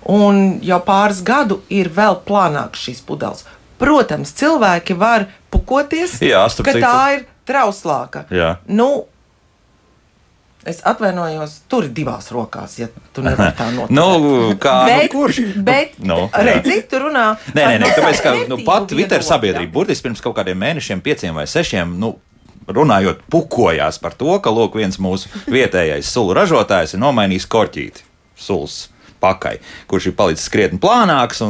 un 0.07 0.57
jau 0.63 0.79
pāris 0.87 1.19
gadu 1.27 1.59
ir 1.69 1.91
vēl 1.93 2.21
plānākas 2.27 2.87
šīs 2.87 3.03
pudeles. 3.07 3.43
Protams, 3.77 4.31
cilvēki 4.33 4.95
var 4.97 5.27
pukoties, 5.53 6.17
Jā, 6.23 6.47
ka 6.49 6.73
citu. 6.73 6.81
tā 6.81 7.01
ir 7.19 7.27
trauslāka. 7.45 8.23
Jā. 8.33 8.55
Nu, 8.65 9.05
es 10.67 10.81
atvainojos, 10.83 11.59
tur 11.71 11.85
ir 11.87 11.91
divās 11.95 12.31
rokās, 12.33 12.77
ja 12.81 12.87
tu 13.15 13.23
nevari 13.23 13.53
tā 13.55 13.67
notikt. 13.75 13.93
Nu, 13.95 14.55
kā, 14.59 14.73
nu, 14.83 14.89
bet, 14.89 15.11
kurš? 15.13 15.41
bet 15.67 15.99
Nu, 16.09 16.23
jā. 16.31 16.43
redzi, 16.49 16.79
tu 16.89 17.03
runā. 17.05 17.27
Nē, 17.53 17.67
nē, 17.75 17.77
nē 17.83 17.91
tāpēc, 17.99 18.23
ka 18.25 18.33
nu, 18.49 18.59
pat 18.67 18.89
Twitter 18.91 19.23
sabiedrība 19.23 19.71
burtiski 19.77 20.07
pirms 20.09 20.23
kaut 20.25 20.35
kādiem 20.39 20.59
mēnešiem, 20.63 21.03
pieciem 21.05 21.37
vai 21.37 21.45
sešiem, 21.47 21.93
nu, 22.01 22.15
runājot, 22.67 23.23
pukojās 23.31 23.99
par 24.03 24.15
to, 24.17 24.35
ka 24.43 24.51
lūk, 24.53 24.77
viens 24.79 24.99
mūsu 24.99 25.31
vietējais 25.47 26.11
sulu 26.11 26.35
ražotājs 26.37 26.95
ir 26.95 27.03
nomainījis 27.03 27.49
korķīti. 27.51 28.05
Suls 28.37 28.87
pakai, 29.23 29.57
kurš 29.89 30.11
ir 30.11 30.15
palicis 30.17 30.49
krietni 30.53 30.79
plānāks. 30.81 31.41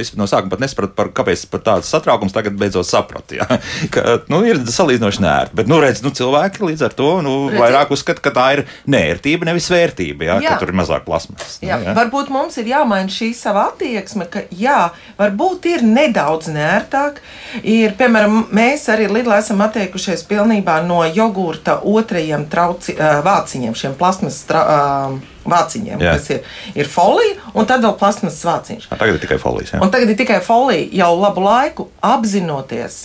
Es 0.00 0.12
no 0.18 0.26
sākuma 0.30 0.54
pat 0.54 0.64
nesapratu, 0.64 0.94
par, 0.98 1.10
kāpēc 1.16 1.44
par 1.52 1.62
tādu 1.66 1.88
satraukumu 1.88 2.34
tagad 2.34 2.56
beidzot 2.60 2.88
sapratu. 2.88 3.38
Ja? 3.40 3.48
Ka, 3.94 4.18
nu, 4.32 4.42
ir 4.46 4.60
salīdzinoši 4.70 5.24
nērti. 5.24 5.58
Bet 5.60 5.70
nu, 5.70 5.80
redz, 5.82 6.02
nu, 6.04 6.12
cilvēki 6.14 6.64
līdz 6.70 6.86
ar 6.88 6.96
to 6.96 7.10
nu, 7.24 7.34
Redzi? 7.48 7.60
vairāk 7.62 7.94
uzskata, 7.94 8.22
ka 8.24 8.34
tā 8.34 8.46
ir 8.58 8.64
nērtība, 8.90 9.48
nevis 9.48 9.68
vērtība. 9.72 10.28
Ja? 10.28 10.38
Jā. 10.44 10.54
Ka 10.54 10.64
tur 10.64 10.74
ir 10.74 10.78
mazāk 10.78 11.06
plasmas. 11.06 11.58
Jā, 11.64 11.78
ja. 11.82 11.96
Varbūt 11.96 12.32
mums 12.34 12.58
ir 12.60 12.70
jāmaina 12.72 13.12
šī 13.12 13.30
sava 13.36 13.68
attieksme, 13.72 14.28
ka 14.30 14.44
jā, 14.54 14.88
varbūt 15.20 15.68
ir 15.70 15.84
nedaudz 15.86 16.50
nērtāk. 16.54 17.20
Ir, 17.62 17.94
piemēram, 17.98 18.48
mēs 18.54 18.88
arī 18.92 19.08
Lidlā 19.12 19.40
esam 19.42 19.62
atteikušies 19.64 20.26
pilnībā 20.28 20.80
no 20.86 21.02
jogurta 21.06 21.78
otrajiem 21.84 22.48
trauci, 22.50 22.96
vāciņiem, 22.98 23.76
šiem 23.78 23.96
plasmas 23.98 24.40
tra, 24.48 24.64
uh, 24.64 25.33
vāciņiem, 25.48 26.00
Jā. 26.02 26.14
kas 26.16 26.30
ir, 26.34 26.54
ir 26.74 26.88
folija 26.90 27.52
un 27.54 27.68
tad 27.68 27.84
vēl 27.84 27.96
plasmas 28.00 28.40
vāciņš. 28.46 28.88
Tagad 28.94 29.18
ir 29.18 29.24
tikai 29.26 29.40
folijas. 29.42 29.74
Ja? 29.74 29.82
Un 29.84 29.92
tagad 29.94 30.12
ir 30.12 30.18
tikai 30.18 30.40
folija 30.44 30.88
jau 31.04 31.12
labu 31.18 31.44
laiku 31.44 31.90
apzinoties. 32.04 33.02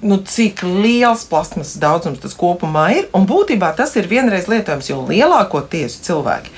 Nu, 0.00 0.16
cik 0.24 0.62
liels 0.64 1.26
plasmas 1.28 1.74
daudzums 1.76 2.22
tas 2.22 2.32
kopumā 2.32 2.86
ir. 2.96 3.08
Un 3.16 3.26
būtībā 3.28 3.74
tas 3.76 3.92
ir 4.00 4.08
vienreiz 4.08 4.46
lietojams, 4.48 4.88
jo 4.88 5.02
lielākoties 5.04 5.98
cilvēki, 6.06 6.54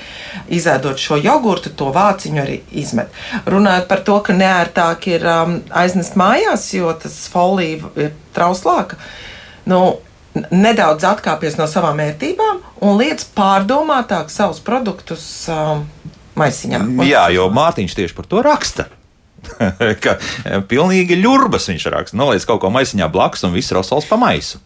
izēdot 0.55 1.01
šo 1.03 1.17
jogurtu, 1.19 1.73
to 1.75 1.89
vāciņu 1.91 2.39
arī 2.39 2.61
izmet. 2.71 3.11
Runājot 3.43 3.89
par 3.89 4.05
to, 4.07 4.15
ka 4.23 4.37
neērtāk 4.37 5.09
ir 5.11 5.27
um, 5.27 5.57
aiznest 5.75 6.15
mājās, 6.19 6.69
jo 6.77 6.95
tas 7.03 7.19
folija 7.33 7.91
ir 7.99 8.15
trauslāka. 8.35 9.01
Nu, 9.67 9.81
Nedaudz 10.33 11.05
atkāpties 11.05 11.59
no 11.59 11.67
savām 11.69 11.99
vērtībām 12.01 12.61
un 12.81 12.97
lietas 12.97 13.27
pārdomātāk 13.37 14.31
savus 14.33 14.59
produktus 14.65 15.25
um, 15.53 15.85
maisiņā. 16.39 16.81
Un- 16.81 17.05
Jā, 17.05 17.27
jo 17.35 17.47
Mārtiņš 17.53 17.95
tieši 17.99 18.17
par 18.17 18.29
to 18.31 18.41
raksta. 18.45 18.87
ka 20.03 20.15
e, 20.47 20.61
pilnīgi 20.71 21.17
ļurbas 21.19 21.67
viņš 21.69 21.85
raksta. 21.93 22.17
Noliec 22.17 22.45
kaut 22.47 22.61
ko 22.63 22.71
maisiņā 22.73 23.09
blakus 23.11 23.43
un 23.45 23.53
viss 23.53 23.73
rosals 23.75 24.07
pa 24.09 24.17
maisu. 24.17 24.61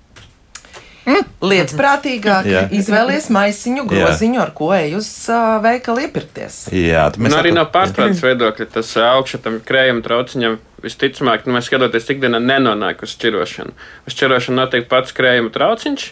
Lietas 1.42 1.76
prātīgāk, 1.78 2.48
Jā. 2.50 2.62
izvēlies 2.74 3.30
maisiņu, 3.32 3.86
groziņu, 3.88 4.40
ar 4.44 4.50
ko 4.58 4.74
ej 4.76 4.98
uz 4.98 5.08
uh, 5.32 5.56
veikalu 5.64 6.04
iepirkties. 6.08 6.66
Jā, 6.76 7.06
Man 7.16 7.30
mēs 7.30 7.38
arī 7.38 7.54
no 7.56 7.64
pārstrādes 7.72 8.20
viedokļa 8.26 8.68
tas 8.74 8.90
ā, 9.00 9.06
augšā 9.16 9.40
tam 9.46 9.60
krējuma 9.64 10.04
trauciņam 10.04 10.58
visticamāk, 10.84 11.48
nu, 11.48 11.56
mēs 11.58 11.70
skatoties 11.70 12.10
ikdienā 12.14 12.42
nenonāk 12.44 13.04
uz 13.06 13.16
šķirošanu. 13.18 13.76
Uz 14.08 14.16
šķirošanu 14.16 14.60
notiek 14.62 14.90
pats 14.92 15.16
krējuma 15.18 15.54
trauciņš. 15.56 16.10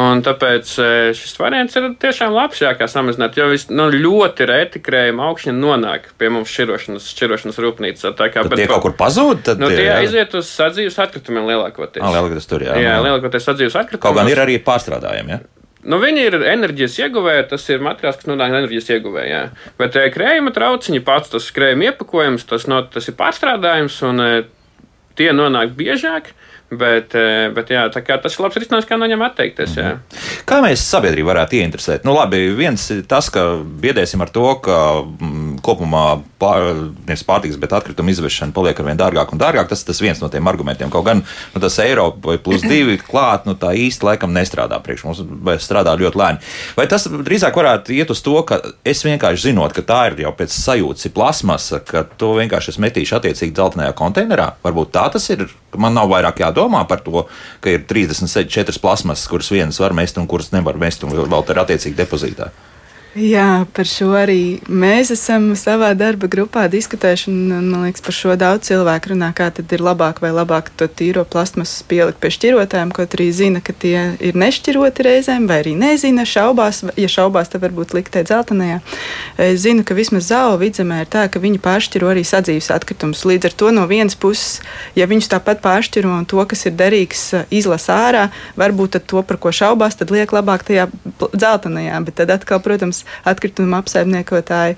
Un 0.00 0.20
tāpēc 0.22 0.68
e, 0.78 0.88
šis 1.18 1.32
variants 1.40 1.74
ir 1.74 1.88
tiešām 1.98 2.30
labs, 2.30 2.60
jā, 2.62 2.70
kā 2.78 2.86
samazināt, 2.86 3.34
jo 3.34 3.48
vis, 3.50 3.64
nu, 3.74 3.88
ļoti 3.90 4.46
reti 4.46 4.82
krējuma 4.86 5.26
augšņi 5.26 5.54
nonāk 5.56 6.12
pie 6.20 6.30
mums 6.30 6.52
šķirošanas, 6.54 7.08
šķirošanas 7.10 7.58
rūpnīcā. 7.64 8.12
Tā 8.14 8.28
kā, 8.30 8.44
Tad 8.46 8.54
tie 8.60 8.68
kaut 8.70 8.84
kur 8.86 8.94
pazūd. 8.98 9.42
Tad 9.48 9.62
Nu, 9.62 9.66
tie 9.72 9.88
jā. 9.88 9.98
aiziet 9.98 10.36
uz 10.38 10.46
sadzīves 10.46 10.98
atkritumiem 11.02 11.50
lielākoties. 11.50 12.04
Ā, 12.06 12.12
lielākoties 12.14 12.46
tur, 12.52 12.62
jā. 12.68 12.78
jā, 12.78 12.92
jā. 12.94 13.00
lielākoties 13.02 13.50
sadzīves 13.50 13.80
atkritumiem. 13.82 14.04
Kaut 14.06 14.20
gan 14.20 14.30
ir 14.30 14.42
arī 14.46 14.60
pārstrādājumi. 14.62 15.34
Ja? 15.34 15.59
Nu, 15.80 15.96
viņi 15.96 16.24
ir 16.28 16.34
enerģijas 16.44 16.98
ieguvēji, 17.00 17.46
tas 17.54 17.62
ir 17.72 17.80
materiāls, 17.84 18.18
kas 18.20 18.28
nonāk 18.28 18.52
enerģijas 18.52 18.90
ieguvējā. 18.96 19.40
Bet 19.80 19.96
krējuma 20.12 20.52
trauciņi 20.52 21.00
pats, 21.06 21.32
tas 21.32 21.46
krējuma 21.56 21.88
iepakojums, 21.88 22.44
tas, 22.50 22.66
no, 22.68 22.82
tas 22.84 23.08
ir 23.08 23.16
pārstrādājums, 23.16 23.96
un 24.04 24.20
e, 24.20 24.28
tie 25.16 25.30
nonāk 25.32 25.72
biežāk. 25.78 26.34
Bet, 26.70 27.16
e, 27.18 27.48
bet 27.50 27.70
jā, 27.72 27.82
tas 27.90 28.04
ir 28.06 28.42
labs 28.44 28.58
risinājums, 28.60 28.86
kā 28.86 28.94
no 28.94 29.08
viņiem 29.08 29.24
atteikties. 29.26 29.72
Jā. 29.74 29.88
Kā 30.46 30.60
mēs 30.62 30.84
sabiedrību 30.86 31.26
varētu 31.26 31.56
ieinteresēt? 31.58 32.04
Nu, 32.06 32.12
labi, 32.14 32.44
viens 32.54 32.84
ir 32.94 33.00
tas, 33.10 33.26
ka 33.34 33.42
biedēsim 33.82 34.22
ar 34.22 34.30
to, 34.30 34.44
ka 34.62 34.76
mm, 35.02 35.56
kopumā 35.66 36.04
pār, 36.38 36.68
nevis 37.08 37.24
pārtiks, 37.26 37.58
bet 37.58 37.74
atkritumu 37.74 38.14
izvešana 38.14 38.54
paliek 38.54 38.78
ar 38.78 38.86
vien 38.86 39.00
dārgāk 39.00 39.32
un 39.34 39.40
dārgāk. 39.42 39.66
Tas 39.72 39.82
ir 39.82 40.06
viens 40.06 40.22
no 40.22 40.28
tiem 40.30 40.46
argumentiem. 40.46 40.92
Kaut 40.94 41.08
gan 41.08 41.24
nu, 41.24 41.62
tas 41.62 41.80
Eiropa 41.82 42.36
plus 42.44 42.62
divi 42.62 43.00
klāt, 43.10 43.48
nu, 43.50 43.56
tā 43.58 43.72
īsti 43.74 44.06
laikam 44.06 44.30
nestrādā 44.36 44.78
priekš 44.84 45.04
mums, 45.08 45.22
bet 45.50 45.64
strādā 45.64 45.96
ļoti 45.98 46.20
lēni. 46.22 46.52
Vai 46.78 46.86
tas 46.92 47.08
drīzāk 47.10 47.58
varētu 47.58 47.96
iet 47.96 48.14
uz 48.14 48.22
to, 48.22 48.36
ka 48.46 48.60
es 48.86 49.02
vienkārši 49.06 49.48
zinot, 49.48 49.74
ka 49.74 49.82
tā 49.82 50.04
ir 50.12 50.22
jau 50.22 50.30
pēc 50.38 50.54
sajūtas, 50.54 51.10
plasmasa, 51.18 51.82
ka 51.82 52.04
to 52.14 52.36
vienkārši 52.38 52.76
es 52.76 52.80
metīšu 52.86 53.18
attiecīgi 53.18 53.58
dzeltenajā 53.58 53.96
konteinerā? 53.98 54.52
Varbūt 54.62 54.94
tā 54.94 55.08
tas 55.16 55.26
ir. 55.34 55.48
Man 55.78 55.94
nav 55.94 56.10
vairāk 56.10 56.42
jādomā 56.42 56.82
par 56.88 57.04
to, 57.04 57.26
ka 57.62 57.70
ir 57.70 57.84
34 57.86 58.80
plasmasas, 58.82 59.28
kuras 59.30 59.50
vienas 59.52 59.78
var 59.82 59.94
mest 59.94 60.18
un 60.18 60.26
kuras 60.30 60.50
nevar 60.54 60.78
mest, 60.80 61.04
un 61.04 61.14
vēl 61.14 61.30
ir 61.30 61.62
attiecīgi 61.62 61.98
depozītā. 62.00 62.50
Jā, 63.18 63.66
par 63.74 63.88
šo 63.90 64.12
arī 64.14 64.60
mēs 64.70 65.08
esam 65.10 65.48
savā 65.58 65.88
darba 65.98 66.28
grupā 66.30 66.68
diskutējuši. 66.70 67.32
Man 67.34 67.82
liekas, 67.82 68.04
par 68.06 68.14
šo 68.14 68.36
daudz 68.38 68.68
cilvēku 68.68 69.10
runā, 69.10 69.32
kā 69.34 69.48
tad 69.50 69.72
ir 69.74 69.82
labāk 69.82 70.20
vai 70.22 70.30
labāk 70.30 70.68
to 70.78 70.86
tīro 70.86 71.24
plasmasu 71.26 71.82
pielikt 71.90 72.20
pie 72.22 72.30
šķirotājiem, 72.36 72.92
kaut 72.94 73.16
arī 73.18 73.26
zina, 73.34 73.58
ka 73.66 73.74
tie 73.74 74.12
ir 74.22 74.38
nešķiroti 74.38 75.06
reizēm, 75.08 75.48
vai 75.50 75.58
arī 75.64 75.72
nezina, 75.80 76.22
šaubās, 76.22 76.84
ja 76.94 77.08
šaubās, 77.10 77.50
tad 77.50 77.64
varbūt 77.64 77.96
likt 77.98 78.12
te 78.14 78.22
dzeltenajā. 78.28 78.78
Es 79.42 79.64
zinu, 79.64 79.82
ka 79.82 79.98
vismaz 79.98 80.30
zāle 80.30 80.60
vidzemē 80.62 81.00
ir 81.02 81.10
tā, 81.10 81.26
ka 81.26 81.42
viņi 81.42 81.58
pāršķiro 81.66 82.12
arī 82.12 82.22
sadzīves 82.22 82.70
atkritumus. 82.76 83.24
Līdz 83.26 83.50
ar 83.50 83.58
to 83.58 83.72
no 83.74 83.88
vienas 83.90 84.14
puses, 84.14 84.60
ja 84.94 85.10
viņus 85.10 85.32
tāpat 85.34 85.64
pāršķiro 85.66 86.14
un 86.20 86.30
to, 86.30 86.38
kas 86.46 86.62
ir 86.70 86.78
derīgs, 86.78 87.26
izlasa 87.50 87.98
ārā, 88.06 88.24
varbūt 88.54 89.02
to, 89.02 89.26
par 89.26 89.42
ko 89.42 89.50
šaubās, 89.50 89.98
tad 89.98 90.14
liek 90.14 90.30
labāk 90.30 90.62
tajā 90.70 90.86
dzeltenajā. 91.34 92.04
Bet 92.06 92.20
tad 92.22 92.36
atkal, 92.38 92.62
protams, 92.62 92.99
protams, 93.00 93.04
atkrituma 93.24 93.80
apsaimniekotāji 93.80 94.76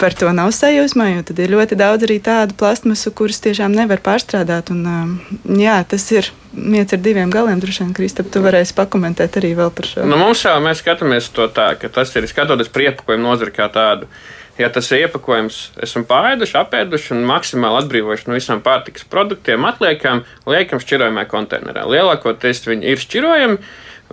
par 0.00 0.14
to 0.16 0.30
nav 0.32 0.48
sajūsmā, 0.50 1.10
jo 1.16 1.22
tad 1.28 1.38
ir 1.38 1.50
ļoti 1.52 1.76
daudz 1.76 2.06
arī 2.06 2.20
tādu 2.24 2.54
plastmasu, 2.56 3.12
kuras 3.12 3.40
tiešām 3.44 3.74
nevar 3.76 4.00
pārstrādāt. 4.00 4.70
Un, 4.72 5.20
jā, 5.60 5.84
tas 5.84 6.06
ir 6.10 6.30
miets 6.54 6.94
ar 6.94 7.02
diviem 7.04 7.30
galiem. 7.30 7.60
Droši 7.60 7.84
vien, 7.84 7.92
Kristap, 7.92 8.30
tu 8.32 8.40
varēsi 8.40 8.72
pakomentēt 8.74 9.36
arī 9.36 9.52
par 9.58 9.84
šo. 9.84 10.06
Nu, 10.08 10.16
mums 10.16 10.40
jau 10.44 10.56
mēs 10.64 10.80
skatāmies 10.80 11.28
to 11.28 11.48
tā, 11.52 11.74
ka 11.76 11.88
tas 11.92 12.16
ir 12.16 12.26
skatoties 12.26 12.72
par 12.72 12.86
iepakojumu 12.88 13.28
nozari 13.28 13.52
kā 13.52 13.68
tādu. 13.68 14.08
Ja 14.56 14.68
tas 14.72 14.88
ir 14.92 15.04
iepakojums, 15.04 15.58
esam 15.84 16.04
pārēduši, 16.08 16.56
apēduši 16.60 17.14
un 17.16 17.28
maksimāli 17.28 17.82
atbrīvojuši 17.84 18.26
no 18.28 18.36
visām 18.36 18.64
pārtikas 18.64 19.04
produktiem, 19.08 19.64
atliekam, 19.68 20.24
liekam 20.48 20.80
šķirojamā 20.80 21.28
konteinerā. 21.28 21.84
Lielākoties 21.88 22.64
viņi 22.68 22.92
ir 22.92 23.00
šķirojami 23.00 23.60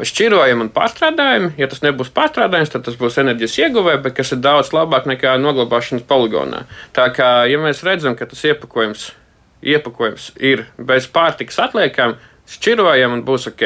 šķirojam 0.05 0.65
un 0.65 0.71
pārstrādājam. 0.73 1.51
Ja 1.57 1.69
tas 1.71 1.81
nebūs 1.85 2.11
pārstrādājums, 2.15 2.71
tad 2.73 2.85
tas 2.85 2.97
būs 2.99 3.17
enerģijas 3.21 3.57
ieguvēja, 3.63 4.01
bet 4.05 4.17
kas 4.19 4.33
ir 4.35 4.41
daudz 4.43 4.73
labāk 4.75 5.07
nekā 5.09 5.37
noglabāšanas 5.41 6.05
poligonā. 6.09 6.65
Tā 6.97 7.09
kā, 7.15 7.31
ja 7.49 7.61
mēs 7.61 7.83
redzam, 7.87 8.17
ka 8.17 8.29
tas 8.29 8.43
iepakojums, 8.45 9.11
iepakojums 9.65 10.31
ir 10.37 10.67
bez 10.77 11.09
pārtikas 11.09 11.61
atliekām, 11.65 12.17
šķirojam 12.47 13.17
un 13.17 13.23
būs 13.27 13.49
ok. 13.51 13.63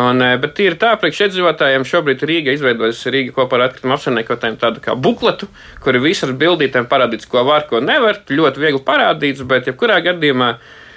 Un, 0.00 0.22
eh, 0.22 0.36
bet 0.40 0.58
ir 0.64 0.78
tā, 0.80 0.94
priekšiedzīvotājiem 1.00 1.84
šobrīd 1.84 2.24
Rīga 2.28 2.54
izveidojusi 2.56 3.12
Rīga 3.12 3.34
kopā 3.36 3.58
ar 3.58 3.68
atkritumu 3.68 3.96
apsaimniekotājiem 3.96 4.56
tādu 4.60 4.80
kā 4.80 4.96
bukletu, 4.96 5.48
kur 5.80 5.94
ir 5.94 6.00
visas 6.04 6.30
bildītēm 6.30 6.88
parādīts, 6.88 7.28
ko 7.28 7.44
var, 7.44 7.66
ko 7.68 7.80
nevar. 7.80 8.22
Ļoti 8.28 8.62
viegli 8.62 8.82
parādīts, 8.84 9.46
bet 9.46 9.66
jebkurā 9.66 10.00
gadījumā. 10.04 10.56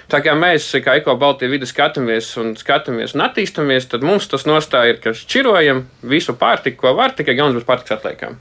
Tā 0.09 0.23
kā 0.25 0.33
mēs, 0.37 0.67
kā 0.81 0.97
Eko 0.97 1.13
Baltijas 1.21 1.51
vidi, 1.53 1.69
skatāmies 1.69 2.31
un 2.41 2.55
skatāmies 2.57 3.13
un 3.13 3.27
attīstāmies, 3.27 3.89
tad 3.91 4.05
mums 4.05 4.29
tas 4.31 4.47
nostāja 4.49 4.95
ir, 4.95 5.01
ka 5.03 5.13
šķirojam 5.13 5.83
visu 6.09 6.33
pārtiku, 6.39 6.81
ko 6.83 6.95
var, 6.97 7.13
tikai 7.17 7.37
galvenais 7.37 7.61
būs 7.61 7.67
pārtiks 7.69 7.93
atliekam. 7.99 8.39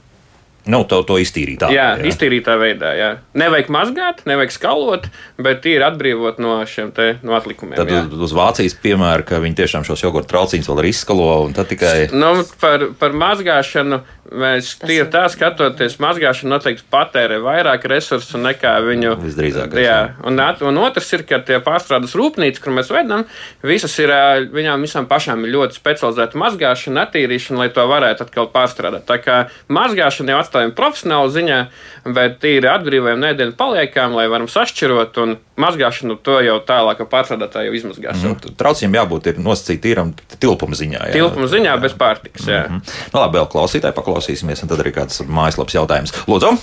Nu, 0.69 0.81
to, 0.85 0.99
to 1.07 1.15
iztīrītā. 1.21 1.69
Jā, 1.73 1.93
jā, 1.97 2.09
iztīrītā 2.11 2.57
veidā. 2.59 2.91
Jā. 2.97 3.09
Nevajag 3.39 3.69
mazgāt, 3.73 4.21
nevajag 4.29 4.51
skalot, 4.53 5.07
bet 5.41 5.65
ir 5.69 5.85
atbrīvot 5.87 6.41
no 6.43 6.57
šiem 6.69 6.91
te, 6.95 7.13
no 7.25 7.33
atlikumiem. 7.37 7.77
Tad 7.79 7.89
jā. 7.93 8.03
uz 8.11 8.35
Vācijas 8.35 8.75
piemēra, 8.83 9.23
ka 9.25 9.39
viņi 9.41 9.57
tiešām 9.61 9.87
šos 9.87 10.03
jogurtu 10.03 10.29
trauciņus 10.33 10.69
vēl 10.69 10.83
ir 10.83 10.89
izskalo 10.91 11.29
un 11.47 11.55
tad 11.57 11.71
tikai. 11.71 12.09
Nu, 12.13 12.33
par, 12.61 12.89
par 12.99 13.15
mazgāšanu 13.17 14.01
mēs 14.29 14.75
tie 14.83 14.99
tā 15.09 15.23
skatoties, 15.31 15.97
mazgāšana 16.01 16.55
noteikti 16.55 16.85
patērē 16.91 17.39
vairāk 17.43 17.85
resursu 17.89 18.39
nekā 18.41 18.75
viņu. 18.85 19.15
Visdrīzāk. 19.23 19.75
Jā, 19.81 19.97
un, 20.27 20.39
un 20.39 20.81
otrs 20.83 21.09
ir, 21.17 21.25
ka 21.29 21.41
tie 21.45 21.59
pārstrādes 21.63 22.15
rūpnīcas, 22.17 22.61
kur 22.63 22.75
mēs 22.75 22.91
vedam, 22.93 23.25
visas 23.65 23.95
ir, 24.01 24.13
viņām 24.53 24.85
visām 24.85 25.09
pašām 25.09 25.45
ir 25.45 25.53
ļoti 25.55 25.79
specializēta 25.79 26.39
mazgāšana, 26.39 27.07
attīrīšana, 27.07 27.63
lai 27.63 27.69
to 27.73 27.85
varētu 27.89 28.27
atkal 28.27 28.49
pārstrādāt. 28.53 29.07
Tā 29.09 29.19
kā 29.23 29.39
mazgāšana 29.71 30.35
jau 30.35 30.43
atstājam 30.43 30.75
profesionālu 30.77 31.33
ziņā, 31.33 31.59
bet 32.05 32.39
tīri 32.43 32.69
atbrīvojam 32.69 33.19
nedēļu 33.23 33.55
paliekām, 33.59 34.15
lai 34.17 34.27
varam 34.31 34.47
sašķirot 34.51 35.19
un 35.23 35.35
mazgāšanu 35.59 36.17
to 36.23 36.39
jau 36.45 36.57
tālāk 36.65 37.03
pārstrādātāji 37.11 37.69
jau 37.69 37.77
izmazgās. 37.79 38.23
Mm 38.23 38.33
-hmm. 38.33 38.55
Traucījumam 38.59 38.99
jābūt 39.01 39.31
nosacītam 39.37 39.83
tīram 39.83 40.13
tilpuma 40.39 40.75
ziņā. 40.75 41.05
Jā. 41.09 41.13
Tilpuma 41.13 41.47
ziņā 41.47 41.75
jā. 41.75 41.81
bez 41.81 41.93
pārtikas. 41.93 42.47
Jā. 42.47 42.65
Mm 42.69 42.75
-hmm. 42.75 43.13
nu, 43.13 43.19
labi, 43.19 43.37
vēl 43.37 43.47
klausītāji 43.53 43.97
paklausīsimies, 43.99 44.63
un 44.63 44.69
tad 44.69 44.79
arī 44.79 44.91
kāds 44.95 45.21
mājaslaps 45.27 45.75
jautājums. 45.75 46.13
Lūdzu! 46.27 46.57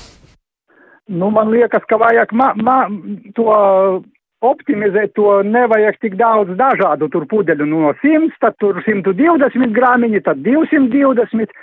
Nu, 1.08 1.30
man 1.30 1.50
liekas, 1.50 1.82
ka 1.88 1.96
vajag 1.96 2.32
ma, 2.32 2.52
ma, 2.54 2.88
to 3.34 4.02
optimizēt, 4.44 5.14
to 5.14 5.42
nevajag 5.42 5.98
tik 6.00 6.16
daudz 6.20 6.50
dažādu 6.58 7.08
tur 7.12 7.26
pudeļu 7.30 7.66
no 7.70 7.92
100, 8.02 8.36
tad 8.40 8.56
tur 8.58 8.82
120 8.84 9.72
grāmiņi, 9.76 10.22
tad 10.26 10.42
220. 10.44 11.54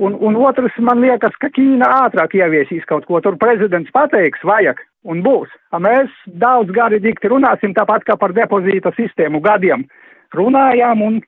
Un, 0.00 0.14
un 0.24 0.38
otrs, 0.40 0.76
man 0.80 1.02
liekas, 1.04 1.34
ka 1.40 1.50
Ķīna 1.52 1.88
ātrāk 2.06 2.32
ieviesīs 2.38 2.86
kaut 2.88 3.04
ko. 3.08 3.20
Tur 3.20 3.36
prezidents 3.40 3.92
pateiks, 3.92 4.40
vajag 4.46 4.80
un 5.04 5.20
būs. 5.24 5.52
A 5.74 5.80
mēs 5.82 6.12
daudz 6.40 6.72
gari 6.72 7.00
dikti 7.02 7.28
runāsim, 7.28 7.74
tāpat 7.76 8.06
kā 8.08 8.16
par 8.16 8.32
depozīta 8.36 8.94
sistēmu 8.96 9.42
gadiem 9.44 9.84
runājām 10.32 11.04
un 11.04 11.20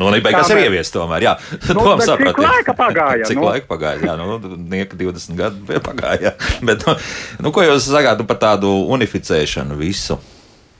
Nu, 0.00 0.06
un 0.08 0.14
beigās 0.24 0.48
ir 0.48 0.62
ieviests 0.62 0.94
tomēr, 0.94 1.24
jā. 1.26 1.32
Nu, 1.68 1.82
Tom 1.84 2.00
cik 2.00 2.38
laika 2.40 2.72
pagāja? 2.72 3.26
cik 3.28 3.36
nu? 3.36 3.44
laika 3.44 3.68
pagāja, 3.68 4.00
jā, 4.06 4.14
nu, 4.16 4.38
nieka 4.72 4.96
20 4.96 5.36
gadu 5.36 5.80
pagāja, 5.84 6.30
jā. 6.30 6.32
Bet, 6.68 6.86
nu, 6.88 6.94
nu, 7.44 7.52
ko 7.52 7.64
jūs 7.66 7.90
sagādat 7.92 8.24
par 8.28 8.40
tādu 8.40 8.70
unificēšanu 8.96 9.76
visu? 9.76 10.16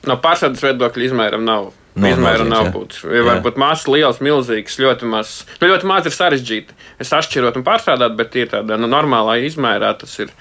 No 0.09 0.17
pārstādes 0.17 0.65
viedokļa 0.65 1.11
izmēram 1.11 1.45
nav 1.45 1.69
No, 1.95 2.09
nav 2.49 2.71
būtis. 2.73 3.03
Ja 3.05 3.25
varbūt 3.27 3.59
mazs, 3.61 3.85
liels, 3.91 4.23
milzīgs, 4.25 4.79
ļoti 4.81 5.09
mazs. 5.13 5.43
Nu, 5.61 5.69
ļoti 5.69 5.89
maz 5.91 6.09
ir 6.09 6.17
sarežģīti. 6.17 6.77
Es 7.03 7.13
atšķirot 7.13 7.59
un 7.61 7.67
pārstrādāt, 7.67 8.17
bet 8.17 8.37
ir 8.41 8.49
tāda 8.55 8.81
nu, 8.81 8.89
normālā 8.89 9.43
izmērā 9.45 9.93
tas 10.01 10.17
ir 10.23 10.33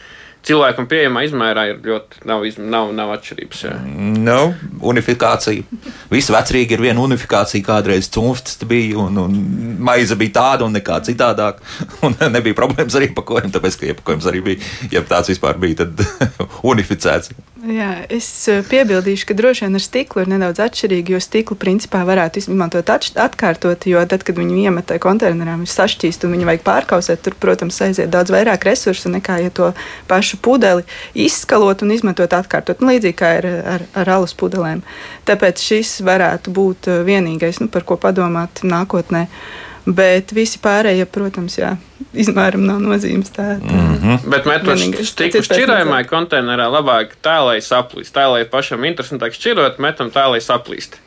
cilvēkam 0.48 0.88
pieejamā 0.90 1.26
izmērā 1.28 1.66
ir 1.70 1.82
ļoti 1.86 2.24
nav, 2.30 2.46
nav, 2.72 2.90
nav 2.98 3.12
atšķirības. 3.18 3.62
Jā. 3.68 3.74
Nu, 4.26 4.40
unifikācija. 4.92 5.82
Visi 6.12 6.34
vecrīgi 6.34 6.78
ir 6.78 6.86
viena 6.88 7.04
unifikācija, 7.04 7.66
kādreiz 7.68 8.10
cūmstas 8.14 8.64
bija, 8.70 8.98
un, 9.04 9.20
un 9.22 9.38
maize 9.84 10.18
bija 10.18 10.38
tāda 10.40 10.68
un 10.68 10.76
nekā 10.78 11.02
citādāk. 11.08 11.62
Un 12.06 12.16
nebija 12.34 12.58
problēmas 12.58 12.96
ar 12.98 13.04
iepakojumu, 13.06 13.52
tāpēc, 13.54 13.76
ka 13.78 13.90
iepakojums 13.92 14.26
arī 14.32 14.42
bija, 14.46 14.70
ja 14.94 15.04
tāds 15.06 15.30
vispār 15.30 15.60
bija, 15.62 15.84
tad 15.84 16.02
unificēts. 16.72 17.30
Jā, 17.62 18.08
es 18.10 18.26
eh, 18.50 18.64
piebildīšu, 18.66 19.28
ka 19.30 19.36
droši 19.38 19.68
vien 19.68 19.78
ar 19.78 19.84
stiklu 19.84 20.24
ir 20.24 20.30
nedaudz 20.32 20.64
atšķirīgi, 20.64 21.14
jo 21.14 21.20
stiklu 21.22 21.58
principā 21.62 22.00
varētu 22.08 22.42
izmantot 22.42 22.90
atkārtot, 22.90 23.86
jo 23.86 24.02
tad, 24.10 24.26
kad 24.26 24.40
viņu 24.40 24.58
iemet 24.64 24.88
tajā 24.90 25.04
konteinerā, 25.04 25.60
viņš 25.60 25.76
sašķīst 25.76 26.26
un 26.26 26.34
viņu 26.34 26.48
vajag 26.50 26.66
pārkausēt, 26.66 27.22
tur, 27.22 27.38
protams, 27.38 27.78
aiziet 27.86 28.10
daudz 28.10 28.34
vairāk 28.34 28.66
resursu 28.66 29.14
nekā, 29.14 29.38
ja 29.46 29.54
to 29.54 29.70
pašu 30.10 30.42
pudeli 30.42 30.88
izskalot 31.14 31.86
un 31.86 31.94
izmantot 31.94 32.34
atkārtot. 32.34 32.82
Nu, 32.82 32.90
līdzīgi 32.96 33.20
kā 33.22 33.36
ar, 33.44 33.50
ar, 33.76 33.90
ar 33.94 34.16
alus 34.18 34.34
pudelēm. 34.42 34.82
Tāpēc 35.30 35.62
šis 35.62 36.00
varētu 36.08 36.56
būt 36.58 36.90
uh, 36.90 37.04
vienīgais, 37.06 37.62
nu, 37.62 37.70
par 37.70 37.86
ko 37.86 38.02
padomāt 38.02 38.66
nākotnē. 38.66 39.28
Bet 39.86 40.32
visi 40.36 40.60
pārējie, 40.62 41.06
protams, 41.10 41.56
jā, 41.58 41.72
izmēram 42.14 42.66
nav 42.68 42.82
nozīmes. 42.84 43.32
Tā, 43.34 43.56
tā. 43.62 43.78
Mm 43.78 43.96
-hmm. 44.02 44.30
Bet 44.30 44.46
metot 44.46 45.06
stikla 45.08 45.42
šķirojumā 45.48 46.04
konteinerā 46.10 46.68
labāk 46.70 47.16
tā, 47.22 47.40
lai 47.46 47.58
saplīst. 47.62 48.14
Tā, 48.14 48.28
lai 48.32 48.46
pašam 48.46 48.84
interesantāk 48.86 49.34
šķirot, 49.34 49.80
metam 49.80 50.12
tā, 50.12 50.30
lai 50.30 50.42
saplīst. 50.42 51.00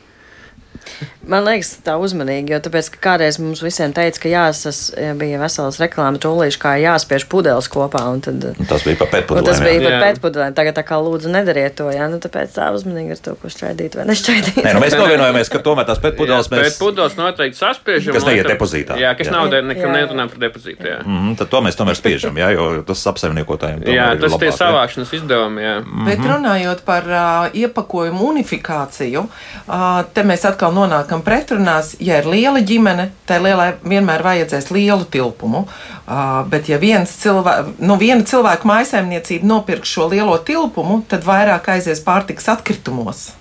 Man 1.25 1.45
liekas, 1.47 1.71
tā 1.85 1.95
uzmanīgi, 2.01 2.53
jo 2.53 2.59
tāpēc, 2.61 2.89
ka 2.93 2.99
kādreiz 3.01 3.39
mums 3.41 3.61
visiem 3.65 3.93
teica, 3.95 4.19
ka 4.21 4.29
jāsas, 4.29 4.79
bija 5.17 5.39
vesels 5.41 5.79
reklāmas 5.81 6.21
rullīši, 6.25 6.59
kā 6.61 6.75
jāspiež 6.81 7.25
pudeles 7.31 7.69
kopā. 7.71 8.03
Tad, 8.25 8.43
tas 8.69 8.85
bija 8.85 8.99
par 8.99 9.09
pēdpudelēm. 9.13 9.47
Tas 9.47 9.61
bija 9.63 9.81
par 9.87 9.95
pēdpudelēm. 10.03 10.55
Tagad 10.57 10.77
tā 10.77 10.83
kā 10.85 10.99
lūdzu 11.01 11.31
nedariet 11.33 11.75
to, 11.79 11.89
jā, 11.93 12.05
nu 12.11 12.19
tāpēc 12.21 12.53
tā 12.55 12.69
uzmanīgi 12.75 13.15
ar 13.15 13.21
to, 13.25 13.33
ko 13.41 13.49
šķaidīt 13.51 13.97
vai 13.97 14.05
nešķaidīt. 14.11 14.61
Nē, 14.65 14.75
nu 14.77 14.83
mēs 14.83 14.97
novienojamies, 14.99 15.51
ka 15.53 15.61
tomēr 15.65 15.87
tās 15.89 16.01
pēdpudeles 16.03 16.51
mēs. 16.53 16.67
Pēdpudeles 16.67 17.17
noteikti 17.17 17.59
saspiežam. 17.59 18.15
Kas 18.15 18.27
neiet 18.29 18.49
depozītā. 18.49 18.99
Jā, 19.01 19.15
kas 19.17 19.31
jā. 19.31 19.33
nav 19.33 19.49
nekam 19.65 19.95
nerunā 19.95 20.27
par 20.29 20.43
depozītu. 20.45 20.85
Jā. 20.85 20.99
Mm 21.05 21.17
-hmm, 21.17 21.37
tad 21.41 21.51
to 21.53 21.61
mēs 21.65 21.79
tomēr 21.79 21.97
spiežam, 21.97 22.37
jā, 22.37 22.51
jo 22.53 22.83
tas 22.87 23.01
apsaimniekotājiem. 23.11 23.83
Jā, 23.89 24.07
tas 24.21 24.37
ir 24.37 24.39
tie 24.45 24.51
savākšanas 24.51 25.13
izdevumi, 25.19 25.61
jā. 25.61 25.75
Mm 25.79 25.85
-hmm. 25.85 26.05
Bet 26.05 26.19
runājot 26.19 26.85
par 26.85 27.03
uh, 27.09 27.55
iepakojumu 27.61 28.29
unifikāciju, 28.31 29.25
uh, 29.25 30.03
te 30.13 30.23
mēs 30.23 30.47
atkal 30.47 30.73
nonākam 30.73 31.14
pretrunās 31.23 31.93
ja 32.03 32.19
ir 32.19 32.27
liela 32.27 32.59
ģimene, 32.65 33.09
tai 33.29 33.39
lielai 33.43 33.69
vienmēr 33.85 34.23
vajadzēs 34.25 34.71
lielu 34.73 35.05
tilpumu. 35.11 35.65
Uh, 36.05 36.43
bet, 36.51 36.67
ja 36.69 36.79
cilvē, 36.79 37.55
nu, 37.79 37.95
viena 38.01 38.25
cilvēka 38.27 38.67
maisaimniecība 38.67 39.47
nopirks 39.47 39.95
šo 39.95 40.09
lielo 40.11 40.37
tilpumu, 40.37 41.03
tad 41.07 41.23
vairāk 41.27 41.71
aizies 41.77 42.03
pārtiks 42.05 42.49
atkritumos 42.51 43.31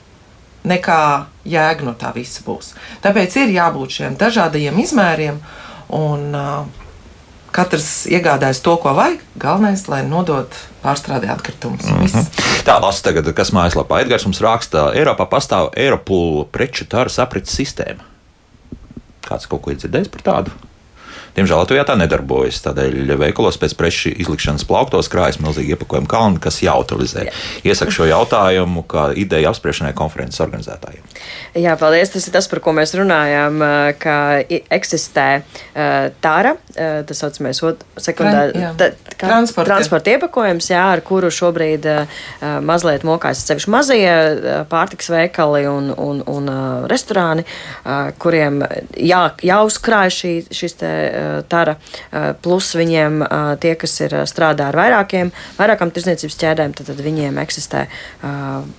nekā 0.65 1.01
jēga 1.45 1.85
no 1.85 1.93
tā 1.99 2.15
visa 2.15 2.41
būs. 2.47 2.73
Tāpēc 3.05 3.37
ir 3.43 3.53
jābūt 3.59 3.99
šiem 3.99 4.17
dažādajiem 4.21 4.79
izmēriem, 4.81 5.41
un 5.93 6.31
uh, 6.33 6.84
katrs 7.55 8.07
iegādājas 8.11 8.61
to, 8.65 8.75
ko 8.83 8.95
vajag. 8.97 9.23
Galvenais, 9.41 9.85
lai 9.91 10.03
nodot 10.07 10.57
pārstrādē 10.83 11.31
atkritumus. 11.33 11.87
Mm 11.87 12.07
-hmm. 12.07 12.43
Tā 12.67 12.81
lasa 12.83 13.03
tagad, 13.03 13.33
kas 13.35 13.53
mājaslapā 13.53 14.01
Edgars 14.03 14.27
mums 14.27 14.41
raksta, 14.41 14.91
Eiropā 14.95 15.29
pastāv 15.31 15.71
Eiropulu 15.77 16.45
preču 16.45 16.85
tāras 16.85 17.19
aprits 17.23 17.55
sistēma. 17.59 18.03
Kāds 19.25 19.49
kaut 19.49 19.63
ko 19.63 19.71
ir 19.71 19.77
dzirdējis 19.77 20.11
par 20.11 20.23
tādu? 20.23 20.51
Diemžēl 21.35 21.63
Latvijā 21.65 21.85
tā 21.89 21.97
nedarbojas. 21.99 22.61
Tādēļ 22.65 23.15
veikalos 23.19 23.59
pēc 23.61 23.75
preču 23.79 24.13
izlikšanas 24.15 24.67
plauktos 24.69 25.11
krājas 25.13 25.41
milzīgi 25.43 25.75
iepakojumi 25.75 26.11
kalni, 26.11 26.43
kas 26.43 26.61
jāutilizē. 26.63 27.27
Iesaku 27.67 27.95
šo 27.95 28.09
jautājumu 28.11 28.85
kā 28.91 29.09
ideju 29.19 29.51
apspriešanai 29.51 29.95
konferences 29.99 30.43
organizētājiem. 30.45 31.03
Jā, 31.59 31.75
paldies. 31.81 32.13
Tas 32.15 32.29
ir 32.29 32.35
tas, 32.35 32.49
par 32.51 32.61
ko 32.63 32.75
mēs 32.77 32.95
runājām, 32.99 33.63
ka 34.03 34.17
eksistē 34.49 35.29
tāra, 36.25 36.55
tas 36.75 37.23
saucamais 37.23 37.63
sekundāra 38.03 38.71
transporta. 39.19 39.69
transporta 39.69 40.15
iepakojums, 40.15 40.71
jā, 40.71 40.85
ar 40.97 41.03
kuru 41.07 41.31
šobrīd 41.35 41.87
mazliet 42.65 43.07
mokās 43.07 43.43
sevišķi 43.47 43.75
mazie 43.75 44.15
pārtiks 44.71 45.11
veikali 45.13 45.65
un, 45.71 45.91
un, 45.95 46.23
un 46.31 46.51
restorāni, 46.91 47.47
kuriem 48.23 48.63
jā, 48.99 49.23
jāuzkrāj 49.43 50.15
šī, 50.19 50.35
šis 50.55 50.79
te 50.83 50.93
tara, 51.49 51.77
plus 52.45 52.73
viņiem 52.79 53.23
tie, 53.63 53.75
kas 53.81 53.97
ir 54.05 54.17
strādā 54.31 54.71
ar 54.71 54.79
vairākiem, 54.79 55.33
vairākām 55.59 55.93
tirdzniecības 55.95 56.39
ķēdēm, 56.43 56.77
tad, 56.77 56.91
tad 56.93 57.03
viņiem 57.05 57.41
eksistē 57.43 57.87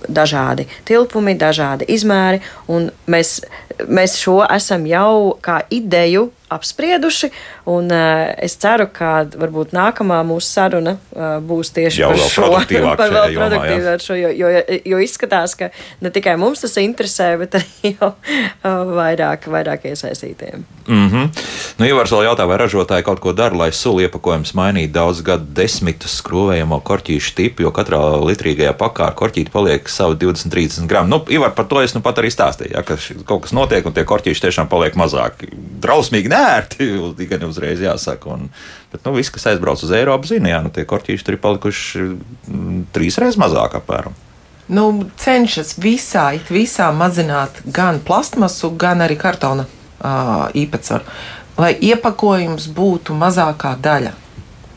dažādi 0.08 0.68
tilpumi, 0.88 1.36
dažādi 1.38 1.88
izmēri, 1.96 2.42
un 2.72 2.90
mēs, 3.10 3.38
mēs 3.86 4.18
šo 4.20 4.40
esam 4.46 4.86
jau 4.88 5.36
kā 5.44 5.60
ideju 5.70 6.30
apsprieduši. 6.52 7.30
Un, 7.66 7.90
uh, 7.90 8.30
es 8.38 8.54
ceru, 8.62 8.86
ka 8.94 9.24
varbūt 9.34 9.72
nākamā 9.74 10.20
mūsu 10.26 10.46
saruna 10.46 10.92
uh, 10.94 11.38
būs 11.42 11.72
tieši 11.74 12.04
Jau 12.04 12.12
par 12.12 12.20
šo 12.30 12.50
produktīvu 12.54 13.88
ar 13.96 14.04
šo, 14.04 14.14
jo, 14.14 14.30
jo, 14.38 14.50
jo 14.86 15.00
izskatās, 15.02 15.56
ka 15.58 15.72
ne 15.98 16.12
tikai 16.14 16.36
mums 16.38 16.62
tas 16.62 16.78
interesē, 16.78 17.32
bet 17.40 17.58
arī 17.58 17.90
jau 17.96 18.12
uh, 18.12 18.94
vairāk, 18.94 19.48
vairāk 19.50 19.88
iesaistītiem. 19.90 20.62
Mm 20.86 21.08
-hmm. 21.10 21.28
Nu, 21.78 21.86
Ivars 21.86 22.12
vēl 22.12 22.24
jautā, 22.24 22.46
vai 22.46 22.56
ražotāji 22.56 23.02
kaut 23.02 23.20
ko 23.20 23.32
dara, 23.32 23.56
lai 23.56 23.72
sulu 23.72 24.00
iepakojums 24.00 24.54
mainītu 24.54 24.92
daudz 24.92 25.20
gadu 25.20 25.44
desmitus 25.54 26.22
skrūvējamo 26.22 26.80
korķīšu 26.80 27.34
tipu, 27.34 27.62
jo 27.62 27.70
katrā 27.70 27.98
litrīgajā 28.22 28.72
pakā 28.72 29.10
ar 29.10 29.14
korķīti 29.14 29.50
paliek 29.50 29.88
savu 29.88 30.14
20-30 30.14 30.86
gramu. 30.86 31.08
Nu, 31.08 31.24
Ivar, 31.28 31.50
par 31.50 31.64
to 31.64 31.82
es 31.82 31.94
nu 31.94 32.00
pat 32.00 32.18
arī 32.18 32.30
stāstīju, 32.30 32.70
ja, 32.74 32.82
ka 32.82 32.96
kaut 33.26 33.42
kas 33.42 33.52
notiek 33.52 33.86
un 33.86 33.92
tie 33.92 34.04
korķīši 34.04 34.40
tiešām 34.46 34.68
paliek 34.68 34.94
mazāk. 34.94 35.32
Drausmīgi 35.80 36.28
nērti, 36.28 36.90
tikai 37.18 37.38
uzreiz 37.56 37.80
jāsaka. 37.82 38.36
Un, 38.36 38.50
bet 38.92 39.06
nu, 39.06 39.14
viss, 39.16 39.32
kas 39.32 39.48
aizbrauc 39.52 39.82
uz 39.82 39.94
Eiropu, 39.96 40.28
zina, 40.30 40.52
jā, 40.52 40.60
nu, 40.64 40.72
tie 40.74 40.84
korķīši 40.88 41.26
tur 41.26 41.38
ir 41.38 41.42
palikuši 41.42 42.04
mm, 42.04 42.84
trīs 42.94 43.18
reizes 43.22 43.40
mazāk 43.40 43.78
apmēram. 43.80 44.14
Nu, 44.66 44.86
cenšas 45.22 45.76
visā, 45.78 46.28
visā 46.50 46.90
mazināt 46.94 47.62
gan 47.70 48.00
plastmasu, 48.02 48.72
gan 48.74 49.04
arī 49.04 49.14
kartona 49.18 49.64
uh, 49.66 50.48
īpatsvaru, 50.58 51.06
lai 51.62 51.72
iepakojums 51.88 52.68
būtu 52.74 53.14
mazākā 53.16 53.76
daļa. 53.82 54.12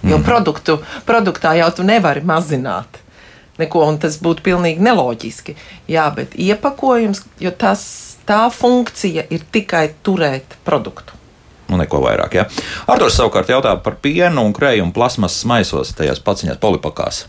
Jo 0.05 0.15
mm. 0.15 0.23
produktu, 0.23 0.77
produktā 1.09 1.57
jau 1.59 1.67
tu 1.75 1.83
nevari 1.83 2.21
mazināt 2.23 3.01
neko, 3.59 3.83
un 3.91 3.99
tas 4.01 4.17
būtu 4.23 4.45
pilnīgi 4.45 4.83
neloģiski. 4.83 5.55
Jā, 5.91 6.07
bet 6.15 6.35
iepakojums, 6.39 7.25
jo 7.43 7.51
tas, 7.51 7.83
tā 8.29 8.45
funkcija 8.53 9.25
ir 9.33 9.45
tikai 9.51 9.89
turēt 10.05 10.55
produktu. 10.67 11.18
Nu, 11.69 11.77
neko 11.77 12.01
vairāk. 12.01 12.39
Ja? 12.39 12.47
Arthurs 12.89 13.19
savukārt 13.19 13.51
jautā 13.51 13.75
par 13.83 13.99
pienu 14.01 14.47
un 14.47 14.55
krējumu 14.57 14.93
plasmasas 14.95 15.45
maisos, 15.49 15.93
tajās 15.97 16.21
paciņās 16.25 16.57
polipakās. 16.61 17.23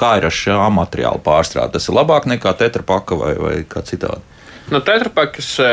Kā 0.00 0.14
ir 0.16 0.26
ar 0.28 0.34
šā 0.34 0.66
materiāla 0.72 1.20
pārstrāde? 1.24 1.74
Tas 1.76 1.88
ir 1.88 1.96
labāk 1.96 2.28
nekā 2.28 2.52
tetrapaka 2.60 3.16
vai, 3.20 3.32
vai 3.40 3.54
kā 3.68 3.82
citādi? 3.84 4.20
No 4.70 4.82
tetrapakas 4.84 5.48
e, 5.64 5.70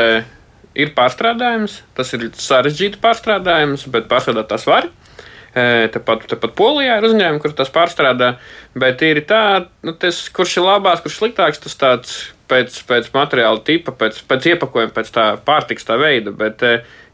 ir 0.76 0.94
pārstrādājums, 0.96 1.82
tas 1.96 2.10
ir 2.16 2.30
sarežģīti 2.34 3.00
pārstrādājums, 3.02 3.86
bet 3.92 4.08
pārstrādāt 4.10 4.48
tas 4.50 4.64
var. 4.68 4.88
E, 5.52 5.88
tepat, 5.94 6.26
tepat 6.32 6.56
Polijā 6.58 6.98
ir 6.98 7.06
uzņēmumi, 7.08 7.42
kur 7.44 7.54
tas 7.56 7.70
pārstrādā. 7.72 8.34
Bet 8.78 9.04
ir 9.06 9.22
tā, 9.28 9.42
nu, 9.86 9.94
tas, 9.96 10.24
kurš 10.34 10.58
ir 10.58 10.66
labāks, 10.66 11.04
kurš 11.04 11.20
sliktāks, 11.20 11.62
tas 11.62 11.78
tāds 11.78 12.18
pēc, 12.50 12.80
pēc 12.88 13.10
materiāla 13.14 13.62
tipa, 13.64 13.94
pēc, 13.96 14.22
pēc 14.28 14.52
iepakojuma, 14.54 14.94
pēc 14.96 15.12
tā 15.14 15.28
pārtiks 15.44 15.86
tā 15.88 15.98
veida. 16.00 16.34
Bet, 16.34 16.64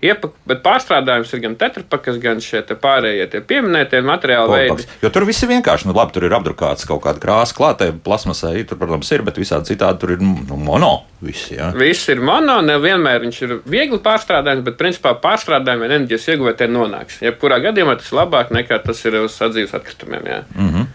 Iepak, 0.05 0.35
bet 0.49 0.61
pārstrādājums 0.65 1.31
ir 1.33 1.41
gan 1.41 1.55
tetrapakas, 1.57 2.19
gan 2.21 2.43
šie 2.45 2.61
te 2.67 2.77
pārējie 2.77 3.25
tie 3.33 3.41
pieminētie 3.49 4.03
materiāli 4.05 4.59
veidi. 4.59 4.87
Jo 5.01 5.11
tur 5.15 5.25
viss 5.29 5.45
ir 5.47 5.51
vienkārši. 5.55 5.89
Nu, 5.89 5.95
labi, 5.97 6.13
tur 6.17 6.27
ir 6.29 6.35
apdrukāts 6.37 6.85
kaut 6.89 7.01
kāda 7.07 7.23
krāsa 7.23 7.57
klātē, 7.57 7.89
plasmasai, 8.05 8.67
tur, 8.69 8.79
protams, 8.81 9.09
ir, 9.17 9.25
bet 9.25 9.41
visādi 9.41 9.73
citādi 9.73 10.03
tur 10.03 10.15
ir 10.17 10.25
nu, 10.25 10.59
mono. 10.61 10.93
Visi, 11.25 11.57
ja? 11.57 11.71
viss 11.73 12.11
ir 12.13 12.21
mono, 12.21 12.59
nevienmēr 12.67 13.23
viņš 13.25 13.39
ir 13.47 13.55
viegli 13.65 14.01
pārstrādājams, 14.05 14.65
bet 14.67 14.77
principā 14.81 15.15
pārstrādājuma 15.23 15.89
enerģijas 15.89 16.29
ieguvētē 16.35 16.69
nonāks. 16.69 17.23
Jebkurā 17.25 17.63
gadījumā 17.65 17.97
tas 18.01 18.13
ir 18.13 18.21
labāk 18.21 18.53
nekā 18.53 18.83
tas 18.85 19.01
ir 19.09 19.23
uz 19.23 19.39
sadzīves 19.39 19.73
atkritumiem. 19.79 20.29
Jā. 20.29 20.43
Mm 20.53 20.75
-hmm. 20.75 20.91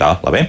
Tā, 0.00 0.16
labi. 0.24 0.46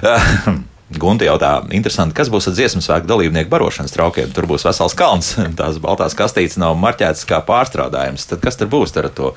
Gunte 0.90 1.26
jautā, 1.28 1.60
interesanti, 1.70 2.16
kas 2.18 2.30
būs 2.32 2.48
ar 2.50 2.54
dziesmu 2.56 2.82
svētku 2.82 3.06
dalībnieku 3.06 3.50
barošanas 3.52 3.94
traukiem. 3.94 4.32
Tur 4.34 4.48
būs 4.50 4.66
vesels 4.66 4.96
kalns, 4.98 5.36
tās 5.60 5.78
baltās 5.82 6.16
kastītes 6.18 6.58
nav 6.58 6.74
marķētas 6.82 7.26
kā 7.30 7.38
pārstrādājums. 7.46 8.26
Tad 8.30 8.42
kas 8.42 8.58
tur 8.58 8.70
būs 8.72 8.96
ar 8.98 9.10
to? 9.14 9.34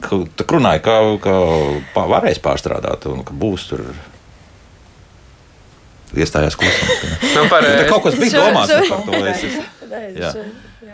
Tu 0.00 0.44
runāji, 0.48 0.80
ka, 0.84 0.96
ka 1.20 2.04
varēs 2.08 2.40
pārstrādāt 2.44 3.04
un 3.08 3.24
ka 3.24 3.36
būs 3.36 3.66
tur 3.72 3.84
iestājās 6.16 6.56
klusumā. 6.58 6.96
Nu, 7.36 7.44
par, 7.52 7.66
kaut 7.88 8.08
kas 8.08 8.16
bija 8.20 8.44
domāts 8.44 8.90
par 8.90 9.04
to. 9.06 9.20
Es, 9.30 9.44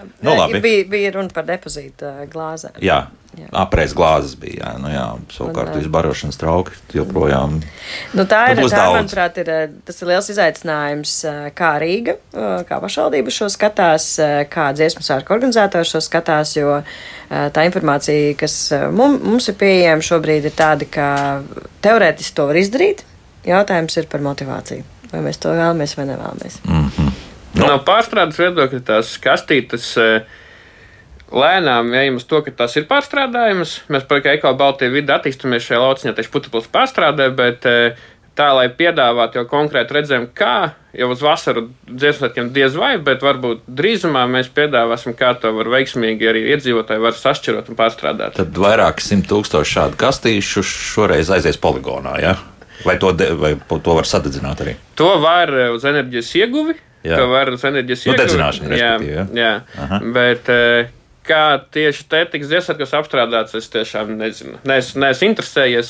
es, 0.02 0.08
Nu, 0.22 0.34
labi. 0.36 0.60
bija, 0.60 0.84
bija 0.90 1.12
runa 1.14 1.32
par 1.34 1.46
depozītu 1.48 2.08
glāzēm. 2.32 2.76
Jā, 2.84 2.98
jā. 3.38 3.48
apreiz 3.52 3.94
glāzes 3.96 4.36
bija. 4.40 4.58
Jā, 4.60 4.70
nu, 4.82 4.90
jā. 4.92 5.04
savukārt 5.34 5.74
un, 5.74 5.80
izbarošanas 5.82 6.38
trauki 6.40 6.76
joprojām. 6.96 7.58
Nu, 8.16 8.26
tā 8.28 8.42
ir, 8.52 8.60
tā, 8.62 8.68
daudz. 8.72 8.96
manuprāt, 8.98 9.40
ir, 9.42 9.50
tas 9.86 10.00
ir 10.02 10.10
liels 10.12 10.30
izaicinājums, 10.34 11.14
kā 11.58 11.72
Rīga, 11.82 12.16
kā 12.68 12.80
pašvaldība 12.82 13.34
šo 13.34 13.50
skatās, 13.52 14.08
kā 14.52 14.70
dziesmu 14.76 15.04
sārka 15.06 15.36
organizētājs 15.36 15.94
šo 15.96 16.02
skatās, 16.04 16.56
jo 16.58 16.80
tā 17.28 17.66
informācija, 17.68 18.34
kas 18.40 18.58
mums, 18.94 19.22
mums 19.24 19.52
ir 19.52 19.58
pieejama 19.60 20.04
šobrīd, 20.06 20.50
ir 20.50 20.56
tāda, 20.56 20.88
ka 20.90 21.12
teorētiski 21.86 22.36
to 22.36 22.50
var 22.50 22.60
izdarīt. 22.62 23.06
Jautājums 23.46 23.94
ir 24.00 24.08
par 24.10 24.24
motivāciju. 24.26 24.82
Vai 25.12 25.20
mēs 25.22 25.38
to 25.38 25.52
vēlamies 25.54 25.94
vai 25.98 26.08
nevēlamies? 26.08 26.58
Mm 26.66 26.88
-hmm. 26.90 27.12
No, 27.66 27.78
pārstrādes 27.86 28.40
viedokļa 28.40 28.82
tās 28.86 29.14
kastītes. 29.22 29.92
Eh, 30.00 30.26
lēnām 31.26 31.90
ejam 31.98 32.20
uz 32.20 32.26
to, 32.30 32.40
ka 32.46 32.54
tas 32.64 32.76
ir 32.78 32.86
pārstrādājums. 32.90 33.80
Mēs 33.90 34.06
par 34.06 34.22
ekoloģiju 34.22 34.60
Baltiju 34.60 34.94
vidi 34.94 35.14
attīstāmies 35.14 35.66
šajā 35.66 35.80
lauciņā, 35.82 36.14
tieši 36.16 36.32
putekļus 36.34 36.70
pārstrādē, 36.74 37.30
bet 37.34 37.66
eh, 37.70 37.98
tā, 38.36 38.50
lai 38.56 38.66
piedāvātu 38.72 39.40
jau 39.40 39.46
konkrēti 39.50 39.96
redzējumu, 39.96 40.30
kā 40.36 40.56
jau 40.96 41.08
uz 41.12 41.22
vasaru 41.24 41.66
dziesmētiem 41.88 42.50
diez 42.54 42.76
vai, 42.78 42.94
bet 43.02 43.24
varbūt 43.24 43.66
drīzumā 43.78 44.24
mēs 44.30 44.50
piedāvāsim, 44.56 45.16
kā 45.18 45.32
to 45.40 45.52
var 45.56 45.70
veiksmīgi 45.72 46.30
arī 46.30 46.44
iedzīvotāji 46.54 47.02
var 47.02 47.16
sašķirot 47.18 47.70
un 47.72 47.78
pārstrādāt. 47.78 48.38
Tad 48.38 48.60
vairāk 48.60 49.02
simt 49.04 49.28
tūkstoši 49.30 49.78
šādu 49.78 50.00
kastīšu 50.00 50.64
šoreiz 50.66 51.32
aizies 51.32 51.60
poligonā, 51.60 52.16
ja? 52.22 52.36
Vai 52.84 52.98
to, 53.00 53.10
de, 53.16 53.30
vai 53.40 53.54
to 53.56 53.94
var 53.96 54.06
sadedzināt 54.08 54.60
arī? 54.62 54.76
To 55.00 55.16
var 55.22 55.52
eh, 55.52 55.70
uz 55.74 55.86
enerģijas 55.88 56.34
ieguvi 56.42 56.76
Jā. 57.06 57.16
ka 57.22 57.30
var 57.30 57.54
uz 57.54 57.64
enerģijas 57.68 58.04
Nu, 58.06 58.12
ieguvi- 58.12 58.22
dedzināšana, 58.24 58.76
Jā, 58.76 58.92
respektīvi, 58.98 59.40
jā. 59.40 59.54
Aha. 59.86 60.00
bet 60.14 60.48
eh, 60.52 60.92
kā 61.26 61.40
tieši 61.74 62.04
te 62.06 62.20
tiks 62.30 62.46
dziesmas 62.46 62.92
apstrādāts, 62.94 63.54
es 63.58 63.66
tiešām 63.72 64.12
nezinu. 64.20 64.60
Neesmu 64.68 65.00
nees 65.02 65.22
interesējies, 65.26 65.88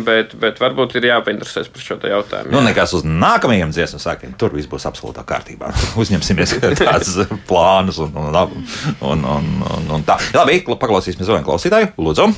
bet, 0.00 0.32
bet 0.40 0.60
varbūt 0.62 0.96
ir 0.96 1.08
jāpainteresēs 1.10 1.68
par 1.74 1.84
šo 1.84 1.98
jautājumu. 2.00 2.54
Nu, 2.54 2.62
nekas 2.64 2.94
uz 2.96 3.04
nākamajiem 3.04 3.68
dziesmu 3.76 4.00
sākiem. 4.00 4.32
Tur 4.40 4.54
viss 4.56 4.70
būs 4.70 4.86
absolūtā 4.88 5.26
kārtībā. 5.28 5.74
Uzņemsimies 6.00 6.56
tādus 6.80 7.18
plānus 7.50 7.98
un, 8.00 8.16
un, 8.16 8.32
un, 8.32 8.64
un, 9.12 9.26
un, 9.36 9.50
un, 9.76 9.90
un 9.98 10.06
tā. 10.08 10.16
Labi, 10.38 10.62
paklausīsimies 10.64 11.28
vēl 11.28 11.40
vienu 11.42 11.50
klausītāju. 11.50 11.92
Lūdzu! 12.00 12.30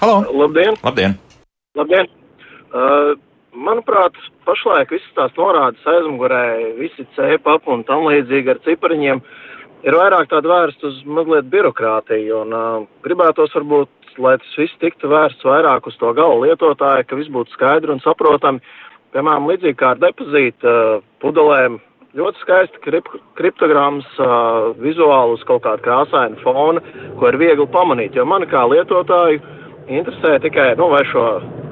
Halo! 0.00 0.22
Labdien! 0.44 0.78
Labdien! 0.82 1.18
Labdien. 1.74 2.06
Uh, 2.74 3.14
manuprāt, 3.54 4.16
pašlaik 4.46 4.92
visas 4.94 5.16
tās 5.16 5.34
norādes 5.38 5.86
aizmugurē, 5.88 6.76
visi 6.78 7.06
cēpapi 7.16 7.72
un 7.72 7.84
tam 7.88 8.06
līdzīgi 8.08 8.52
ar 8.52 8.60
cipariņiem 8.66 9.22
ir 9.84 9.98
vairāk 9.98 10.30
tāda 10.32 10.50
vērsta 10.50 10.90
uz 10.90 11.00
mazliet 11.06 11.48
birokrātiju. 11.52 12.42
Un, 12.44 12.54
uh, 12.56 12.86
gribētos 13.06 13.54
varbūt, 13.56 13.90
lai 14.22 14.36
tas 14.42 14.58
viss 14.58 14.82
tiktu 14.82 15.10
vērsts 15.12 15.46
vairāk 15.46 15.88
uz 15.90 15.96
to 16.00 16.12
gala 16.16 16.38
lietotāju, 16.44 17.08
ka 17.08 17.18
viss 17.18 17.32
būtu 17.32 17.54
skaidri 17.56 17.94
un 17.94 18.02
saprotami. 18.04 18.62
Piemēram, 19.14 19.50
līdzīgi 19.50 19.78
kā 19.78 19.94
ar 19.94 20.00
depozītu 20.02 20.70
uh, 20.70 21.02
pudelēm, 21.22 21.78
ļoti 22.14 22.40
skaisti 22.42 22.80
krip, 22.82 23.10
kriptogrammas, 23.38 24.08
uh, 24.22 24.72
vizuāli 24.82 25.36
uz 25.36 25.44
kaut 25.46 25.64
kāda 25.66 25.82
krāsaina 25.84 26.40
fona, 26.42 26.82
ko 27.18 27.30
ir 27.30 27.38
viegli 27.38 27.68
pamanīt. 27.70 28.18
Jo 28.18 28.26
man 28.26 28.46
kā 28.50 28.64
lietotāju 28.70 29.42
interesē 29.88 30.38
tikai, 30.40 30.74
nu, 30.78 30.88
vai 30.92 31.02
šo 31.08 31.24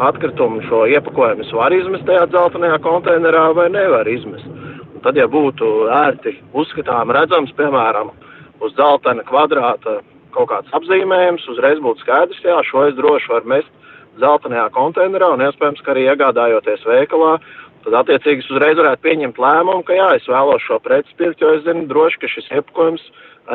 atkritumu, 0.03 0.63
šo 0.69 0.85
iepakojumu 0.91 1.45
es 1.45 1.53
varu 1.57 1.81
izmest 1.81 2.07
tajā 2.09 2.27
dzeltenajā 2.31 2.79
konteinerā 2.85 3.45
vai 3.57 3.69
nevar 3.73 4.09
izmest. 4.09 4.47
Un 4.93 5.01
tad, 5.05 5.17
ja 5.17 5.29
būtu 5.31 5.89
ērti 5.93 6.37
uzskatām 6.53 7.13
redzams, 7.15 7.55
piemēram, 7.59 8.13
uz 8.61 8.75
dzeltena 8.77 9.25
kvadrāta 9.29 10.01
kaut 10.33 10.49
kāds 10.53 10.77
apzīmējums, 10.77 11.49
uzreiz 11.53 11.81
būtu 11.85 12.05
skaidrs, 12.05 12.45
jā, 12.45 12.61
šo 12.69 12.87
es 12.89 12.97
droši 12.97 13.33
varu 13.33 13.53
mest 13.57 13.73
dzeltenajā 14.21 14.69
konteinerā 14.77 15.33
un 15.35 15.45
iespējams, 15.47 15.83
ka 15.85 15.95
arī 15.95 16.07
iegādājoties 16.09 16.87
veikalā, 16.89 17.37
tad 17.85 17.99
attiecīgi 18.03 18.47
uzreiz 18.53 18.79
varētu 18.79 19.05
pieņemt 19.05 19.41
lēmumu, 19.41 19.85
ka 19.89 19.97
jā, 19.97 20.09
es 20.19 20.29
vēlos 20.29 20.65
šo 20.65 20.79
preci 20.85 21.17
pirkt, 21.19 21.43
jo 21.43 21.53
es 21.57 21.65
zinu 21.67 21.89
droši, 21.91 22.21
ka 22.23 22.31
šis 22.31 22.51
iepakojums 22.59 23.05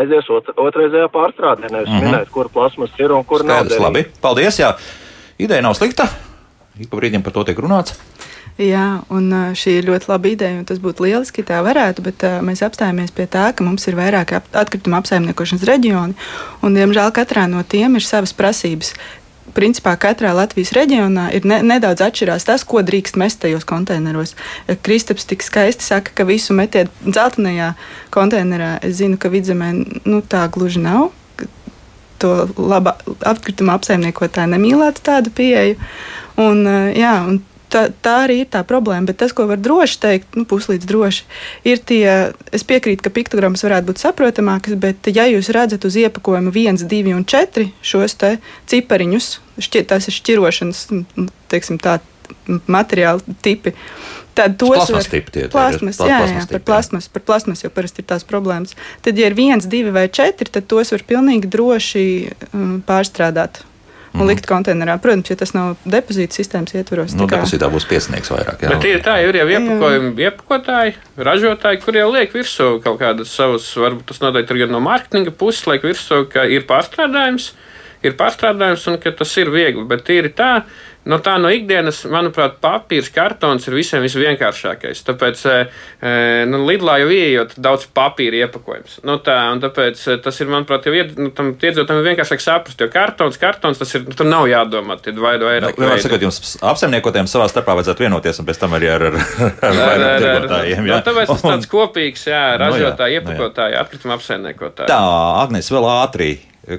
aizies 0.02 0.30
ot 0.34 0.52
otrreizējā 0.56 1.10
pārstrādē, 1.14 1.72
nevis 1.72 1.90
mm. 1.90 1.98
-hmm. 2.00 2.08
minēt, 2.08 2.32
kur 2.34 2.50
plasmas 2.54 2.94
ir 3.00 3.12
un 3.12 3.24
kur 3.24 3.46
nav. 3.46 3.66
Skaidrs, 3.66 3.84
labi. 3.84 4.06
Paldies! 4.22 4.60
Jā. 4.60 4.76
Ideja 5.40 5.62
nav 5.62 5.78
slikta. 5.78 6.08
Ik 6.80 6.90
pa 6.90 6.98
brīdim 6.98 7.24
par 7.24 7.34
to 7.34 7.44
tiek 7.44 7.60
runāts. 7.60 7.98
Jā, 8.58 9.04
un 9.14 9.30
šī 9.54 9.76
ir 9.78 9.86
ļoti 9.86 10.10
laba 10.10 10.30
ideja, 10.32 10.58
un 10.58 10.66
tas 10.66 10.80
būtu 10.82 11.06
lieliski, 11.06 11.44
ja 11.44 11.50
tā 11.52 11.58
varētu, 11.62 12.02
bet 12.02 12.24
uh, 12.26 12.40
mēs 12.42 12.64
apstājamies 12.66 13.14
pie 13.14 13.28
tā, 13.30 13.52
ka 13.54 13.66
mums 13.66 13.86
ir 13.86 13.98
vairāki 14.00 14.34
ap 14.40 14.50
atkrituma 14.58 14.98
apsaimniekošanas 14.98 15.66
reģioni, 15.70 16.18
un, 16.66 16.74
diemžēl, 16.74 17.12
katrā 17.14 17.46
no 17.52 17.62
tiem 17.62 18.00
ir 18.00 18.06
savas 18.06 18.34
prasības. 18.34 18.96
Principā 19.56 19.94
katrā 20.00 20.34
Latvijas 20.36 20.74
reģionā 20.76 21.30
ir 21.38 21.46
ne, 21.48 21.60
nedaudz 21.66 22.04
atšķirās 22.06 22.48
tas, 22.48 22.66
ko 22.68 22.82
drīkst 22.86 23.18
mest 23.20 23.40
tajos 23.44 23.66
konteineros. 23.68 24.36
Kristaps 24.84 25.28
tik 25.30 25.46
skaisti 25.46 25.86
saka, 25.86 26.14
ka 26.16 26.28
visu 26.28 26.56
metiet 26.58 26.92
dzeltenajā 27.06 27.74
konteinerā. 28.14 28.78
Es 28.86 29.00
zinu, 29.02 29.20
ka 29.22 29.32
vidzemē 29.34 29.72
nu, 30.06 30.22
tā 30.22 30.46
gluži 30.54 30.84
nav. 30.84 31.12
To 32.22 32.34
laba 32.58 32.96
atkrituma 33.30 33.78
apsaimniekotāji 33.78 34.56
nemīlētu 34.56 35.06
tādu 35.06 35.34
pieeju. 35.38 35.78
Un, 36.42 36.66
ā, 36.66 36.80
jā, 36.98 37.14
un 37.30 37.42
tā, 37.74 37.88
tā 38.04 38.16
arī 38.26 38.42
ir 38.44 38.50
tā 38.54 38.64
problēma. 38.68 39.10
Bet 39.10 39.20
tas, 39.22 39.34
ko 39.36 39.48
var 39.50 39.62
droši 39.62 40.00
teikt, 40.04 40.38
nu, 40.40 40.46
puslīdz 40.50 40.88
droši, 40.90 41.24
ir 41.68 41.82
tie, 41.84 42.34
es 42.56 42.66
piekrītu, 42.68 43.06
ka 43.06 43.14
piktogrammas 43.14 43.66
varētu 43.68 43.92
būt 43.92 44.04
saprotamākas, 44.04 44.78
bet 44.82 45.10
ja 45.14 45.28
jūs 45.30 45.52
redzat 45.56 45.88
uz 45.88 45.98
iepakojuma 46.00 46.54
1, 46.54 46.86
2 46.88 47.16
un 47.18 47.26
4 47.28 47.70
šos 47.82 48.18
cipariņus, 48.72 49.32
šķi, 49.64 49.86
tas 49.90 50.08
ir 50.10 50.18
šķirošanas, 50.18 50.86
teiksim 51.52 51.80
tā, 51.82 52.00
materiāli 52.68 53.38
tipi. 53.42 53.74
Tad 54.38 54.58
tos 54.62 54.70
Plasmas 54.70 55.08
var- 55.08 55.16
ir, 55.18 55.50
Plasmas, 55.50 55.98
pla- 55.98 56.08
jā, 56.08 56.18
plasmas 56.22 56.44
jā, 56.44 56.52
par 56.52 56.60
plasmas, 56.60 57.08
par 57.10 57.22
plasmas 57.26 57.64
jau 57.64 57.72
parasti 57.74 58.04
ir 58.04 58.06
tās 58.06 58.24
problēmas. 58.24 58.76
Tad, 59.02 59.18
ja 59.18 59.28
ir 59.32 59.34
viens, 59.34 59.66
divi 59.66 59.90
vai 59.90 60.08
četri, 60.08 60.46
tad 60.52 60.68
tos 60.70 60.92
var 60.94 61.02
pilnīgi 61.08 61.50
droši 61.50 62.04
um, 62.54 62.84
pārstrādāt. 62.86 63.64
Un 64.14 64.22
Mhm. 64.22 64.28
likt 64.30 64.46
konteinerā. 64.48 65.00
Protams, 65.02 65.30
ja 65.30 65.36
tas 65.36 65.52
nav 65.54 65.76
depozīta 65.86 66.32
sistēmas 66.34 66.74
ietvaros. 66.74 67.14
Nu, 67.14 67.28
tā 67.28 67.36
kā- 67.36 67.42
depozītā 67.44 67.70
būs 67.70 67.86
piesniegs 67.86 68.30
vairāk. 68.32 68.62
Jā. 68.62 68.70
Bet 68.70 68.84
ir 68.86 69.00
tā, 69.00 69.18
ir 69.28 69.36
jau 69.36 69.48
iepakojumi, 69.48 70.16
iepakotāji, 70.16 70.94
ražotāji, 71.18 71.82
kur 71.84 71.94
jau 71.94 72.12
liek 72.14 72.32
virsū 72.34 72.82
kaut 72.84 73.00
kādas 73.00 73.28
savas, 73.28 73.68
varbūt 73.76 74.06
tas 74.06 74.20
noteikti 74.20 74.52
ir 74.56 74.66
gan 74.66 74.72
no 74.72 74.80
mārketinga 74.80 75.32
puses, 75.38 75.68
liek 75.68 75.82
virsū, 75.84 76.30
ka 76.30 76.44
ir 76.44 76.62
pārstrādājums, 76.62 77.52
ir 78.04 78.14
pārstrādājums 78.14 78.88
un 78.88 78.98
ka 78.98 79.12
tas 79.12 79.38
ir 79.38 79.48
viegli. 79.48 79.86
Bet 79.88 80.10
ir 80.10 80.30
tā, 80.30 80.64
no 81.08 81.20
tā 81.24 81.38
no 81.42 81.50
ikdienas, 81.54 82.02
manuprāt, 82.12 82.58
papīrs, 82.64 83.10
kartons 83.14 83.68
ir 83.70 83.76
visiem 83.78 84.04
visvienkāršākais. 84.04 85.04
Tāpēc, 85.08 85.44
e, 85.48 85.58
e, 86.02 86.14
nu, 86.50 86.62
Lidlā 86.68 86.98
jau 87.02 87.10
ieejot 87.14 87.56
daudz 87.64 87.88
papīra 87.96 88.44
iepakojums. 88.46 89.00
Nu, 89.08 89.18
tā, 89.24 89.38
un 89.54 89.62
tāpēc 89.64 90.02
e, 90.14 90.18
tas 90.24 90.42
ir, 90.44 90.52
manuprāt, 90.52 90.88
jau 90.88 90.96
ied, 90.98 91.14
nu, 91.20 91.32
tam 91.36 91.54
iedzīvotājiem 91.56 92.04
ir 92.04 92.10
vienkāršāk 92.12 92.44
saprast, 92.44 92.82
jo 92.84 92.90
kartons, 92.94 93.40
kartons, 93.42 93.80
tas 93.82 93.94
ir, 93.98 94.06
nu, 94.10 94.18
tur 94.18 94.30
nav 94.30 94.50
jādomā, 94.52 95.00
tie 95.04 95.16
vai 95.18 95.38
vairāk. 95.42 95.80
Veidi. 95.80 96.04
sakot, 96.04 96.28
jums 96.28 96.58
apsaimniekotiem 96.74 97.30
savā 97.32 97.48
starpā 97.52 97.78
vajadzētu 97.80 98.08
vienoties, 98.08 98.42
un 98.42 98.50
pēc 98.50 98.62
tam 98.64 98.78
arī 98.78 98.92
ar, 98.94 99.08
ar, 99.10 99.18
ar, 99.18 99.80
vairāk 99.82 100.12
ar- 100.12 100.22
tirgotājiem. 100.26 100.84
Nu, 100.84 100.94
jā. 100.94 101.02
tāpēc 101.08 101.34
tas 101.34 101.48
tāds 101.48 101.72
kopīgs, 101.72 102.28
jā, 102.30 102.44
Nu, 102.58 102.68
jā, 102.68 102.84
ražotāji, 102.84 103.22
nu, 103.22 103.32
iepakotāji, 103.32 103.80
atkrituma 103.80 104.18
apsaimniekotāji. 104.18 104.92
Tā, 104.92 105.02
Agnēs, 105.44 105.72
vēl 105.74 105.90
ātri. 105.98 106.32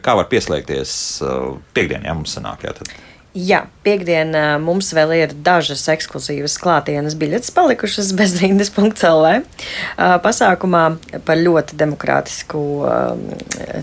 Kā 0.04 0.12
var 0.18 0.26
pieslēgties 0.28 0.90
uh, 1.24 1.54
piekdienā, 1.72 2.10
ja 2.10 2.16
mums 2.18 2.34
sanāk? 2.36 2.66
Jā, 2.66 2.74
tad. 2.76 2.90
Jā, 3.38 3.60
piekdienā 3.86 4.56
mums 4.58 4.88
vēl 4.96 5.12
ir 5.14 5.32
dažas 5.46 5.84
ekskluzīvas 5.92 6.56
klātienes 6.58 7.14
biļetes 7.18 7.52
palikušas 7.54 8.10
bezrindes.lv. 8.18 9.28
Uh, 9.38 10.16
Pasākumā 10.24 10.82
par 11.28 11.38
ļoti 11.38 11.78
demokrātisku 11.78 12.62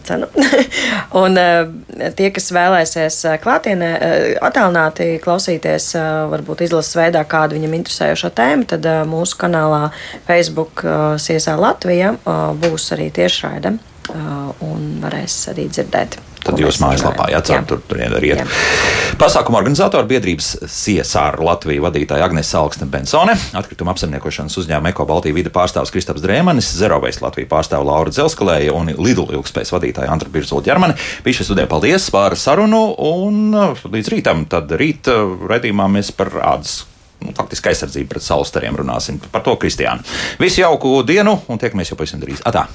cenu. 0.10 0.28
Un 1.24 1.40
tie, 2.18 2.30
kas 2.36 2.52
vēlēsies 2.58 3.22
klātienē 3.46 3.92
attālināti 4.44 5.10
klausīties, 5.24 5.92
varbūt 6.34 6.66
izlases 6.68 7.00
veidā 7.00 7.24
kādu 7.30 7.56
viņam 7.56 7.80
interesējošo 7.80 8.34
tēmu, 8.36 8.68
tad 8.76 8.92
mūsu 9.08 9.40
kanālā 9.46 9.88
Facebook 10.28 10.84
CSA 11.22 11.56
Latvija 11.62 12.16
būs 12.60 12.92
arī 12.98 13.12
tiešraide 13.16 13.78
un 14.66 14.88
varēs 15.04 15.46
arī 15.54 15.70
dzirdēt. 15.72 16.20
Tad 16.46 16.60
jūs 16.62 16.78
mājaslapā, 16.78 17.26
jā, 17.34 17.40
ceru, 17.46 17.66
tur, 17.66 17.80
tur 17.90 18.02
arī 18.06 18.36
iet. 18.36 18.56
Pasākuma 19.18 19.58
organizatora 19.58 20.06
biedrības 20.06 20.52
CSR 20.70 21.40
Latvija 21.42 21.82
vadītāja 21.88 22.28
Agnēs 22.28 22.52
Alksne 22.60 22.86
Bensone, 22.92 23.34
atkrituma 23.58 23.96
apsaimniekošanas 23.96 24.58
uzņēmuma 24.62 24.92
Eko 24.94 25.08
Baltija 25.10 25.34
vide 25.34 25.50
pārstāvs 25.56 25.94
Kristaps 25.96 26.22
Drēmanis, 26.22 26.70
Zeroveis 26.78 27.18
Latvija 27.24 27.50
pārstāv 27.50 27.88
Laura 27.88 28.14
Dzelskalēja 28.14 28.78
un 28.78 28.94
Lidl 28.94 29.34
ilgspējas 29.34 29.74
vadītāja 29.74 30.14
Antra 30.14 30.30
Birzola 30.30 30.66
ģermani. 30.70 30.98
Bija 31.26 31.42
šis 31.42 31.50
studija 31.50 31.70
paldies 31.72 32.10
par 32.14 32.38
sarunu 32.38 32.84
un 33.10 33.42
uh, 33.56 33.86
līdz 33.90 34.14
rītam, 34.14 34.46
tad 34.52 34.70
rīt 34.78 35.10
uh, 35.10 35.38
redzījumā 35.50 35.90
mēs 35.98 36.14
par 36.14 36.30
ādas 36.46 36.84
nu, 37.26 37.34
faktiski 37.34 37.74
aizsardzību 37.74 38.14
pret 38.14 38.26
saulstariem 38.26 38.84
runāsim. 38.84 39.22
Par 39.34 39.46
to 39.46 39.58
Kristiānu. 39.58 40.06
Visu 40.42 40.62
jauku 40.62 41.00
dienu 41.08 41.40
un 41.50 41.62
tiekamies 41.62 41.94
jau 41.94 41.98
pavisam 41.98 42.22
drīz. 42.22 42.46
Atā! 42.46 42.68